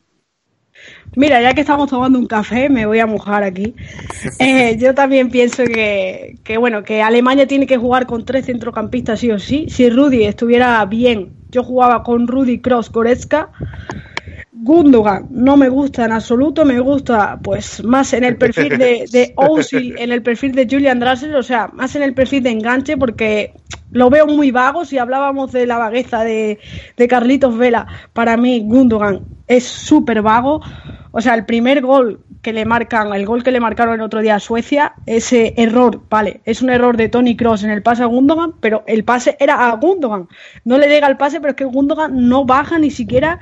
Mira, 1.16 1.42
ya 1.42 1.55
que 1.55 1.62
estamos 1.62 1.90
tomando 1.90 2.18
un 2.18 2.27
café, 2.27 2.68
me 2.68 2.87
voy 2.87 3.01
a 3.01 3.07
mojar 3.07 3.42
aquí. 3.42 3.75
Eh, 4.38 4.77
yo 4.79 4.94
también 4.94 5.31
pienso 5.31 5.64
que, 5.64 6.38
que, 6.44 6.59
bueno, 6.59 6.83
que 6.83 7.03
Alemania 7.03 7.46
tiene 7.46 7.66
que 7.66 7.79
jugar 7.79 8.07
con 8.07 8.25
tres 8.25 8.46
centrocampistas 8.46 9.20
sí 9.20 9.31
o 9.31 9.38
sí. 9.38 9.66
Si 9.68 9.88
Rudy 9.88 10.25
estuviera 10.25 10.85
bien, 10.85 11.33
yo 11.51 11.62
jugaba 11.62 12.03
con 12.03 12.27
Rudy 12.27 12.61
Cross 12.61 12.90
Goretzka. 12.92 13.51
Gundogan 14.62 15.27
no 15.31 15.57
me 15.57 15.68
gusta 15.68 16.05
en 16.05 16.12
absoluto, 16.12 16.64
me 16.66 16.81
gusta 16.81 17.38
pues 17.42 17.83
más 17.83 18.12
en 18.12 18.25
el 18.25 18.37
perfil 18.37 18.77
de, 18.77 19.07
de 19.11 19.33
Ozil, 19.37 19.96
en 19.99 20.12
el 20.12 20.23
perfil 20.23 20.53
de 20.53 20.68
Julian 20.70 21.01
Draxler, 21.01 21.35
o 21.35 21.42
sea, 21.42 21.68
más 21.73 21.96
en 21.96 22.03
el 22.03 22.12
perfil 22.12 22.42
de 22.42 22.51
enganche 22.51 22.99
porque 22.99 23.55
lo 23.90 24.11
veo 24.11 24.27
muy 24.27 24.51
vago. 24.51 24.85
Si 24.85 24.99
hablábamos 24.99 25.53
de 25.53 25.66
la 25.66 25.79
vagueza 25.79 26.25
de, 26.25 26.59
de 26.96 27.09
Carlitos 27.09 27.57
Vela, 27.57 27.87
para 28.12 28.37
mí 28.37 28.61
Gundogan 28.61 29.20
es 29.46 29.64
súper 29.64 30.20
vago. 30.20 30.61
O 31.12 31.20
sea, 31.20 31.35
el 31.35 31.46
primer 31.46 31.81
gol 31.81 32.20
que 32.42 32.53
le 32.53 32.64
marcan, 32.64 33.12
el 33.14 33.27
gol 33.27 33.42
que 33.42 33.51
le 33.51 33.61
marcaron 33.61 33.94
el 33.94 34.01
otro 34.03 34.20
día 34.20 34.37
a 34.37 34.40
Suecia, 34.40 34.94
ese 35.07 35.55
error, 35.57 36.03
vale, 36.09 36.40
es 36.44 36.62
un 36.62 36.70
error 36.70 36.96
de 36.96 37.09
Tony 37.09 37.37
Cross 37.37 37.64
en 37.64 37.70
el 37.70 37.83
pase 37.83 38.03
a 38.03 38.07
Gundogan, 38.07 38.55
pero 38.61 38.85
el 38.87 39.05
pase 39.05 39.37
era 39.40 39.68
a 39.68 39.77
Gundogan. 39.77 40.29
No 40.64 40.79
le 40.79 40.88
llega 40.88 41.09
el 41.09 41.16
pase, 41.16 41.40
pero 41.40 41.51
es 41.51 41.57
que 41.57 41.64
Gundogan 41.64 42.29
no 42.29 42.44
baja 42.44 42.79
ni 42.79 42.90
siquiera 42.90 43.40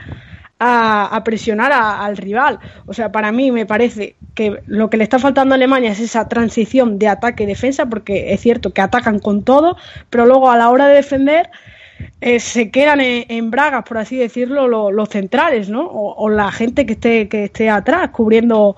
a, 0.60 1.22
presionar 1.24 1.72
a- 1.72 2.04
al 2.04 2.16
rival. 2.16 2.58
O 2.86 2.94
sea, 2.94 3.12
para 3.12 3.32
mí 3.32 3.50
me 3.52 3.66
parece 3.66 4.16
que 4.34 4.62
lo 4.66 4.90
que 4.90 4.96
le 4.96 5.04
está 5.04 5.18
faltando 5.18 5.54
a 5.54 5.56
Alemania 5.56 5.90
es 5.92 6.00
esa 6.00 6.28
transición 6.28 6.98
de 6.98 7.08
ataque-defensa, 7.08 7.86
porque 7.86 8.32
es 8.32 8.40
cierto 8.40 8.72
que 8.72 8.80
atacan 8.80 9.18
con 9.20 9.42
todo, 9.44 9.76
pero 10.10 10.26
luego 10.26 10.50
a 10.50 10.56
la 10.56 10.70
hora 10.70 10.88
de 10.88 10.94
defender 10.96 11.50
eh, 12.20 12.40
se 12.40 12.70
quedan 12.70 13.00
en, 13.00 13.24
en 13.28 13.50
bragas, 13.50 13.84
por 13.84 13.98
así 13.98 14.16
decirlo, 14.16 14.68
lo- 14.68 14.90
los 14.90 15.08
centrales, 15.08 15.68
¿no? 15.68 15.82
O, 15.86 16.14
o 16.14 16.28
la 16.28 16.50
gente 16.52 16.86
que 16.86 16.92
esté, 16.94 17.28
que 17.28 17.44
esté 17.44 17.70
atrás, 17.70 18.10
cubriendo, 18.10 18.76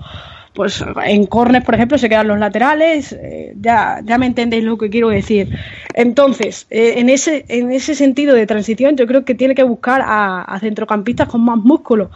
pues 0.61 0.85
en 1.07 1.25
corners, 1.25 1.64
por 1.64 1.75
ejemplo, 1.75 1.96
se 1.96 2.11
quedan 2.11 2.29
los 2.29 2.38
laterales, 2.38 3.14
eh, 3.14 3.55
ya, 3.59 4.03
ya 4.05 4.18
me 4.18 4.27
entendéis 4.27 4.62
lo 4.62 4.77
que 4.77 4.90
quiero 4.90 5.09
decir. 5.09 5.49
Entonces, 5.94 6.66
eh, 6.68 6.96
en, 6.99 7.09
ese, 7.09 7.46
en 7.49 7.73
ese 7.73 7.94
sentido 7.94 8.35
de 8.35 8.46
transición, 8.46 8.94
yo 8.94 9.07
creo 9.07 9.25
que 9.25 9.35
tiene 9.35 9.55
que 9.55 9.62
buscar 9.62 10.03
a, 10.05 10.42
a 10.42 10.61
centrocampistas 10.61 11.29
con 11.29 11.42
más 11.46 11.57
músculo. 11.57 12.11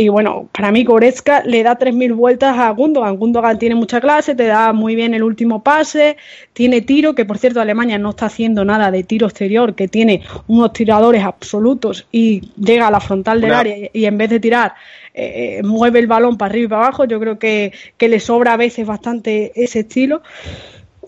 Y 0.00 0.10
bueno, 0.10 0.48
para 0.52 0.70
mí 0.70 0.84
Goretzka 0.84 1.42
le 1.44 1.64
da 1.64 1.76
3.000 1.76 2.14
vueltas 2.14 2.56
a 2.56 2.70
Gundogan. 2.70 3.16
Gundogan 3.16 3.58
tiene 3.58 3.74
mucha 3.74 4.00
clase, 4.00 4.36
te 4.36 4.46
da 4.46 4.72
muy 4.72 4.94
bien 4.94 5.12
el 5.12 5.24
último 5.24 5.64
pase, 5.64 6.16
tiene 6.52 6.82
tiro, 6.82 7.16
que 7.16 7.24
por 7.24 7.36
cierto 7.36 7.60
Alemania 7.60 7.98
no 7.98 8.10
está 8.10 8.26
haciendo 8.26 8.64
nada 8.64 8.92
de 8.92 9.02
tiro 9.02 9.26
exterior, 9.26 9.74
que 9.74 9.88
tiene 9.88 10.22
unos 10.46 10.72
tiradores 10.72 11.24
absolutos 11.24 12.06
y 12.12 12.42
llega 12.56 12.86
a 12.86 12.92
la 12.92 13.00
frontal 13.00 13.40
del 13.40 13.50
Una- 13.50 13.58
área 13.58 13.90
y, 13.92 14.04
en 14.04 14.16
vez 14.16 14.30
de 14.30 14.38
tirar 14.38 14.74
eh, 15.14 15.62
mueve 15.64 15.98
el 15.98 16.06
balón 16.06 16.38
para 16.38 16.50
arriba 16.52 16.64
y 16.66 16.68
para 16.68 16.82
abajo. 16.84 17.04
Yo 17.04 17.18
creo 17.18 17.40
que, 17.40 17.72
que 17.96 18.08
le 18.08 18.20
sobra 18.20 18.52
a 18.52 18.56
veces 18.56 18.86
bastante 18.86 19.50
ese 19.56 19.80
estilo. 19.80 20.22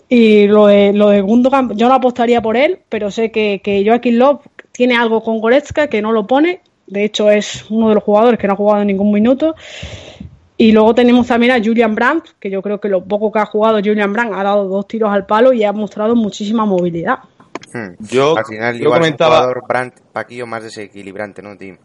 Y 0.09 0.47
lo 0.47 0.67
de, 0.67 0.91
lo 0.91 1.07
de 1.07 1.21
Gundogan, 1.21 1.77
yo 1.77 1.87
no 1.87 1.93
apostaría 1.93 2.41
por 2.41 2.57
él, 2.57 2.79
pero 2.89 3.09
sé 3.09 3.31
que, 3.31 3.61
que 3.63 3.85
Joaquín 3.85 4.19
Love 4.19 4.41
tiene 4.73 4.97
algo 4.97 5.23
con 5.23 5.39
Goretzka 5.39 5.87
que 5.87 6.01
no 6.01 6.11
lo 6.11 6.27
pone. 6.27 6.59
De 6.87 7.03
hecho, 7.03 7.29
es 7.29 7.65
uno 7.69 7.89
de 7.89 7.95
los 7.95 8.03
jugadores 8.03 8.39
que 8.39 8.47
no 8.47 8.53
ha 8.53 8.57
jugado 8.57 8.83
ningún 8.83 9.11
minuto. 9.11 9.55
Y 10.57 10.71
luego 10.71 10.93
tenemos 10.93 11.25
también 11.25 11.53
a 11.53 11.63
Julian 11.63 11.95
Brandt, 11.95 12.33
que 12.39 12.51
yo 12.51 12.61
creo 12.61 12.79
que 12.79 12.87
lo 12.87 13.03
poco 13.03 13.31
que 13.31 13.39
ha 13.39 13.45
jugado 13.45 13.77
Julian 13.77 14.13
Brandt 14.13 14.33
ha 14.33 14.43
dado 14.43 14.67
dos 14.67 14.87
tiros 14.87 15.11
al 15.11 15.25
palo 15.25 15.53
y 15.53 15.63
ha 15.63 15.73
mostrado 15.73 16.15
muchísima 16.15 16.65
movilidad. 16.65 17.19
Hmm. 17.73 17.95
Yo, 17.99 18.37
Al 18.37 18.45
final, 18.45 18.75
yo 18.77 18.83
igual 18.83 18.99
comentaba, 18.99 19.35
es 19.35 19.41
un 19.41 19.47
jugador 19.47 19.67
Brandt, 19.67 19.99
Paquillo 20.11 20.45
más 20.45 20.63
desequilibrante, 20.63 21.41
¿no, 21.41 21.57
Tim? 21.57 21.77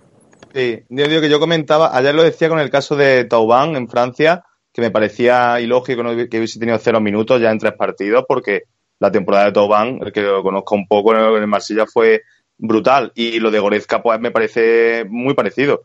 sí, 0.53 0.83
yo 0.89 1.09
digo 1.09 1.21
que 1.21 1.29
yo 1.29 1.39
comentaba, 1.39 1.97
ayer 1.97 2.15
lo 2.15 2.23
decía 2.23 2.49
con 2.49 2.59
el 2.59 2.71
caso 2.71 2.97
de 2.97 3.25
Tauban 3.25 3.77
en 3.77 3.89
Francia, 3.89 4.45
que 4.73 4.81
me 4.81 4.91
parecía 4.91 5.61
ilógico 5.61 6.03
¿no? 6.03 6.11
que 6.15 6.37
hubiese 6.37 6.59
tenido 6.59 6.79
cero 6.79 7.01
minutos 7.01 7.41
ya 7.41 7.51
en 7.51 7.59
tres 7.59 7.75
partidos, 7.75 8.25
porque 8.27 8.65
la 8.99 9.11
temporada 9.11 9.47
de 9.47 9.53
Tauban, 9.53 10.01
el 10.03 10.13
que 10.13 10.23
lo 10.23 10.43
conozco 10.43 10.75
un 10.75 10.87
poco 10.87 11.15
en 11.15 11.21
el, 11.21 11.37
en 11.37 11.43
el 11.43 11.47
Marsella, 11.47 11.87
fue 11.87 12.23
brutal. 12.59 13.13
Y 13.15 13.39
lo 13.41 13.51
de 13.51 13.59
Goretzka, 13.61 14.03
pues 14.03 14.21
me 14.21 14.31
parece 14.31 15.05
muy 15.09 15.35
parecido. 15.35 15.83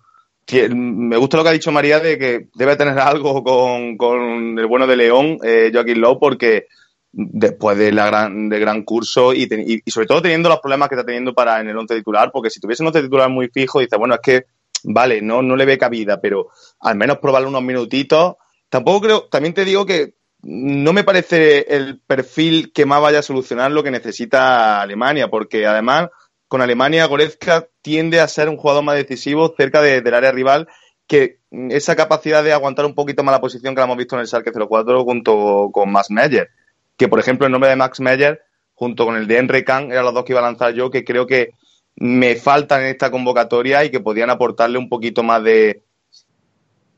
Me 0.70 1.16
gusta 1.18 1.38
lo 1.38 1.44
que 1.44 1.50
ha 1.50 1.54
dicho 1.54 1.72
María 1.72 2.00
de 2.00 2.18
que 2.18 2.48
debe 2.56 2.76
tener 2.76 2.98
algo 3.00 3.44
con, 3.44 3.96
con 3.96 4.60
el 4.60 4.66
bueno 4.66 4.86
de 4.88 4.98
León, 4.98 5.38
eh, 5.44 5.70
Joaquín 5.74 6.02
Lowe, 6.02 6.20
porque 6.20 6.66
después 7.14 7.78
de 7.78 7.92
la 7.92 8.08
gran, 8.08 8.50
del 8.50 8.60
gran 8.60 8.84
curso 8.84 9.34
y- 9.34 9.48
y 9.86 9.92
sobre 9.92 10.08
todo 10.08 10.22
teniendo 10.22 10.50
los 10.50 10.60
problemas 10.60 10.90
que 10.90 10.96
está 10.96 11.06
teniendo 11.06 11.34
para 11.34 11.60
en 11.62 11.70
el 11.70 11.78
once 11.78 11.96
titular, 11.96 12.32
porque 12.34 12.50
si 12.50 12.60
tuviese 12.60 12.84
un 12.84 12.88
once 12.88 13.02
titular 13.02 13.30
muy 13.30 13.48
fijo, 13.50 13.80
dice, 13.80 13.98
bueno, 13.98 14.16
es 14.16 14.22
que, 14.22 14.46
vale, 14.84 15.22
no, 15.22 15.42
no 15.42 15.56
le 15.56 15.66
ve 15.66 15.78
cabida, 15.78 16.20
pero 16.20 16.48
al 16.80 16.96
menos 16.96 17.20
probarle 17.20 17.48
unos 17.48 17.64
minutitos. 17.64 18.36
Tampoco 18.70 19.02
creo, 19.02 19.22
también 19.30 19.54
te 19.54 19.64
digo 19.66 19.86
que 19.86 20.16
no 20.44 20.92
me 20.92 21.04
parece 21.04 21.66
el 21.76 22.00
perfil 22.00 22.72
que 22.74 22.86
más 22.86 23.02
vaya 23.02 23.20
a 23.20 23.24
solucionar 23.24 23.72
lo 23.72 23.84
que 23.84 23.92
necesita 23.92 24.82
Alemania, 24.82 25.30
porque 25.30 25.66
además 25.68 26.10
con 26.52 26.62
Alemania 26.62 27.06
Goretzka 27.06 27.70
tiende 27.82 28.20
a 28.20 28.28
ser 28.28 28.50
un 28.50 28.58
jugador 28.58 28.84
más 28.84 28.98
decisivo 28.98 29.56
cerca 29.56 29.82
de- 29.82 30.02
del 30.02 30.14
área 30.14 30.34
rival 30.34 30.68
que 31.08 31.40
esa 31.70 31.96
capacidad 31.96 32.44
de 32.44 32.52
aguantar 32.52 32.84
un 32.86 32.94
poquito 32.94 33.24
más 33.24 33.32
la 33.32 33.40
posición 33.40 33.74
que 33.74 33.80
la 33.80 33.86
hemos 33.86 33.96
visto 33.96 34.18
en 34.18 34.20
el 34.20 34.28
Schalke 34.28 34.52
04 34.52 35.06
junto 35.06 35.70
con 35.72 35.90
Max 35.90 36.12
Meyer, 36.12 36.50
que 36.98 37.08
por 37.08 37.22
ejemplo 37.22 37.46
el 37.46 37.54
nombre 37.54 37.70
de 37.70 37.78
Max 37.78 38.02
Meyer 38.02 38.42
junto 38.74 39.06
con 39.06 39.16
el 39.16 39.28
de 39.28 39.38
Henry 39.38 39.64
Kahn 39.64 39.94
eran 39.94 40.04
los 40.04 40.14
dos 40.14 40.26
que 40.26 40.34
iba 40.34 40.42
a 40.42 40.44
lanzar 40.44 40.74
yo, 40.74 40.92
que 40.92 41.06
creo 41.06 41.26
que 41.26 41.52
me 41.96 42.36
faltan 42.36 42.82
en 42.82 42.88
esta 42.88 43.12
convocatoria 43.12 43.86
y 43.86 43.90
que 43.90 44.02
podían 44.02 44.30
aportarle 44.30 44.78
un 44.78 44.90
poquito 44.90 45.24
más 45.24 45.42
de 45.46 45.84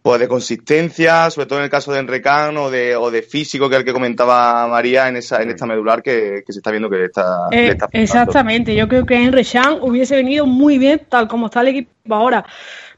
pues 0.04 0.20
de 0.20 0.28
consistencia, 0.28 1.30
sobre 1.30 1.48
todo 1.48 1.60
en 1.60 1.66
el 1.66 1.72
caso 1.72 1.94
de 1.94 2.00
Enrecán 2.00 2.58
o 2.58 2.70
de, 2.70 2.96
o 2.98 3.10
de 3.10 3.22
físico, 3.22 3.70
que 3.70 3.76
es 3.76 3.80
el 3.80 3.86
que 3.86 3.94
comentaba 3.94 4.68
María 4.68 5.08
en 5.08 5.16
esa 5.16 5.42
en 5.42 5.50
esta 5.50 5.66
medular 5.66 6.04
que, 6.04 6.44
que 6.46 6.52
se 6.52 6.60
está 6.60 6.72
viendo 6.72 6.90
que 6.90 6.98
le 6.98 7.06
está, 7.06 7.48
Eh, 7.52 7.56
le 7.56 7.72
está 7.72 7.86
faltando. 7.86 8.04
exactamente, 8.04 8.76
yo 8.76 8.88
creo 8.90 9.06
que 9.06 9.16
Henry 9.16 9.46
Chan 9.46 9.78
hubiese 9.82 10.18
venido 10.18 10.46
muy 10.46 10.78
bien 10.78 11.02
tal 11.08 11.30
como 11.30 11.46
está 11.46 11.62
el 11.62 11.70
equipo 11.70 12.14
ahora, 12.14 12.46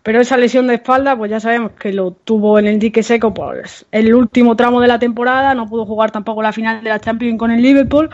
pero 0.02 0.20
esa 0.20 0.36
lesión 0.36 0.65
de 0.65 0.76
espalda, 0.76 1.15
pues 1.15 1.30
ya 1.30 1.39
sabemos 1.39 1.74
que 1.80 1.94
lo 1.94 2.10
tuvo 2.12 2.58
en 2.58 2.65
el 2.65 2.80
dique 2.80 3.04
seco 3.04 3.34
pues 3.34 3.86
el 3.91 4.13
último 4.15 4.56
tramo 4.56 4.82
de 4.82 4.88
la 4.88 4.98
temporada, 4.98 5.54
no 5.54 5.68
pudo 5.68 5.86
jugar 5.86 6.10
tampoco 6.10 6.41
la 6.41 6.54
final 6.54 6.84
de 6.84 6.89
la 6.89 7.00
Champions 7.00 7.38
con 7.38 7.52
el 7.52 7.62
Liverpool. 7.62 8.10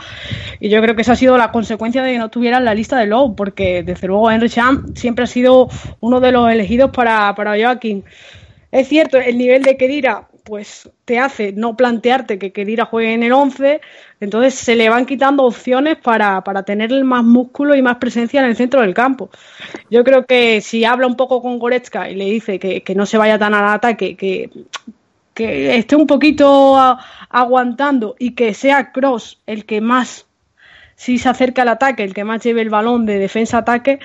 Y 0.60 0.68
yo 0.68 0.82
creo 0.82 0.96
que 0.96 1.02
esa 1.04 1.14
ha 1.14 1.16
sido 1.16 1.38
la 1.38 1.52
consecuencia 1.52 2.04
de 2.04 2.12
que 2.12 2.18
no 2.18 2.26
estuviera 2.26 2.58
en 2.58 2.66
la 2.66 2.74
lista 2.74 2.98
de 2.98 3.08
Lowe, 3.08 3.36
porque 3.36 3.84
desde 3.84 4.08
luego 4.08 4.30
Henry 4.30 4.50
siempre 4.96 5.24
ha 5.24 5.28
sido 5.28 5.70
uno 6.02 6.20
de 6.20 6.32
los 6.34 6.52
elegidos 6.52 6.92
para, 6.92 7.34
para 7.36 7.58
Joaquín. 7.58 8.04
Es 8.72 8.88
cierto, 8.88 9.18
el 9.18 9.38
nivel 9.38 9.64
de 9.64 9.78
Kedira 9.78 10.28
pues 10.44 10.90
te 11.06 11.20
hace 11.20 11.52
no 11.54 11.76
plantearte 11.76 12.40
que 12.40 12.52
Kedira 12.52 12.86
juegue 12.86 13.14
en 13.14 13.24
el 13.24 13.32
11, 13.32 13.82
entonces 14.20 14.56
se 14.56 14.76
le 14.76 14.90
van 14.90 15.06
quitando 15.06 15.44
opciones 15.44 15.98
para, 15.98 16.44
para 16.44 16.64
tener 16.64 16.92
más 17.04 17.24
músculo 17.24 17.76
y 17.76 17.82
más 17.82 17.98
presencia 17.98 18.42
en 18.42 18.48
el 18.48 18.56
centro 18.56 18.82
del 18.82 18.94
campo. 18.94 19.30
Yo 19.90 20.04
creo 20.04 20.26
que 20.26 20.62
si 20.62 20.84
habla 20.84 21.08
un 21.08 21.16
poco 21.16 21.42
con 21.42 21.60
Goretzka 21.60 22.10
y 22.10 22.16
le 22.16 22.26
dice 22.26 22.60
que, 22.60 22.82
que 22.82 22.96
no 22.96 23.06
se 23.06 23.18
vaya 23.18 23.38
tan 23.38 23.54
al 23.54 23.68
ataque, 23.68 24.16
que, 24.16 24.50
que 25.34 25.78
esté 25.78 25.96
un 25.96 26.08
poquito 26.08 26.78
aguantando 27.30 28.16
y 28.18 28.32
que 28.32 28.54
sea 28.54 28.92
Cross 28.92 29.42
el 29.46 29.66
que 29.66 29.82
más 29.82 30.26
si 31.02 31.18
se 31.18 31.30
acerca 31.30 31.64
al 31.64 31.70
ataque, 31.70 32.04
el 32.04 32.14
que 32.14 32.24
más 32.24 32.44
lleve 32.44 32.62
el 32.62 32.70
balón 32.70 33.08
de 33.08 33.18
defensa-ataque, 33.18 34.00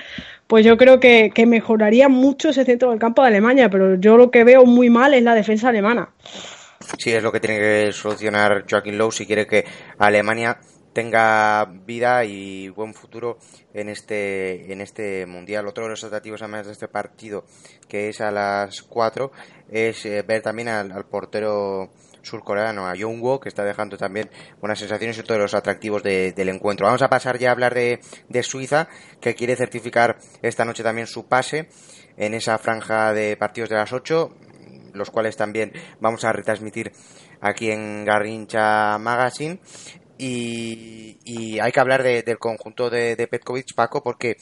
pues 0.47 0.65
yo 0.65 0.77
creo 0.77 0.99
que, 0.99 1.31
que 1.33 1.45
mejoraría 1.45 2.09
mucho 2.09 2.49
ese 2.49 2.65
centro 2.65 2.89
del 2.89 2.99
campo 2.99 3.21
de 3.21 3.29
Alemania, 3.29 3.69
pero 3.69 3.95
yo 3.95 4.17
lo 4.17 4.31
que 4.31 4.43
veo 4.43 4.65
muy 4.65 4.89
mal 4.89 5.13
es 5.13 5.23
la 5.23 5.35
defensa 5.35 5.69
alemana. 5.69 6.09
Sí, 6.97 7.11
es 7.11 7.21
lo 7.21 7.31
que 7.31 7.39
tiene 7.39 7.59
que 7.59 7.91
solucionar 7.91 8.65
Joaquín 8.69 8.97
Lowe 8.97 9.11
si 9.11 9.25
quiere 9.25 9.45
que 9.45 9.65
Alemania 9.97 10.57
tenga 10.97 11.63
vida 11.85 12.25
y 12.25 12.69
buen 12.69 12.95
futuro 12.95 13.37
en 13.71 13.87
este 13.87 14.73
en 14.73 14.81
este 14.81 15.27
mundial. 15.27 15.67
Otro 15.67 15.83
de 15.83 15.91
los 15.91 16.03
atractivos 16.03 16.41
además 16.41 16.65
de 16.65 16.71
este 16.71 16.87
partido, 16.87 17.45
que 17.87 18.09
es 18.09 18.19
a 18.19 18.31
las 18.31 18.81
4, 18.81 19.31
es 19.69 20.03
eh, 20.07 20.23
ver 20.23 20.41
también 20.41 20.69
al, 20.69 21.05
portero 21.05 21.91
surcoreano, 22.23 22.87
a 22.87 22.95
Jungwo, 22.99 23.39
que 23.39 23.47
está 23.47 23.63
dejando 23.63 23.95
también 23.95 24.31
buenas 24.59 24.79
sensaciones 24.79 25.19
y 25.19 25.21
todos 25.21 25.39
los 25.39 25.53
atractivos 25.53 26.01
de- 26.01 26.31
del 26.33 26.49
encuentro. 26.49 26.87
Vamos 26.87 27.03
a 27.03 27.09
pasar 27.09 27.37
ya 27.37 27.49
a 27.49 27.51
hablar 27.51 27.75
de, 27.75 27.99
de 28.27 28.41
Suiza, 28.41 28.87
que 29.21 29.35
quiere 29.35 29.55
certificar 29.55 30.17
esta 30.41 30.65
noche 30.65 30.81
también 30.81 31.05
su 31.05 31.27
pase 31.27 31.69
en 32.17 32.33
esa 32.33 32.57
franja 32.57 33.13
de 33.13 33.37
partidos 33.37 33.69
de 33.69 33.75
las 33.75 33.93
8 33.93 34.35
los 34.93 35.11
cuales 35.11 35.37
también 35.37 35.73
vamos 35.99 36.23
a 36.23 36.33
retransmitir 36.33 36.91
aquí 37.39 37.69
en 37.69 38.03
Garrincha 38.03 38.97
Magazine. 38.97 39.59
Y, 40.17 41.59
hay 41.59 41.71
que 41.71 41.79
hablar 41.79 42.03
del 42.03 42.37
conjunto 42.39 42.89
de, 42.89 43.15
de 43.15 43.27
Petkovic, 43.27 43.73
Paco, 43.73 44.03
porque 44.03 44.37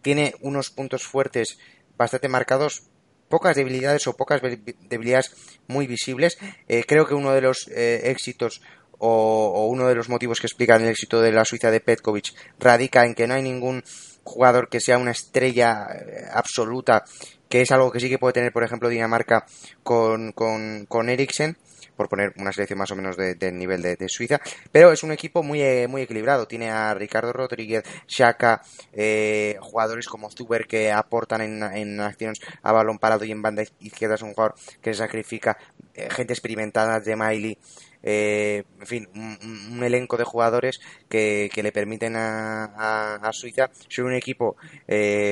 tiene 0.00 0.34
unos 0.40 0.70
puntos 0.70 1.04
fuertes 1.04 1.58
bastante 1.96 2.28
marcados, 2.28 2.82
pocas 3.28 3.56
debilidades 3.56 4.06
o 4.06 4.16
pocas 4.16 4.42
debilidades 4.42 5.32
muy 5.68 5.86
visibles. 5.86 6.38
Eh, 6.68 6.84
creo 6.86 7.06
que 7.06 7.14
uno 7.14 7.32
de 7.32 7.40
los 7.40 7.68
eh, 7.68 8.10
éxitos 8.10 8.60
o, 8.98 9.66
uno 9.68 9.88
de 9.88 9.94
los 9.94 10.08
motivos 10.08 10.40
que 10.40 10.46
explican 10.46 10.82
el 10.82 10.88
éxito 10.88 11.20
de 11.20 11.32
la 11.32 11.44
Suiza 11.44 11.70
de 11.70 11.80
Petkovic 11.80 12.34
radica 12.58 13.04
en 13.04 13.14
que 13.14 13.26
no 13.26 13.34
hay 13.34 13.42
ningún 13.42 13.82
jugador 14.22 14.68
que 14.68 14.80
sea 14.80 14.98
una 14.98 15.10
estrella 15.10 15.88
eh, 15.92 16.26
absoluta, 16.32 17.04
que 17.48 17.62
es 17.62 17.70
algo 17.72 17.90
que 17.90 18.00
sí 18.00 18.08
que 18.08 18.18
puede 18.18 18.34
tener, 18.34 18.52
por 18.52 18.64
ejemplo, 18.64 18.88
Dinamarca 18.88 19.46
con, 19.82 20.32
con, 20.32 20.86
con 20.86 21.08
Eriksen 21.08 21.56
por 22.02 22.08
poner 22.08 22.32
una 22.36 22.52
selección 22.52 22.80
más 22.80 22.90
o 22.90 22.96
menos 22.96 23.16
del 23.16 23.38
de 23.38 23.52
nivel 23.52 23.80
de, 23.80 24.08
Suiza, 24.08 24.40
pero 24.72 24.90
es 24.90 25.04
un 25.04 25.12
equipo 25.12 25.44
muy, 25.44 25.62
eh, 25.62 25.86
muy 25.86 26.02
equilibrado. 26.02 26.48
Tiene 26.48 26.68
a 26.70 26.92
Ricardo 26.94 27.32
Rodríguez, 27.32 27.84
Shaka, 28.08 28.60
eh, 28.92 29.56
jugadores 29.60 30.08
como 30.08 30.28
Zuber 30.30 30.66
que 30.66 30.90
aportan 30.90 31.42
en, 31.42 32.00
acciones 32.00 32.40
a 32.62 32.72
balón 32.72 32.98
parado 32.98 33.24
y 33.24 33.30
en 33.30 33.40
banda 33.40 33.62
izquierda 33.78 34.16
es 34.16 34.22
un 34.22 34.34
jugador 34.34 34.56
que 34.80 34.92
se 34.92 34.98
sacrifica, 34.98 35.56
eh, 35.94 36.08
gente 36.10 36.32
experimentada 36.32 36.98
de 36.98 37.14
Miley. 37.14 37.58
en 38.02 38.86
fin, 38.86 39.08
un, 39.14 39.84
elenco 39.84 40.16
de 40.16 40.24
jugadores 40.24 40.80
que, 41.08 41.50
le 41.54 41.70
permiten 41.70 42.16
a, 42.16 43.14
a, 43.22 43.32
Suiza 43.32 43.70
ser 43.88 44.04
un 44.04 44.14
equipo 44.14 44.56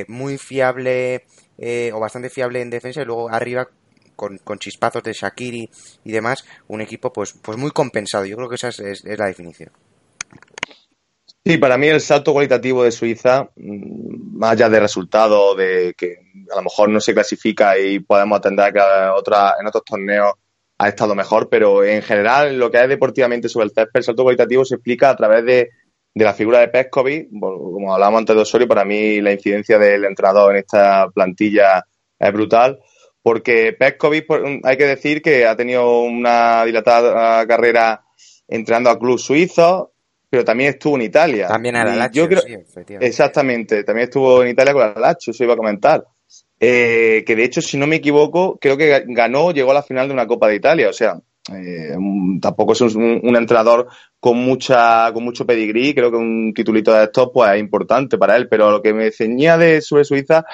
muy 0.06 0.38
fiable 0.38 1.24
o 1.92 1.98
bastante 1.98 2.30
fiable 2.30 2.60
en 2.60 2.70
defensa 2.70 3.02
y 3.02 3.04
luego 3.04 3.28
arriba 3.28 3.68
con, 4.44 4.58
chispazos 4.58 5.02
de 5.02 5.14
Shakiri 5.14 5.70
y 6.04 6.12
demás, 6.12 6.44
un 6.68 6.82
equipo 6.82 7.12
pues, 7.12 7.32
pues 7.32 7.56
muy 7.56 7.70
compensado. 7.70 8.26
Yo 8.26 8.36
creo 8.36 8.48
que 8.48 8.56
esa 8.56 8.68
es, 8.68 9.04
la 9.04 9.26
definición. 9.26 9.70
Sí, 11.42 11.56
para 11.56 11.78
mí 11.78 11.88
el 11.88 12.02
salto 12.02 12.34
cualitativo 12.34 12.84
de 12.84 12.92
Suiza, 12.92 13.48
mm, 13.56 14.38
más 14.38 14.52
allá 14.52 14.68
de 14.68 14.80
resultado, 14.80 15.54
de 15.54 15.94
que 15.96 16.18
a 16.52 16.56
lo 16.56 16.62
mejor 16.62 16.90
no 16.90 17.00
se 17.00 17.14
clasifica 17.14 17.78
y 17.78 18.00
podemos 18.00 18.38
atender 18.38 18.72
que 18.74 18.80
otra, 19.14 19.54
en 19.58 19.66
otros 19.66 19.84
torneos 19.84 20.34
ha 20.76 20.88
estado 20.88 21.14
mejor, 21.14 21.48
pero 21.48 21.82
en 21.82 22.02
general 22.02 22.58
lo 22.58 22.70
que 22.70 22.82
es 22.82 22.88
deportivamente 22.88 23.48
sobre 23.48 23.66
el 23.66 23.72
césped, 23.72 24.00
el 24.00 24.04
salto 24.04 24.22
cualitativo 24.22 24.64
se 24.64 24.74
explica 24.74 25.10
a 25.10 25.16
través 25.16 25.44
de, 25.44 25.70
la 26.14 26.34
figura 26.34 26.58
de 26.58 26.68
Pescovi, 26.68 27.28
como 27.30 27.94
hablábamos 27.94 28.18
antes 28.18 28.36
de 28.36 28.42
Osorio, 28.42 28.68
para 28.68 28.84
mí 28.84 29.20
la 29.20 29.32
incidencia 29.32 29.78
del 29.78 30.04
entrenador 30.04 30.52
en 30.52 30.58
esta 30.58 31.08
plantilla 31.14 31.84
es 32.18 32.32
brutal 32.32 32.80
porque 33.22 33.74
Pescovic, 33.78 34.26
hay 34.64 34.76
que 34.76 34.86
decir 34.86 35.22
que 35.22 35.46
ha 35.46 35.56
tenido 35.56 36.02
una 36.02 36.64
dilatada 36.64 37.46
carrera 37.46 38.02
entrenando 38.48 38.90
a 38.90 38.98
club 38.98 39.18
suizo, 39.18 39.92
pero 40.28 40.44
también 40.44 40.70
estuvo 40.70 40.96
en 40.96 41.02
Italia. 41.02 41.48
También 41.48 41.76
en 41.76 41.98
la 41.98 42.10
sí, 42.12 42.20
Exactamente, 43.00 43.84
también 43.84 44.04
estuvo 44.04 44.42
en 44.42 44.50
Italia 44.50 44.72
con 44.72 44.82
la 44.82 44.94
Lazio, 44.94 45.32
eso 45.32 45.44
iba 45.44 45.54
a 45.54 45.58
comentar. 45.58 46.04
Eh, 46.58 47.24
que 47.26 47.36
de 47.36 47.44
hecho, 47.44 47.60
si 47.60 47.76
no 47.76 47.86
me 47.86 47.96
equivoco, 47.96 48.58
creo 48.60 48.76
que 48.76 49.04
ganó, 49.08 49.50
llegó 49.50 49.70
a 49.70 49.74
la 49.74 49.82
final 49.82 50.08
de 50.08 50.14
una 50.14 50.26
Copa 50.26 50.48
de 50.48 50.56
Italia, 50.56 50.88
o 50.88 50.92
sea, 50.92 51.18
eh, 51.54 51.96
tampoco 52.40 52.74
es 52.74 52.80
un, 52.82 53.20
un, 53.22 53.36
entrenador 53.36 53.88
con 54.20 54.36
mucha 54.36 55.10
con 55.12 55.24
mucho 55.24 55.46
pedigrí, 55.46 55.94
creo 55.94 56.10
que 56.10 56.18
un 56.18 56.52
titulito 56.54 56.92
de 56.92 57.04
estos 57.04 57.30
pues 57.32 57.50
es 57.52 57.60
importante 57.60 58.18
para 58.18 58.36
él, 58.36 58.46
pero 58.48 58.70
lo 58.70 58.82
que 58.82 58.92
me 58.92 59.10
ceñía 59.10 59.56
de 59.56 59.80
sobre 59.80 60.04
Suiza 60.04 60.44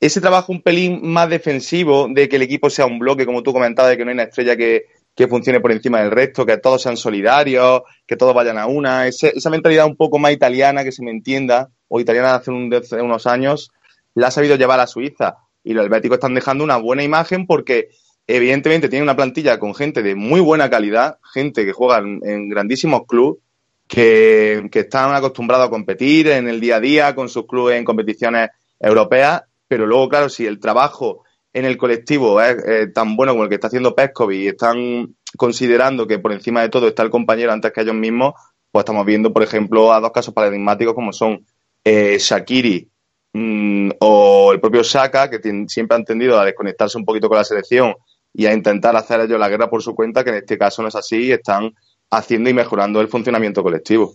ese 0.00 0.20
trabajo 0.20 0.52
un 0.52 0.62
pelín 0.62 1.00
más 1.02 1.28
defensivo, 1.30 2.08
de 2.10 2.28
que 2.28 2.36
el 2.36 2.42
equipo 2.42 2.68
sea 2.68 2.86
un 2.86 2.98
bloque, 2.98 3.24
como 3.24 3.42
tú 3.42 3.52
comentabas, 3.52 3.90
de 3.90 3.96
que 3.96 4.04
no 4.04 4.10
hay 4.10 4.14
una 4.14 4.24
estrella 4.24 4.56
que, 4.56 4.84
funcione 5.28 5.60
por 5.60 5.72
encima 5.72 6.00
del 6.02 6.10
resto, 6.10 6.44
que 6.44 6.58
todos 6.58 6.82
sean 6.82 6.98
solidarios, 6.98 7.82
que 8.06 8.16
todos 8.16 8.34
vayan 8.34 8.58
a 8.58 8.66
una, 8.66 9.06
esa 9.06 9.48
mentalidad 9.48 9.86
un 9.86 9.96
poco 9.96 10.18
más 10.18 10.32
italiana, 10.32 10.84
que 10.84 10.92
se 10.92 11.02
me 11.02 11.10
entienda, 11.10 11.70
o 11.88 12.00
italiana 12.00 12.38
de 12.38 12.76
hace, 12.76 12.96
unos 13.00 13.26
años, 13.26 13.70
la 14.14 14.26
ha 14.26 14.30
sabido 14.30 14.56
llevar 14.56 14.80
a 14.80 14.86
Suiza. 14.86 15.36
Y 15.64 15.72
los 15.72 15.84
helvéticos 15.84 16.16
están 16.16 16.34
dejando 16.34 16.64
una 16.64 16.76
buena 16.76 17.02
imagen 17.02 17.46
porque 17.46 17.88
evidentemente 18.26 18.88
tienen 18.90 19.04
una 19.04 19.16
plantilla 19.16 19.58
con 19.58 19.74
gente 19.74 20.02
de 20.02 20.14
muy 20.14 20.40
buena 20.40 20.68
calidad, 20.68 21.18
gente 21.32 21.64
que 21.64 21.72
juega 21.72 21.98
en, 21.98 22.48
grandísimos 22.50 23.06
clubes, 23.08 23.40
que, 23.88 24.68
que, 24.70 24.80
están 24.80 25.14
acostumbrados 25.14 25.68
a 25.68 25.70
competir 25.70 26.28
en 26.28 26.46
el 26.46 26.60
día 26.60 26.76
a 26.76 26.80
día 26.80 27.14
con 27.14 27.28
sus 27.28 27.46
clubes 27.46 27.78
en 27.78 27.84
competiciones 27.84 28.50
europeas 28.78 29.44
pero 29.68 29.86
luego, 29.86 30.08
claro, 30.08 30.28
si 30.28 30.46
el 30.46 30.60
trabajo 30.60 31.24
en 31.52 31.64
el 31.64 31.76
colectivo 31.76 32.40
es 32.40 32.92
tan 32.92 33.16
bueno 33.16 33.32
como 33.32 33.44
el 33.44 33.48
que 33.48 33.54
está 33.54 33.68
haciendo 33.68 33.94
Pescovi 33.94 34.44
y 34.44 34.48
están 34.48 35.16
considerando 35.36 36.06
que 36.06 36.18
por 36.18 36.32
encima 36.32 36.62
de 36.62 36.68
todo 36.68 36.88
está 36.88 37.02
el 37.02 37.10
compañero 37.10 37.52
antes 37.52 37.72
que 37.72 37.80
ellos 37.80 37.94
mismos, 37.94 38.34
pues 38.70 38.82
estamos 38.82 39.06
viendo, 39.06 39.32
por 39.32 39.42
ejemplo, 39.42 39.92
a 39.92 40.00
dos 40.00 40.12
casos 40.12 40.34
paradigmáticos 40.34 40.94
como 40.94 41.12
son 41.12 41.46
eh, 41.82 42.18
Shakiri 42.18 42.90
mm, 43.32 43.90
o 44.00 44.52
el 44.52 44.60
propio 44.60 44.84
Saka, 44.84 45.30
que 45.30 45.40
siempre 45.68 45.96
han 45.96 46.04
tendido 46.04 46.38
a 46.38 46.44
desconectarse 46.44 46.98
un 46.98 47.04
poquito 47.04 47.28
con 47.28 47.38
la 47.38 47.44
selección 47.44 47.94
y 48.34 48.44
a 48.44 48.52
intentar 48.52 48.94
hacer 48.96 49.20
ellos 49.20 49.40
la 49.40 49.48
guerra 49.48 49.70
por 49.70 49.82
su 49.82 49.94
cuenta, 49.94 50.22
que 50.22 50.30
en 50.30 50.36
este 50.36 50.58
caso 50.58 50.82
no 50.82 50.88
es 50.88 50.94
así 50.94 51.24
y 51.24 51.32
están 51.32 51.72
haciendo 52.10 52.50
y 52.50 52.54
mejorando 52.54 53.00
el 53.00 53.08
funcionamiento 53.08 53.62
colectivo. 53.62 54.12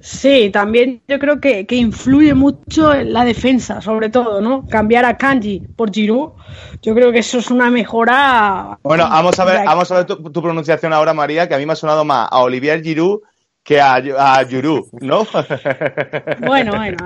Sí, 0.00 0.50
también 0.50 1.02
yo 1.08 1.18
creo 1.18 1.40
que, 1.40 1.66
influye 1.70 2.32
mucho 2.32 2.94
en 2.94 3.12
la 3.12 3.24
defensa, 3.24 3.80
sobre 3.80 4.08
todo, 4.08 4.40
¿no? 4.40 4.64
Cambiar 4.68 5.04
a 5.04 5.16
Kanji 5.16 5.60
por 5.74 5.92
Giroud, 5.92 6.30
yo 6.80 6.94
creo 6.94 7.10
que 7.10 7.18
eso 7.18 7.38
es 7.38 7.50
una 7.50 7.70
mejora. 7.70 8.78
Bueno, 8.84 9.08
vamos 9.08 9.38
a 9.40 9.44
ver, 9.44 9.64
vamos 9.66 9.90
a 9.90 9.96
ver 9.96 10.04
tu, 10.06 10.30
tu 10.30 10.42
pronunciación 10.42 10.92
ahora, 10.92 11.12
María, 11.12 11.48
que 11.48 11.56
a 11.56 11.58
mí 11.58 11.66
me 11.66 11.72
ha 11.72 11.76
sonado 11.76 12.04
más 12.04 12.28
a 12.30 12.38
Olivier 12.38 12.84
Giroud 12.84 13.20
que 13.66 13.80
a, 13.80 13.96
a 13.96 14.42
Yuru, 14.44 14.88
¿no? 15.00 15.26
Bueno, 16.46 16.72
bueno. 16.76 16.98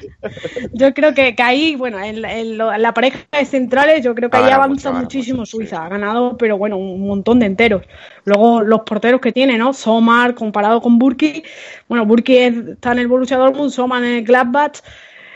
yo 0.72 0.94
creo 0.94 1.12
que, 1.12 1.34
que 1.34 1.42
ahí, 1.42 1.74
bueno, 1.74 1.98
en, 1.98 2.22
la 2.22 2.94
pareja 2.94 3.18
de 3.32 3.44
centrales, 3.44 4.04
yo 4.04 4.14
creo 4.14 4.30
que 4.30 4.36
ahí 4.36 4.50
avanza 4.50 4.92
muchísimo 4.92 5.44
Suiza. 5.44 5.84
Ha 5.84 5.88
ganado, 5.88 6.36
pero 6.38 6.56
bueno, 6.56 6.76
un 6.76 7.04
montón 7.04 7.40
de 7.40 7.46
enteros. 7.46 7.82
Luego 8.24 8.62
los 8.62 8.82
porteros 8.82 9.20
que 9.20 9.32
tiene, 9.32 9.58
¿no? 9.58 9.72
Somar 9.72 10.36
comparado 10.36 10.80
con 10.80 11.00
Burki. 11.00 11.42
Bueno, 11.88 12.06
Burki 12.06 12.36
está 12.36 12.92
en 12.92 13.00
el 13.00 13.08
Borussia 13.08 13.36
Dortmund, 13.36 13.70
Somar 13.70 14.04
en 14.04 14.18
el 14.18 14.24
Gladbach. 14.24 14.80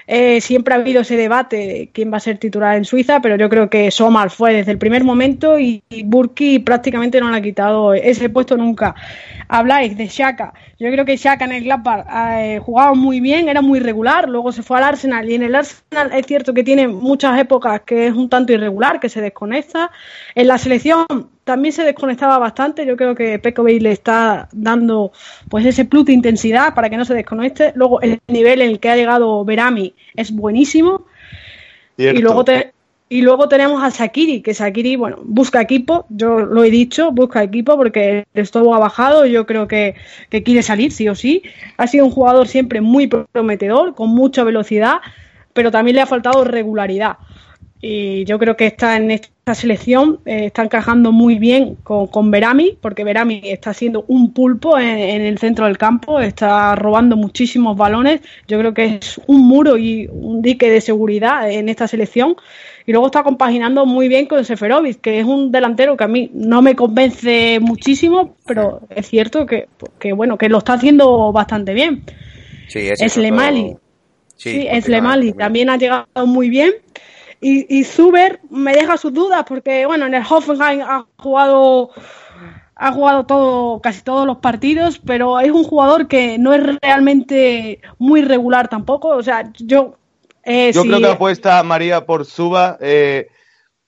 Eh, 0.06 0.40
siempre 0.40 0.74
ha 0.74 0.78
habido 0.78 1.02
ese 1.02 1.16
debate 1.16 1.56
de 1.56 1.90
quién 1.92 2.12
va 2.12 2.16
a 2.16 2.20
ser 2.20 2.38
titular 2.38 2.76
en 2.76 2.84
Suiza, 2.84 3.20
pero 3.20 3.36
yo 3.36 3.48
creo 3.48 3.70
que 3.70 3.90
Somar 3.90 4.30
fue 4.30 4.54
desde 4.54 4.72
el 4.72 4.78
primer 4.78 5.04
momento 5.04 5.58
y, 5.58 5.82
Burki 6.04 6.58
prácticamente 6.58 7.20
no 7.20 7.30
le 7.30 7.36
ha 7.36 7.42
quitado 7.42 7.94
ese 7.94 8.28
puesto 8.28 8.56
nunca. 8.56 8.94
Habláis 9.48 9.96
de 9.96 10.08
Shaka. 10.08 10.54
Yo 10.78 10.90
creo 10.90 11.04
que 11.04 11.16
Shaka 11.16 11.44
en 11.44 11.52
el 11.52 11.64
Gladbach 11.64 12.06
eh, 12.38 12.60
jugaba 12.62 12.94
muy 12.94 13.20
bien, 13.20 13.48
era 13.48 13.62
muy 13.62 13.78
regular, 13.78 14.28
luego 14.28 14.50
se 14.50 14.62
fue 14.62 14.78
al 14.78 14.84
Arsenal 14.84 15.30
y 15.30 15.34
en 15.34 15.42
el 15.42 15.54
Arsenal 15.54 16.10
es 16.12 16.26
cierto 16.26 16.54
que 16.54 16.64
tiene 16.64 16.88
muchas 16.88 17.38
épocas 17.38 17.82
que 17.82 18.08
es 18.08 18.14
un 18.14 18.28
tanto 18.28 18.52
irregular, 18.52 18.98
que 18.98 19.08
se 19.08 19.20
desconecta. 19.20 19.90
En 20.34 20.48
la 20.48 20.58
selección 20.58 21.06
también 21.44 21.72
se 21.72 21.84
desconectaba 21.84 22.38
bastante. 22.38 22.86
Yo 22.86 22.96
creo 22.96 23.14
que 23.14 23.38
Pekovic 23.38 23.82
le 23.82 23.92
está 23.92 24.48
dando 24.52 25.12
pues 25.48 25.66
ese 25.66 25.84
plus 25.84 26.06
de 26.06 26.12
intensidad 26.12 26.74
para 26.74 26.90
que 26.90 26.96
no 26.96 27.04
se 27.04 27.14
desconecte. 27.14 27.72
Luego 27.74 28.00
el 28.00 28.20
nivel 28.28 28.62
en 28.62 28.70
el 28.70 28.80
que 28.80 28.90
ha 28.90 28.96
llegado 28.96 29.44
Berami 29.44 29.94
es 30.14 30.32
buenísimo. 30.32 31.06
Y 31.96 32.18
luego 32.18 32.44
y 33.12 33.20
luego 33.20 33.46
tenemos 33.46 33.84
a 33.84 33.90
Sakiri, 33.90 34.40
que 34.40 34.54
Sakiri, 34.54 34.96
bueno, 34.96 35.18
busca 35.22 35.60
equipo, 35.60 36.06
yo 36.08 36.38
lo 36.38 36.64
he 36.64 36.70
dicho, 36.70 37.12
busca 37.12 37.42
equipo 37.42 37.76
porque 37.76 38.24
el 38.32 38.48
ha 38.54 38.78
bajado, 38.78 39.26
yo 39.26 39.44
creo 39.44 39.68
que, 39.68 39.96
que 40.30 40.42
quiere 40.42 40.62
salir 40.62 40.92
sí 40.92 41.10
o 41.10 41.14
sí. 41.14 41.42
Ha 41.76 41.86
sido 41.88 42.06
un 42.06 42.10
jugador 42.10 42.48
siempre 42.48 42.80
muy 42.80 43.08
prometedor, 43.08 43.94
con 43.94 44.08
mucha 44.08 44.44
velocidad, 44.44 45.02
pero 45.52 45.70
también 45.70 45.96
le 45.96 46.00
ha 46.00 46.06
faltado 46.06 46.42
regularidad 46.42 47.18
y 47.84 48.24
yo 48.26 48.38
creo 48.38 48.56
que 48.56 48.66
está 48.66 48.96
en 48.96 49.10
esta 49.10 49.56
selección, 49.56 50.20
eh, 50.24 50.46
está 50.46 50.62
encajando 50.62 51.10
muy 51.10 51.40
bien 51.40 51.74
con, 51.82 52.06
con 52.06 52.30
Berami, 52.30 52.78
porque 52.80 53.02
Berami 53.02 53.40
está 53.42 53.74
siendo 53.74 54.04
un 54.06 54.32
pulpo 54.32 54.78
en, 54.78 55.20
el 55.20 55.36
centro 55.38 55.66
del 55.66 55.78
campo, 55.78 56.20
está 56.20 56.76
robando 56.76 57.16
muchísimos 57.16 57.76
balones, 57.76 58.20
yo 58.46 58.56
creo 58.60 58.72
que 58.72 59.00
es 59.02 59.20
un 59.26 59.48
muro 59.48 59.76
y 59.76 60.08
un 60.12 60.42
dique 60.42 60.70
de 60.70 60.80
seguridad 60.80 61.50
en 61.50 61.68
esta 61.68 61.88
selección, 61.88 62.36
y 62.86 62.92
luego 62.92 63.06
está 63.06 63.24
compaginando 63.24 63.84
muy 63.84 64.06
bien 64.06 64.26
con 64.26 64.44
Seferovic, 64.44 65.00
que 65.00 65.18
es 65.18 65.26
un 65.26 65.50
delantero 65.50 65.96
que 65.96 66.04
a 66.04 66.08
mí 66.08 66.30
no 66.32 66.62
me 66.62 66.76
convence 66.76 67.58
muchísimo, 67.60 68.36
pero 68.46 68.82
es 68.90 69.08
cierto 69.08 69.44
que, 69.44 69.66
bueno, 70.12 70.38
que 70.38 70.48
lo 70.48 70.58
está 70.58 70.74
haciendo 70.74 71.32
bastante 71.32 71.74
bien. 71.74 72.04
Sí, 72.68 72.78
es, 72.78 73.16
Lemali. 73.16 73.74
Sí, 74.36 74.68
es 74.70 74.88
Lemali, 74.88 75.32
también 75.32 75.68
ha 75.68 75.76
llegado 75.76 76.06
muy 76.26 76.48
bien 76.48 76.72
y, 77.42 77.78
y 77.78 77.84
Zuber 77.84 78.40
me 78.48 78.72
deja 78.72 78.96
sus 78.96 79.12
dudas 79.12 79.44
porque, 79.46 79.84
bueno, 79.84 80.06
en 80.06 80.14
el 80.14 80.22
Hoffenheim 80.28 80.80
ha 80.82 81.06
jugado 81.18 81.90
ha 82.74 82.90
jugado 82.92 83.26
todo, 83.26 83.80
casi 83.80 84.02
todos 84.02 84.26
los 84.26 84.38
partidos, 84.38 84.98
pero 84.98 85.38
es 85.38 85.52
un 85.52 85.62
jugador 85.62 86.08
que 86.08 86.36
no 86.38 86.52
es 86.52 86.80
realmente 86.80 87.80
muy 87.98 88.22
regular 88.22 88.68
tampoco. 88.68 89.08
O 89.08 89.22
sea, 89.22 89.52
yo. 89.54 89.96
Eh, 90.44 90.72
yo 90.72 90.82
creo 90.82 90.98
que 90.98 91.06
apuesta 91.06 91.62
María 91.62 92.04
por 92.04 92.24
Suba. 92.24 92.78
Eh, 92.80 93.28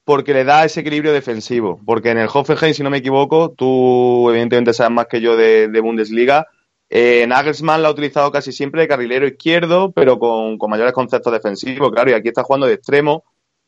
porque 0.05 0.35
le 0.35 0.45
da 0.45 0.65
ese 0.65 0.81
equilibrio 0.81 1.13
defensivo. 1.13 1.81
Porque 1.85 2.11
en 2.11 2.19
el 2.19 2.29
Hoffenheim, 2.33 2.75
si 2.75 2.83
no 2.83 2.91
me 2.91 2.99
equivoco, 2.99 3.51
tú 3.51 4.29
evidentemente 4.31 4.75
sabes 4.75 4.93
más 4.93 5.07
que 5.07 5.21
yo 5.21 5.37
de, 5.37 5.81
Bundesliga, 5.81 6.47
eh, 6.91 7.25
Nagelsmann 7.27 7.83
la 7.83 7.89
ha 7.89 7.93
utilizado 7.93 8.31
casi 8.31 8.53
siempre 8.53 8.83
de 8.83 8.89
carrilero 8.89 9.27
izquierdo, 9.27 9.93
pero 9.93 10.19
con, 10.19 10.59
mayores 10.69 10.93
conceptos 10.93 11.33
defensivos, 11.33 11.91
claro, 11.91 12.11
y 12.11 12.15
aquí 12.15 12.29
está 12.29 12.43
jugando 12.43 12.67
de 12.67 12.75
extremo, 12.75 13.25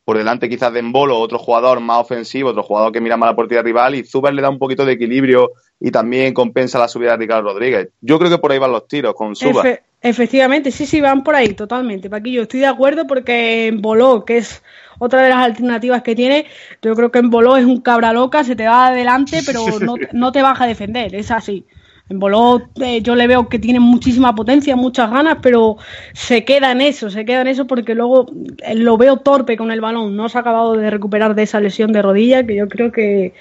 por 0.07 0.17
delante 0.17 0.47
quizás 0.47 0.71
de 0.71 0.79
Embolo, 0.79 1.19
otro 1.19 1.37
jugador 1.37 1.81
más 1.81 1.97
ofensivo, 1.97 2.51
otro 2.51 2.63
jugador 2.63 2.93
que 2.93 3.01
mira 3.01 3.17
más 3.17 3.31
la 3.31 3.35
portería 3.35 3.61
rival, 3.61 3.93
y 3.93 4.05
Zuber 4.05 4.33
le 4.33 4.41
da 4.41 4.49
un 4.49 4.57
poquito 4.57 4.85
de 4.85 4.93
equilibrio 4.93 5.51
y 5.81 5.91
también 5.91 6.33
compensa 6.33 6.79
la 6.79 6.87
subida 6.87 7.11
de 7.11 7.17
Ricardo 7.17 7.49
Rodríguez. 7.49 7.89
Yo 7.99 8.17
creo 8.17 8.31
que 8.31 8.37
por 8.37 8.53
ahí 8.53 8.57
van 8.57 8.71
los 8.71 8.87
tiros 8.87 9.13
con 9.13 9.35
Zuber. 9.35 9.83
efectivamente, 10.01 10.71
sí, 10.71 10.85
sí, 10.85 11.01
van 11.01 11.25
por 11.25 11.35
ahí, 11.35 11.49
totalmente, 11.49 12.09
Paquillo. 12.09 12.43
Estoy 12.43 12.61
de 12.61 12.67
acuerdo 12.67 13.05
porque 13.05 13.67
Embolo, 13.67 14.23
que 14.23 14.37
es 14.37 14.63
otra 14.97 15.23
de 15.23 15.29
las 15.29 15.39
alternativas 15.39 16.03
que 16.03 16.15
tiene, 16.15 16.45
yo 16.81 16.95
creo 16.95 17.11
que 17.11 17.19
Embolo 17.19 17.57
es 17.57 17.65
un 17.65 17.81
cabra 17.81 18.13
loca, 18.13 18.45
se 18.45 18.55
te 18.55 18.65
va 18.65 18.87
adelante, 18.87 19.41
pero 19.45 19.59
no, 19.81 19.95
no 20.13 20.31
te 20.31 20.41
baja 20.41 20.63
a 20.63 20.67
defender, 20.67 21.15
es 21.15 21.31
así. 21.31 21.65
En 22.09 22.19
Boló 22.19 22.69
eh, 22.81 23.01
yo 23.01 23.15
le 23.15 23.27
veo 23.27 23.49
que 23.49 23.59
tiene 23.59 23.79
muchísima 23.79 24.33
potencia, 24.33 24.75
muchas 24.75 25.11
ganas, 25.11 25.37
pero 25.41 25.77
se 26.13 26.45
queda 26.45 26.71
en 26.71 26.81
eso, 26.81 27.09
se 27.09 27.25
queda 27.25 27.41
en 27.41 27.47
eso 27.47 27.67
porque 27.67 27.95
luego 27.95 28.27
eh, 28.63 28.75
lo 28.75 28.97
veo 28.97 29.17
torpe 29.17 29.57
con 29.57 29.71
el 29.71 29.81
balón. 29.81 30.15
No 30.15 30.29
se 30.29 30.37
ha 30.37 30.41
acabado 30.41 30.73
de 30.73 30.89
recuperar 30.89 31.35
de 31.35 31.43
esa 31.43 31.59
lesión 31.59 31.91
de 31.91 32.01
rodilla 32.01 32.45
que 32.45 32.55
yo 32.55 32.69
creo 32.69 32.91
que, 32.91 33.33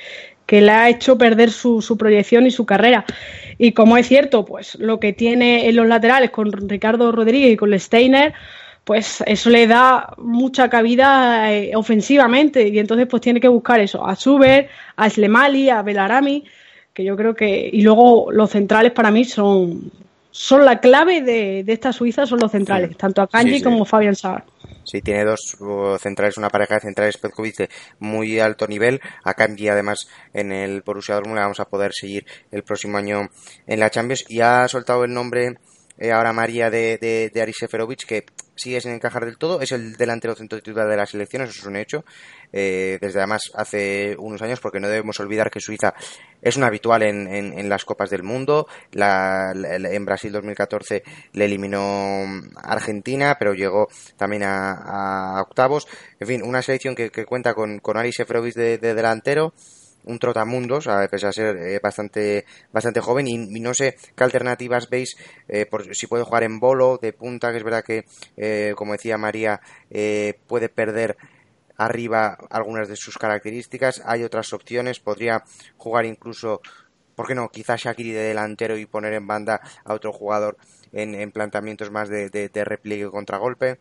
que 0.47 0.61
le 0.61 0.73
ha 0.73 0.89
hecho 0.89 1.17
perder 1.17 1.51
su, 1.51 1.81
su, 1.81 1.97
proyección 1.97 2.47
y 2.47 2.51
su 2.51 2.67
carrera. 2.67 3.05
Y 3.59 3.73
como 3.73 3.97
es 3.97 4.09
cierto, 4.09 4.45
pues 4.45 4.75
lo 4.77 4.99
que 4.99 5.13
tiene 5.13 5.69
en 5.69 5.77
los 5.77 5.87
laterales 5.87 6.31
con 6.31 6.51
Ricardo 6.51 7.13
Rodríguez 7.13 7.53
y 7.53 7.57
con 7.57 7.79
Steiner, 7.79 8.35
pues 8.83 9.23
eso 9.27 9.51
le 9.51 9.67
da 9.69 10.15
mucha 10.19 10.69
cabida 10.71 11.53
eh, 11.53 11.73
ofensivamente 11.75 12.69
y 12.69 12.79
entonces 12.79 13.07
pues 13.09 13.23
tiene 13.23 13.41
que 13.41 13.49
buscar 13.49 13.81
eso, 13.81 14.07
a 14.07 14.17
Suber, 14.17 14.69
a 14.97 15.11
Slemali, 15.11 15.71
a 15.71 15.83
Belarami 15.83 16.45
que 16.97 17.05
yo 17.05 17.15
creo 17.15 17.35
que. 17.35 17.69
Y 17.71 17.83
luego 17.83 18.33
los 18.33 18.51
centrales 18.51 18.93
para 18.93 19.11
mí 19.11 19.25
son, 19.27 19.93
son 20.31 20.65
la 20.65 20.81
clave 20.81 21.21
de, 21.21 21.63
esta 21.67 21.93
Suiza, 21.93 22.25
son 22.25 22.41
los 22.41 22.51
centrales, 22.51 22.97
tanto 22.97 23.21
a 23.21 23.29
Kanji 23.29 23.63
como 23.63 23.85
Fabian 23.85 24.17
Saar. 24.17 24.45
Sí, 24.83 25.03
tiene 25.03 25.25
dos 25.25 25.57
uh, 25.61 25.99
centrales, 25.99 26.39
una 26.39 26.49
pareja 26.49 26.77
de 26.77 26.81
centrales 26.81 27.19
Petkovic 27.19 27.57
de 27.57 27.69
muy 27.99 28.41
alto 28.41 28.67
nivel. 28.67 29.01
A 29.25 29.35
Kanji, 29.35 29.69
además, 29.69 30.09
en 30.33 30.53
el 30.53 30.81
Borussia 30.81 31.17
Dortmund 31.17 31.39
vamos 31.39 31.61
a 31.61 31.67
poder 31.67 31.93
seguir 31.93 32.25
el 32.51 32.63
próximo 32.63 32.97
año 32.97 33.29
en 33.67 33.81
la 33.81 33.91
Champions. 33.91 34.25
Y 34.29 34.41
ha 34.41 34.67
soltado 34.69 35.05
el 35.05 35.13
nombre 35.13 35.59
eh, 35.99 36.13
ahora 36.13 36.33
María 36.33 36.71
de, 36.71 36.97
de, 36.99 37.31
de 37.33 37.43
Aris 37.43 37.57
Seferovic, 37.59 38.07
que 38.07 38.25
sigue 38.57 38.81
sin 38.81 38.93
encajar 38.93 39.25
del 39.25 39.39
todo. 39.39 39.61
Es 39.61 39.73
el 39.73 39.97
delantero 39.97 40.35
centro 40.35 40.59
titular 40.59 40.89
de 40.89 40.97
la 40.97 41.07
selección, 41.07 41.43
eso 41.43 41.53
es 41.53 41.67
un 41.67 41.77
hecho. 41.77 42.05
Eh, 42.53 42.99
desde 43.01 43.19
además 43.21 43.51
hace 43.55 44.17
unos 44.19 44.43
años, 44.43 44.61
porque 44.61 44.81
no 44.81 44.89
debemos 44.89 45.21
olvidar 45.21 45.51
que 45.51 45.61
Suiza 45.61 45.95
es 46.43 46.57
un 46.57 46.65
habitual 46.65 47.03
en, 47.03 47.27
en, 47.29 47.69
las 47.69 47.85
Copas 47.85 48.11
del 48.11 48.23
Mundo. 48.23 48.67
La, 48.93 49.53
en 49.53 50.05
Brasil 50.05 50.33
2014 50.33 51.03
le 51.33 51.45
eliminó 51.45 52.25
Argentina, 52.57 53.37
pero 53.39 53.55
llegó 53.55 53.89
también 54.17 54.43
a, 54.45 55.41
octavos. 55.41 55.87
En 56.21 56.27
fin, 56.27 56.43
una 56.43 56.63
selección 56.63 56.95
que, 56.95 57.11
cuenta 57.25 57.55
con, 57.55 57.79
con 57.81 57.97
Aris 57.97 58.17
Seferovic 58.17 58.55
de 58.55 58.79
delantero 58.79 59.53
un 60.07 60.19
trotamundos, 60.19 60.87
a 60.87 61.07
pesar 61.09 61.31
de 61.31 61.35
ser 61.35 61.57
eh, 61.57 61.81
bastante, 61.83 62.47
bastante 62.73 63.01
joven, 63.01 63.27
y, 63.27 63.61
no 63.61 63.75
sé 63.75 63.97
qué 64.15 64.25
alternativas 64.25 64.89
veis, 64.89 65.17
eh, 65.49 65.67
por, 65.67 65.95
si 65.95 66.07
puede 66.07 66.25
jugar 66.25 66.45
en 66.45 66.61
bolo, 66.61 66.99
de 67.01 67.13
punta, 67.13 67.51
que 67.51 67.59
es 67.59 67.65
verdad 67.65 67.85
que, 67.85 68.05
eh, 68.37 68.73
como 68.77 68.93
decía 68.93 69.19
María, 69.19 69.61
puede 70.47 70.69
perder 70.69 71.17
arriba 71.77 72.39
algunas 72.51 72.89
de 72.89 72.97
sus 72.97 73.19
características, 73.19 74.03
hay 74.05 74.25
otras 74.25 74.53
opciones, 74.53 75.01
podría 75.01 75.45
jugar 75.77 76.05
incluso, 76.05 76.61
¿por 77.15 77.27
qué 77.27 77.35
no? 77.35 77.49
Quizás 77.49 77.83
Shakiri 77.83 78.13
de 78.13 78.23
delantero 78.23 78.77
y 78.77 78.87
poner 78.87 79.13
en 79.15 79.27
banda 79.27 79.61
a 79.85 79.95
otro 79.95 80.13
jugador 80.13 80.57
en, 80.93 81.31
planteamientos 81.33 81.91
más 81.91 82.09
de, 82.09 82.31
de, 82.31 82.65
repliegue 82.65 83.07
o 83.07 83.11
contragolpe. 83.11 83.79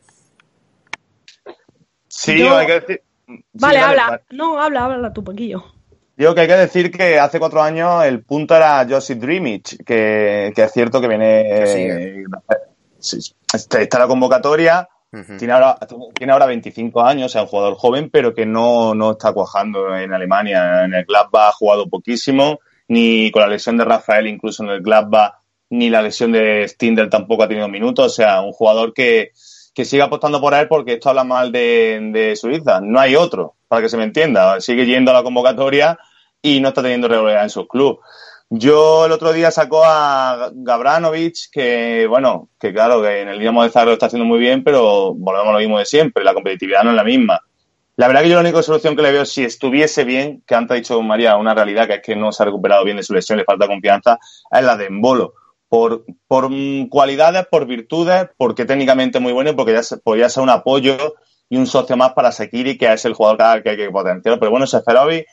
Sí, 2.08 2.42
hay 2.42 2.68
que 2.68 2.80
decir... 2.80 3.04
Vale, 3.54 3.80
habla. 3.80 4.22
No, 4.32 4.60
habla, 4.60 4.86
habla 4.86 5.14
tu 5.14 5.24
poquillo. 5.24 5.64
Digo 6.16 6.34
que 6.34 6.42
hay 6.42 6.48
que 6.48 6.56
decir 6.56 6.92
que 6.92 7.20
hace 7.20 7.40
cuatro 7.40 7.62
años 7.62 8.06
el 8.06 8.24
punto 8.24 8.56
era 8.56 8.86
Josip 8.88 9.20
Dreamich, 9.20 9.84
que, 9.84 10.54
es 10.56 10.72
cierto 10.72 11.02
que 11.02 11.08
viene. 11.08 11.42
Eh, 11.42 12.24
está, 13.54 13.82
está 13.82 14.00
la 14.00 14.08
convocatoria. 14.08 14.88
Tiene, 15.38 15.54
ahora, 15.54 15.78
tiene 16.14 16.34
ahora 16.34 16.46
25 16.46 17.06
años, 17.06 17.36
es 17.36 17.42
un 17.42 17.48
jugador 17.48 17.76
joven, 17.76 18.10
pero 18.10 18.34
que 18.34 18.46
no, 18.46 18.94
no 18.96 19.12
está 19.12 19.34
cuajando 19.34 19.96
en 19.96 20.14
Alemania. 20.14 20.86
En 20.86 20.94
el 20.94 21.06
Gladbach 21.06 21.50
ha 21.50 21.52
jugado 21.52 21.88
poquísimo, 21.88 22.60
ni 22.88 23.32
con 23.32 23.42
la 23.42 23.48
lesión 23.48 23.78
de 23.78 23.86
Rafael, 23.86 24.28
incluso 24.28 24.64
en 24.64 24.70
el 24.70 24.82
Gladbach, 24.82 25.36
ni 25.70 25.90
la 25.90 26.02
lesión 26.02 26.32
de 26.32 26.68
Stindl 26.68 27.10
tampoco 27.10 27.44
ha 27.44 27.48
tenido 27.48 27.68
minutos. 27.68 28.06
O 28.06 28.16
sea, 28.16 28.42
un 28.42 28.52
jugador 28.52 28.94
que, 28.94 29.32
que 29.74 29.86
sigue 29.86 30.04
apostando 30.04 30.40
por 30.40 30.54
él 30.54 30.68
porque 30.68 30.94
esto 30.94 31.10
habla 31.10 31.24
mal 31.24 31.52
de, 31.52 32.00
de 32.14 32.36
Suiza. 32.36 32.82
No 32.82 33.00
hay 33.00 33.16
otro 33.16 33.56
para 33.68 33.82
que 33.82 33.90
se 33.90 33.98
me 33.98 34.04
entienda. 34.04 34.60
Sigue 34.62 34.86
yendo 34.86 35.12
a 35.12 35.16
la 35.16 35.24
convocatoria 35.24 35.98
y 36.42 36.60
no 36.60 36.70
está 36.70 36.82
teniendo 36.82 37.08
regularidad 37.08 37.44
en 37.44 37.50
su 37.50 37.68
club. 37.68 38.00
Yo 38.50 39.06
el 39.06 39.12
otro 39.12 39.34
día 39.34 39.50
sacó 39.50 39.84
a 39.84 40.52
Gabranovic, 40.54 41.50
que 41.52 42.06
bueno, 42.08 42.50
que 42.60 42.72
claro, 42.74 43.02
que 43.02 43.22
en 43.22 43.30
el 43.30 43.40
Dinamo 43.40 43.64
de 43.64 43.86
lo 43.86 43.94
está 43.94 44.06
haciendo 44.06 44.26
muy 44.26 44.40
bien, 44.40 44.64
pero 44.64 45.16
volvemos 45.16 45.50
a 45.50 45.54
lo 45.54 45.60
mismo 45.60 45.80
de 45.80 45.86
siempre, 45.86 46.24
la 46.24 46.34
competitividad 46.34 46.84
no 46.84 46.92
es 46.92 46.96
la 46.96 47.04
misma. 47.04 47.42
La 47.98 48.08
verdad 48.08 48.22
que 48.22 48.30
yo 48.30 48.36
la 48.36 48.42
única 48.42 48.62
solución 48.62 48.96
que 48.96 49.02
le 49.02 49.12
veo, 49.12 49.26
si 49.26 49.44
estuviese 49.44 50.04
bien, 50.04 50.44
que 50.46 50.54
antes 50.54 50.72
ha 50.72 50.76
dicho 50.76 51.02
María 51.02 51.38
una 51.38 51.56
realidad, 51.56 51.88
que 51.88 51.96
es 51.96 52.02
que 52.02 52.16
no 52.16 52.32
se 52.32 52.44
ha 52.44 52.46
recuperado 52.46 52.84
bien 52.84 52.98
de 52.98 53.04
su 53.04 53.14
lesión, 53.14 53.38
le 53.38 53.46
falta 53.46 53.68
confianza, 53.68 54.20
es 54.52 54.64
la 54.64 54.76
de 54.76 54.86
Embolo. 54.88 55.34
Por, 55.68 56.06
por 56.28 56.50
cualidades, 56.90 57.48
por 57.48 57.66
virtudes, 57.66 58.30
porque 58.38 58.66
técnicamente 58.66 59.20
muy 59.20 59.34
bueno 59.34 59.50
y 59.50 59.54
porque 59.54 59.74
ya 59.74 59.82
podría 60.04 60.30
ser 60.30 60.44
un 60.44 60.50
apoyo 60.50 61.16
y 61.50 61.58
un 61.58 61.68
socio 61.68 61.98
más 61.98 62.14
para 62.14 62.32
Sekiri, 62.32 62.78
que 62.78 62.92
es 62.92 63.06
el 63.06 63.14
jugador 63.14 63.64
que 63.64 63.70
hay 63.70 63.78
que 63.78 63.90
potenciar. 63.90 64.40
Pero 64.40 64.52
bueno, 64.52 64.68
Seferovic, 64.68 65.26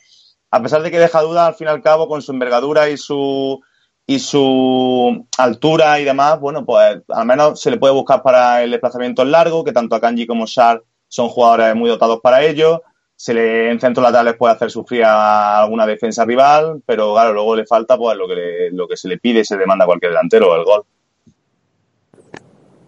a 0.53 0.61
pesar 0.61 0.83
de 0.83 0.91
que 0.91 0.99
deja 0.99 1.19
duda, 1.23 1.47
al 1.47 1.55
fin 1.55 1.65
y 1.65 1.71
al 1.71 1.81
cabo, 1.81 2.07
con 2.07 2.21
su 2.21 2.31
envergadura 2.31 2.87
y 2.87 2.95
su 2.95 3.59
y 4.05 4.19
su 4.19 5.25
altura 5.39 5.99
y 5.99 6.03
demás, 6.03 6.39
bueno, 6.39 6.63
pues 6.63 7.01
al 7.09 7.25
menos 7.25 7.59
se 7.59 7.71
le 7.71 7.77
puede 7.77 7.95
buscar 7.95 8.21
para 8.21 8.61
el 8.61 8.69
desplazamiento 8.69 9.25
largo, 9.25 9.63
que 9.63 9.71
tanto 9.71 9.95
a 9.95 9.99
Kanji 9.99 10.27
como 10.27 10.45
Shar 10.45 10.83
son 11.07 11.29
jugadores 11.29 11.73
muy 11.73 11.89
dotados 11.89 12.19
para 12.21 12.43
ello. 12.43 12.83
Se 13.15 13.33
le, 13.33 13.71
en 13.71 13.79
centro 13.79 14.03
laterales 14.03 14.35
puede 14.35 14.53
hacer 14.53 14.69
sufrir 14.69 15.05
a 15.05 15.63
alguna 15.63 15.87
defensa 15.87 16.23
rival, 16.23 16.83
pero 16.85 17.13
claro, 17.13 17.33
luego 17.33 17.55
le 17.55 17.65
falta 17.65 17.97
pues 17.97 18.15
lo 18.15 18.27
que, 18.27 18.69
lo 18.73 18.87
que 18.87 18.95
se 18.95 19.07
le 19.07 19.17
pide 19.17 19.39
y 19.39 19.45
se 19.45 19.57
demanda 19.57 19.85
a 19.85 19.87
cualquier 19.87 20.11
delantero, 20.11 20.55
el 20.55 20.65
gol. 20.65 20.83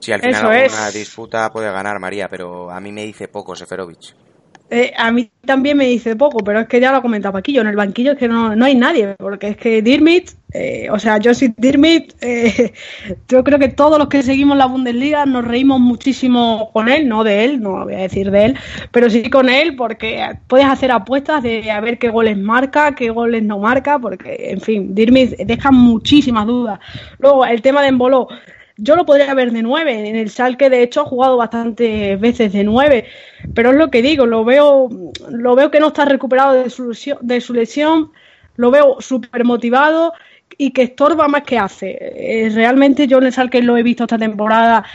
Sí, 0.01 0.11
al 0.11 0.21
final 0.21 0.45
alguna 0.45 0.91
disputa 0.91 1.51
puede 1.51 1.71
ganar 1.71 1.99
María, 1.99 2.29
pero 2.29 2.69
a 2.69 2.79
mí 2.79 2.91
me 2.91 3.05
dice 3.05 3.27
poco 3.27 3.55
Seferovic. 3.55 4.13
Eh, 4.71 4.91
a 4.97 5.11
mí 5.11 5.29
también 5.45 5.77
me 5.77 5.85
dice 5.85 6.15
poco, 6.15 6.39
pero 6.39 6.59
es 6.59 6.67
que 6.67 6.79
ya 6.79 6.91
lo 6.91 6.97
ha 6.97 7.01
comentado 7.01 7.33
Paquillo, 7.33 7.61
en 7.61 7.67
el 7.67 7.75
banquillo 7.75 8.13
es 8.13 8.17
que 8.17 8.27
no, 8.27 8.55
no 8.55 8.65
hay 8.65 8.73
nadie, 8.73 9.15
porque 9.19 9.49
es 9.49 9.57
que 9.57 9.83
Dirmit, 9.83 10.31
eh, 10.53 10.87
o 10.89 10.97
sea, 10.97 11.19
Josip 11.23 11.53
Dirmit, 11.57 12.13
eh, 12.21 12.73
yo 13.27 13.43
creo 13.43 13.59
que 13.59 13.67
todos 13.67 13.99
los 13.99 14.07
que 14.07 14.23
seguimos 14.23 14.57
la 14.57 14.65
Bundesliga 14.65 15.23
nos 15.27 15.45
reímos 15.45 15.79
muchísimo 15.79 16.71
con 16.73 16.89
él, 16.89 17.07
no 17.07 17.23
de 17.23 17.45
él, 17.45 17.61
no 17.61 17.85
voy 17.85 17.93
a 17.93 17.99
decir 17.99 18.31
de 18.31 18.45
él, 18.45 18.57
pero 18.89 19.07
sí 19.07 19.29
con 19.29 19.49
él, 19.49 19.75
porque 19.75 20.25
puedes 20.47 20.65
hacer 20.65 20.91
apuestas 20.91 21.43
de 21.43 21.69
a 21.69 21.79
ver 21.79 21.99
qué 21.99 22.09
goles 22.09 22.35
marca, 22.35 22.95
qué 22.95 23.11
goles 23.11 23.43
no 23.43 23.59
marca, 23.59 23.99
porque, 23.99 24.49
en 24.49 24.61
fin, 24.61 24.95
Dirmit 24.95 25.37
deja 25.37 25.69
muchísimas 25.69 26.47
dudas. 26.47 26.79
Luego, 27.19 27.45
el 27.45 27.61
tema 27.61 27.83
de 27.83 27.89
Embolo, 27.89 28.29
yo 28.77 28.95
lo 28.95 29.05
podría 29.05 29.33
ver 29.33 29.51
de 29.51 29.63
nueve. 29.63 30.09
En 30.09 30.15
el 30.15 30.29
Salque, 30.29 30.69
de 30.69 30.83
hecho, 30.83 31.01
ha 31.01 31.05
jugado 31.05 31.37
bastantes 31.37 32.19
veces 32.19 32.53
de 32.53 32.63
nueve. 32.63 33.05
Pero 33.53 33.71
es 33.71 33.77
lo 33.77 33.89
que 33.89 34.01
digo, 34.01 34.25
lo 34.25 34.43
veo, 34.43 34.89
lo 35.29 35.55
veo 35.55 35.71
que 35.71 35.79
no 35.79 35.87
está 35.87 36.05
recuperado 36.05 36.53
de 36.53 36.69
su, 36.69 36.95
de 37.21 37.41
su 37.41 37.53
lesión, 37.53 38.11
lo 38.57 38.71
veo 38.71 38.97
súper 38.99 39.43
motivado 39.45 40.13
y 40.57 40.71
que 40.71 40.83
estorba 40.83 41.27
más 41.27 41.43
que 41.43 41.57
hace. 41.57 41.97
Eh, 41.99 42.49
realmente 42.53 43.07
yo 43.07 43.17
en 43.17 43.25
el 43.25 43.33
Salque 43.33 43.61
lo 43.61 43.77
he 43.77 43.83
visto 43.83 44.03
esta 44.03 44.17
temporada 44.17 44.85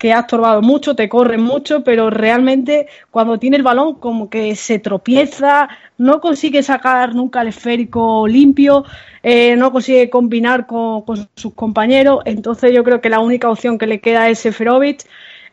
que 0.00 0.14
ha 0.14 0.20
estorbado 0.20 0.62
mucho, 0.62 0.96
te 0.96 1.10
corre 1.10 1.36
mucho, 1.36 1.84
pero 1.84 2.08
realmente 2.08 2.86
cuando 3.10 3.38
tiene 3.38 3.58
el 3.58 3.62
balón 3.62 3.96
como 3.96 4.30
que 4.30 4.56
se 4.56 4.78
tropieza, 4.78 5.68
no 5.98 6.22
consigue 6.22 6.62
sacar 6.62 7.14
nunca 7.14 7.42
el 7.42 7.48
esférico 7.48 8.26
limpio, 8.26 8.86
eh, 9.22 9.56
no 9.56 9.70
consigue 9.70 10.08
combinar 10.08 10.66
con, 10.66 11.04
sus 11.36 11.52
compañeros, 11.52 12.22
entonces 12.24 12.72
yo 12.72 12.82
creo 12.82 13.02
que 13.02 13.10
la 13.10 13.20
única 13.20 13.50
opción 13.50 13.76
que 13.76 13.86
le 13.86 14.00
queda 14.00 14.30
es 14.30 14.38
Seferovic 14.38 15.04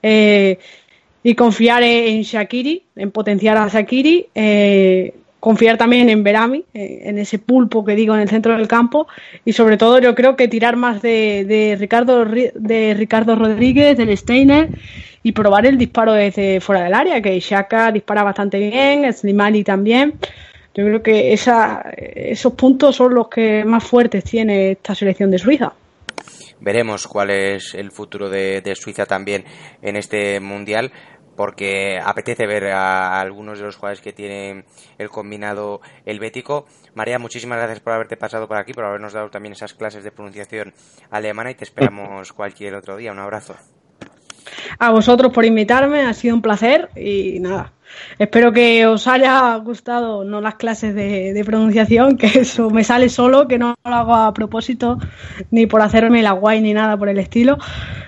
eh, 0.02 0.60
y 1.24 1.36
confiar 1.36 1.84
en 1.84 2.22
Shakiri, 2.22 2.84
en 2.96 3.12
potenciar 3.12 3.58
a 3.58 3.68
Shakiri. 3.68 4.28
Eh, 4.34 5.14
confiar 5.40 5.78
también 5.78 6.10
en 6.10 6.24
Berami, 6.24 6.66
eh, 6.74 7.02
en 7.04 7.18
ese 7.18 7.40
pulpo 7.40 7.86
que 7.86 7.96
digo 7.96 8.16
en 8.16 8.22
el 8.22 8.30
centro 8.30 8.58
del 8.58 8.68
campo 8.68 9.08
y 9.46 9.54
sobre 9.54 9.78
todo 9.78 10.00
yo 10.00 10.16
creo 10.16 10.36
que 10.36 10.48
tirar 10.48 10.76
más 10.76 11.02
de, 11.02 11.46
de 11.46 11.76
Ricardo 11.78 12.26
de 12.26 12.96
Ricardo 12.98 13.36
Rodríguez, 13.36 13.98
del 13.98 14.16
Steiner 14.18 14.70
y 15.24 15.32
probar 15.34 15.66
el 15.66 15.78
disparo 15.78 16.14
desde 16.14 16.62
fuera 16.62 16.84
del 16.84 16.94
área, 16.94 17.22
que 17.22 17.40
Shaka 17.40 17.92
dispara 17.92 18.24
bastante 18.24 18.60
bien, 18.60 19.12
Slimani 19.12 19.64
también. 19.64 20.14
Yo 20.74 20.86
creo 20.86 21.02
que 21.02 21.34
esa, 21.34 21.92
esos 21.98 22.54
puntos 22.54 22.96
son 22.96 23.16
los 23.16 23.28
que 23.28 23.66
más 23.66 23.84
fuertes 23.84 24.24
tiene 24.24 24.72
esta 24.72 24.94
selección 24.94 25.32
de 25.32 25.40
Suiza. 25.40 25.74
Veremos 26.60 27.08
cuál 27.08 27.32
es 27.32 27.74
el 27.74 27.92
futuro 27.92 28.30
de, 28.30 28.62
de 28.62 28.76
Suiza 28.76 29.06
también 29.06 29.44
en 29.82 29.96
este 29.96 30.40
mundial 30.40 30.92
porque 31.38 32.02
apetece 32.04 32.46
ver 32.48 32.72
a 32.72 33.22
algunos 33.22 33.60
de 33.60 33.66
los 33.66 33.78
jugadores 33.78 34.02
que 34.02 34.12
tiene 34.12 34.66
el 34.98 35.10
combinado 35.10 35.80
helvético. 36.06 36.66
María, 36.96 37.20
muchísimas 37.20 37.60
gracias 37.60 37.80
por 37.80 37.94
haberte 37.94 38.18
pasado 38.18 38.48
por 38.48 38.58
aquí, 38.58 38.74
por 38.74 38.84
habernos 38.84 39.14
dado 39.14 39.30
también 39.30 39.54
esas 39.54 39.74
clases 39.74 40.04
de 40.04 40.12
pronunciación 40.12 40.74
alemana 41.12 41.52
y 41.52 41.56
te 41.56 41.64
esperamos 41.64 42.34
cualquier 42.34 42.76
otro 42.76 42.98
día. 42.98 43.12
Un 43.12 43.20
abrazo. 43.20 43.56
A 44.80 44.92
vosotros 44.92 45.32
por 45.32 45.46
invitarme, 45.46 46.02
ha 46.02 46.14
sido 46.14 46.36
un 46.36 46.42
placer 46.42 46.90
y 46.96 47.40
nada, 47.40 47.74
Espero 48.20 48.52
que 48.52 48.86
os 48.86 49.08
haya 49.08 49.56
gustado 49.58 50.24
no 50.24 50.42
las 50.42 50.56
clases 50.56 50.94
de, 50.96 51.42
pronunciación, 51.46 52.18
que 52.18 52.28
eso 52.28 52.70
me 52.70 52.84
sale 52.84 53.10
solo, 53.10 53.48
que 53.48 53.58
no 53.58 53.76
lo 53.84 53.94
hago 53.94 54.16
a 54.16 54.34
propósito, 54.34 54.98
ni 55.52 55.68
por 55.68 55.82
hacerme 55.82 56.22
la 56.22 56.32
guay 56.32 56.62
ni 56.62 56.74
nada 56.74 56.98
por 56.98 57.10
el 57.10 57.20
estilo. 57.20 57.58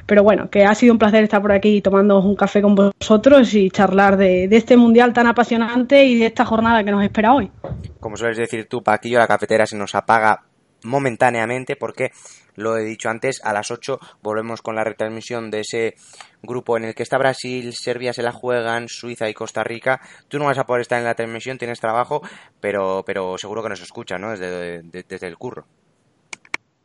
Pero 0.05 0.23
bueno, 0.23 0.49
que 0.49 0.65
ha 0.65 0.73
sido 0.73 0.93
un 0.93 0.99
placer 0.99 1.23
estar 1.23 1.41
por 1.41 1.51
aquí 1.51 1.81
tomando 1.81 2.19
un 2.19 2.35
café 2.35 2.61
con 2.61 2.75
vosotros 2.75 3.53
y 3.53 3.69
charlar 3.69 4.17
de, 4.17 4.47
de 4.47 4.57
este 4.57 4.75
mundial 4.75 5.13
tan 5.13 5.27
apasionante 5.27 6.03
y 6.05 6.17
de 6.17 6.25
esta 6.25 6.45
jornada 6.45 6.83
que 6.83 6.91
nos 6.91 7.03
espera 7.03 7.33
hoy. 7.33 7.51
Como 7.99 8.17
sueles 8.17 8.37
decir 8.37 8.67
tú, 8.67 8.81
Paquillo, 8.81 9.19
la 9.19 9.27
cafetera 9.27 9.67
se 9.67 9.77
nos 9.77 9.93
apaga 9.93 10.41
momentáneamente 10.83 11.75
porque 11.75 12.11
lo 12.59 12.77
he 12.77 12.83
dicho 12.83 13.09
antes, 13.09 13.41
a 13.43 13.53
las 13.53 13.71
8 13.71 13.99
volvemos 14.21 14.61
con 14.61 14.75
la 14.75 14.83
retransmisión 14.83 15.49
de 15.49 15.61
ese 15.61 15.95
grupo 16.43 16.77
en 16.77 16.85
el 16.85 16.95
que 16.95 17.03
está 17.03 17.17
Brasil, 17.17 17.73
Serbia 17.73 18.13
se 18.13 18.21
la 18.21 18.31
juegan, 18.31 18.87
Suiza 18.87 19.29
y 19.29 19.33
Costa 19.33 19.63
Rica. 19.63 20.01
Tú 20.27 20.39
no 20.39 20.45
vas 20.45 20.57
a 20.57 20.65
poder 20.65 20.81
estar 20.81 20.99
en 20.99 21.05
la 21.05 21.15
transmisión, 21.15 21.57
tienes 21.57 21.79
trabajo, 21.79 22.21
pero, 22.59 23.03
pero 23.05 23.37
seguro 23.37 23.63
que 23.63 23.69
nos 23.69 23.81
escucha, 23.81 24.17
¿no? 24.17 24.31
Desde, 24.31 24.81
desde 24.83 25.27
el 25.27 25.37
curro. 25.37 25.65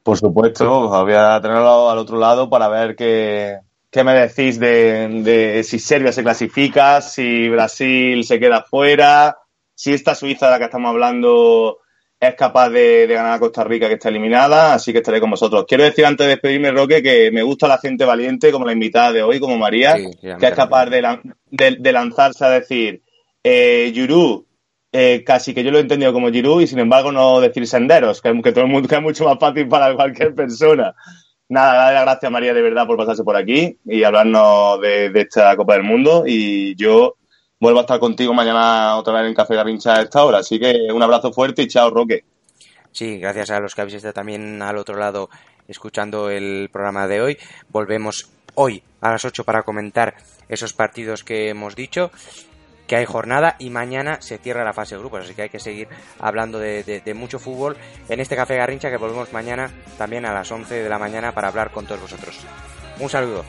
Por 0.03 0.19
supuesto, 0.19 0.89
voy 0.89 1.15
a 1.15 1.41
tenerlo 1.41 1.91
al 1.91 1.99
otro 1.99 2.19
lado 2.19 2.49
para 2.49 2.69
ver 2.69 2.95
qué, 2.95 3.59
qué 3.91 4.05
me 4.05 4.15
decís 4.15 4.61
de, 4.61 5.09
de, 5.23 5.63
si 5.65 5.79
Serbia 5.79 6.13
se 6.13 6.23
clasifica, 6.23 7.01
si 7.01 7.49
Brasil 7.49 8.23
se 8.25 8.39
queda 8.39 8.63
fuera, 8.63 9.39
si 9.75 9.93
esta 9.95 10.15
Suiza 10.15 10.47
de 10.47 10.53
la 10.53 10.59
que 10.59 10.65
estamos 10.65 10.91
hablando 10.91 11.79
es 12.29 12.35
capaz 12.35 12.71
de, 12.71 13.07
ganar 13.07 13.35
a 13.35 13.39
Costa 13.39 13.65
Rica 13.65 13.89
que 13.89 13.95
está 13.95 14.09
eliminada, 14.09 14.75
así 14.75 14.93
que 14.93 14.99
estaré 14.99 15.21
con 15.21 15.31
vosotros. 15.31 15.65
Quiero 15.67 15.85
decir 15.85 16.07
antes 16.07 16.27
de 16.27 16.33
despedirme, 16.33 16.71
Roque, 16.71 17.03
que 17.03 17.31
me 17.31 17.43
gusta 17.43 17.69
la 17.69 17.79
gente 17.79 18.05
valiente, 18.05 18.53
como 18.53 18.67
la 18.67 18.73
invitada 18.73 19.13
de 19.13 19.23
hoy, 19.23 19.41
como 19.41 19.57
María, 19.57 19.95
que 19.95 20.47
es 20.47 20.55
capaz 20.55 20.87
de, 20.87 21.93
lanzarse 21.93 22.45
a 22.45 22.51
decir, 22.51 23.03
eh, 23.43 23.91
Yuru, 23.95 24.47
eh, 24.93 25.25
casi 25.25 25.55
que 25.55 25.65
yo 25.65 25.71
lo 25.71 25.79
he 25.79 25.83
entendido 25.83 26.13
como 26.13 26.29
Yuru 26.29 26.61
y 26.61 26.67
sin 26.67 26.79
embargo 26.79 27.11
no 27.11 27.41
decir 27.41 27.67
senderos, 27.67 28.23
que, 28.23 28.33
que 28.43 28.53
todo 28.53 28.65
el 28.65 28.71
mundo 28.71 28.89
que 28.89 28.95
es 28.95 29.03
mucho 29.03 29.25
más 29.25 29.39
fácil 29.39 29.69
para 29.69 29.95
cualquier 29.95 30.35
persona. 30.35 30.95
Nada, 31.49 31.75
darle 31.75 31.95
las 31.95 32.05
gracias 32.05 32.33
María 32.33 32.55
de 32.55 32.63
verdad 32.63 32.87
por 32.87 32.97
pasarse 32.97 33.23
por 33.23 33.37
aquí 33.37 33.79
y 33.85 34.03
hablarnos 34.03 34.81
de, 34.81 35.11
de 35.11 35.21
esta 35.21 35.55
Copa 35.57 35.75
del 35.75 35.83
Mundo 35.83 36.25
y 36.27 36.75
yo 36.77 37.17
vuelvo 37.65 37.79
a 37.79 37.83
estar 37.85 37.99
contigo 37.99 38.35
mañana 38.35 38.95
otra 38.97 39.15
vez 39.15 39.27
en 39.27 39.35
Café 39.35 39.55
Garrincha 39.55 39.95
a 39.95 40.03
esta 40.03 40.23
hora. 40.23 40.39
Así 40.39 40.61
que 40.61 40.93
un 40.93 41.03
abrazo 41.03 41.33
fuerte 41.33 41.63
y 41.63 41.67
chao, 41.67 41.89
Roque. 41.89 42.23
Sí, 42.93 43.19
gracias 43.19 43.51
a 43.51 43.59
los 43.59 43.75
que 43.75 43.81
habéis 43.81 43.95
estado 43.95 44.13
también 44.13 44.61
al 44.61 44.77
otro 44.77 44.99
lado 44.99 45.31
escuchando 45.67 46.29
el 46.29 46.69
programa 46.71 47.09
de 47.09 47.23
hoy. 47.23 47.39
Volvemos 47.71 48.29
hoy 48.55 48.83
a 49.01 49.13
las 49.13 49.25
8 49.25 49.45
para 49.45 49.63
comentar 49.63 50.15
esos 50.51 50.75
partidos 50.75 51.25
que 51.25 51.49
hemos 51.49 51.75
dicho 51.75 52.11
que 52.87 52.97
hay 52.97 53.07
jornada 53.07 53.57
y 53.59 53.71
mañana 53.71 54.21
se 54.21 54.37
cierra 54.37 54.63
la 54.63 54.75
fase 54.75 54.95
de 54.95 55.01
grupos, 55.01 55.25
así 55.25 55.35
que 55.35 55.43
hay 55.43 55.49
que 55.49 55.59
seguir 55.59 55.89
hablando 56.21 56.59
de, 56.59 57.15
mucho 57.17 57.39
fútbol 57.39 57.79
en 58.11 58.21
este 58.21 58.37
Café 58.37 58.57
Garrincha 58.57 58.91
que 58.91 58.99
volvemos 58.99 59.33
mañana 59.33 59.71
también 59.97 60.27
a 60.27 60.35
las 60.35 60.53
11 60.53 60.83
de 60.83 60.89
la 60.91 60.99
mañana 60.99 61.33
para 61.33 61.49
hablar 61.49 61.71
con 61.71 61.87
todos 61.87 62.03
vosotros. 62.03 62.41
Un 63.01 63.09
saludo. 63.09 63.43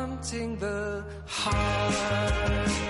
Haunting 0.00 0.56
the 0.56 1.04
heart. 1.26 2.89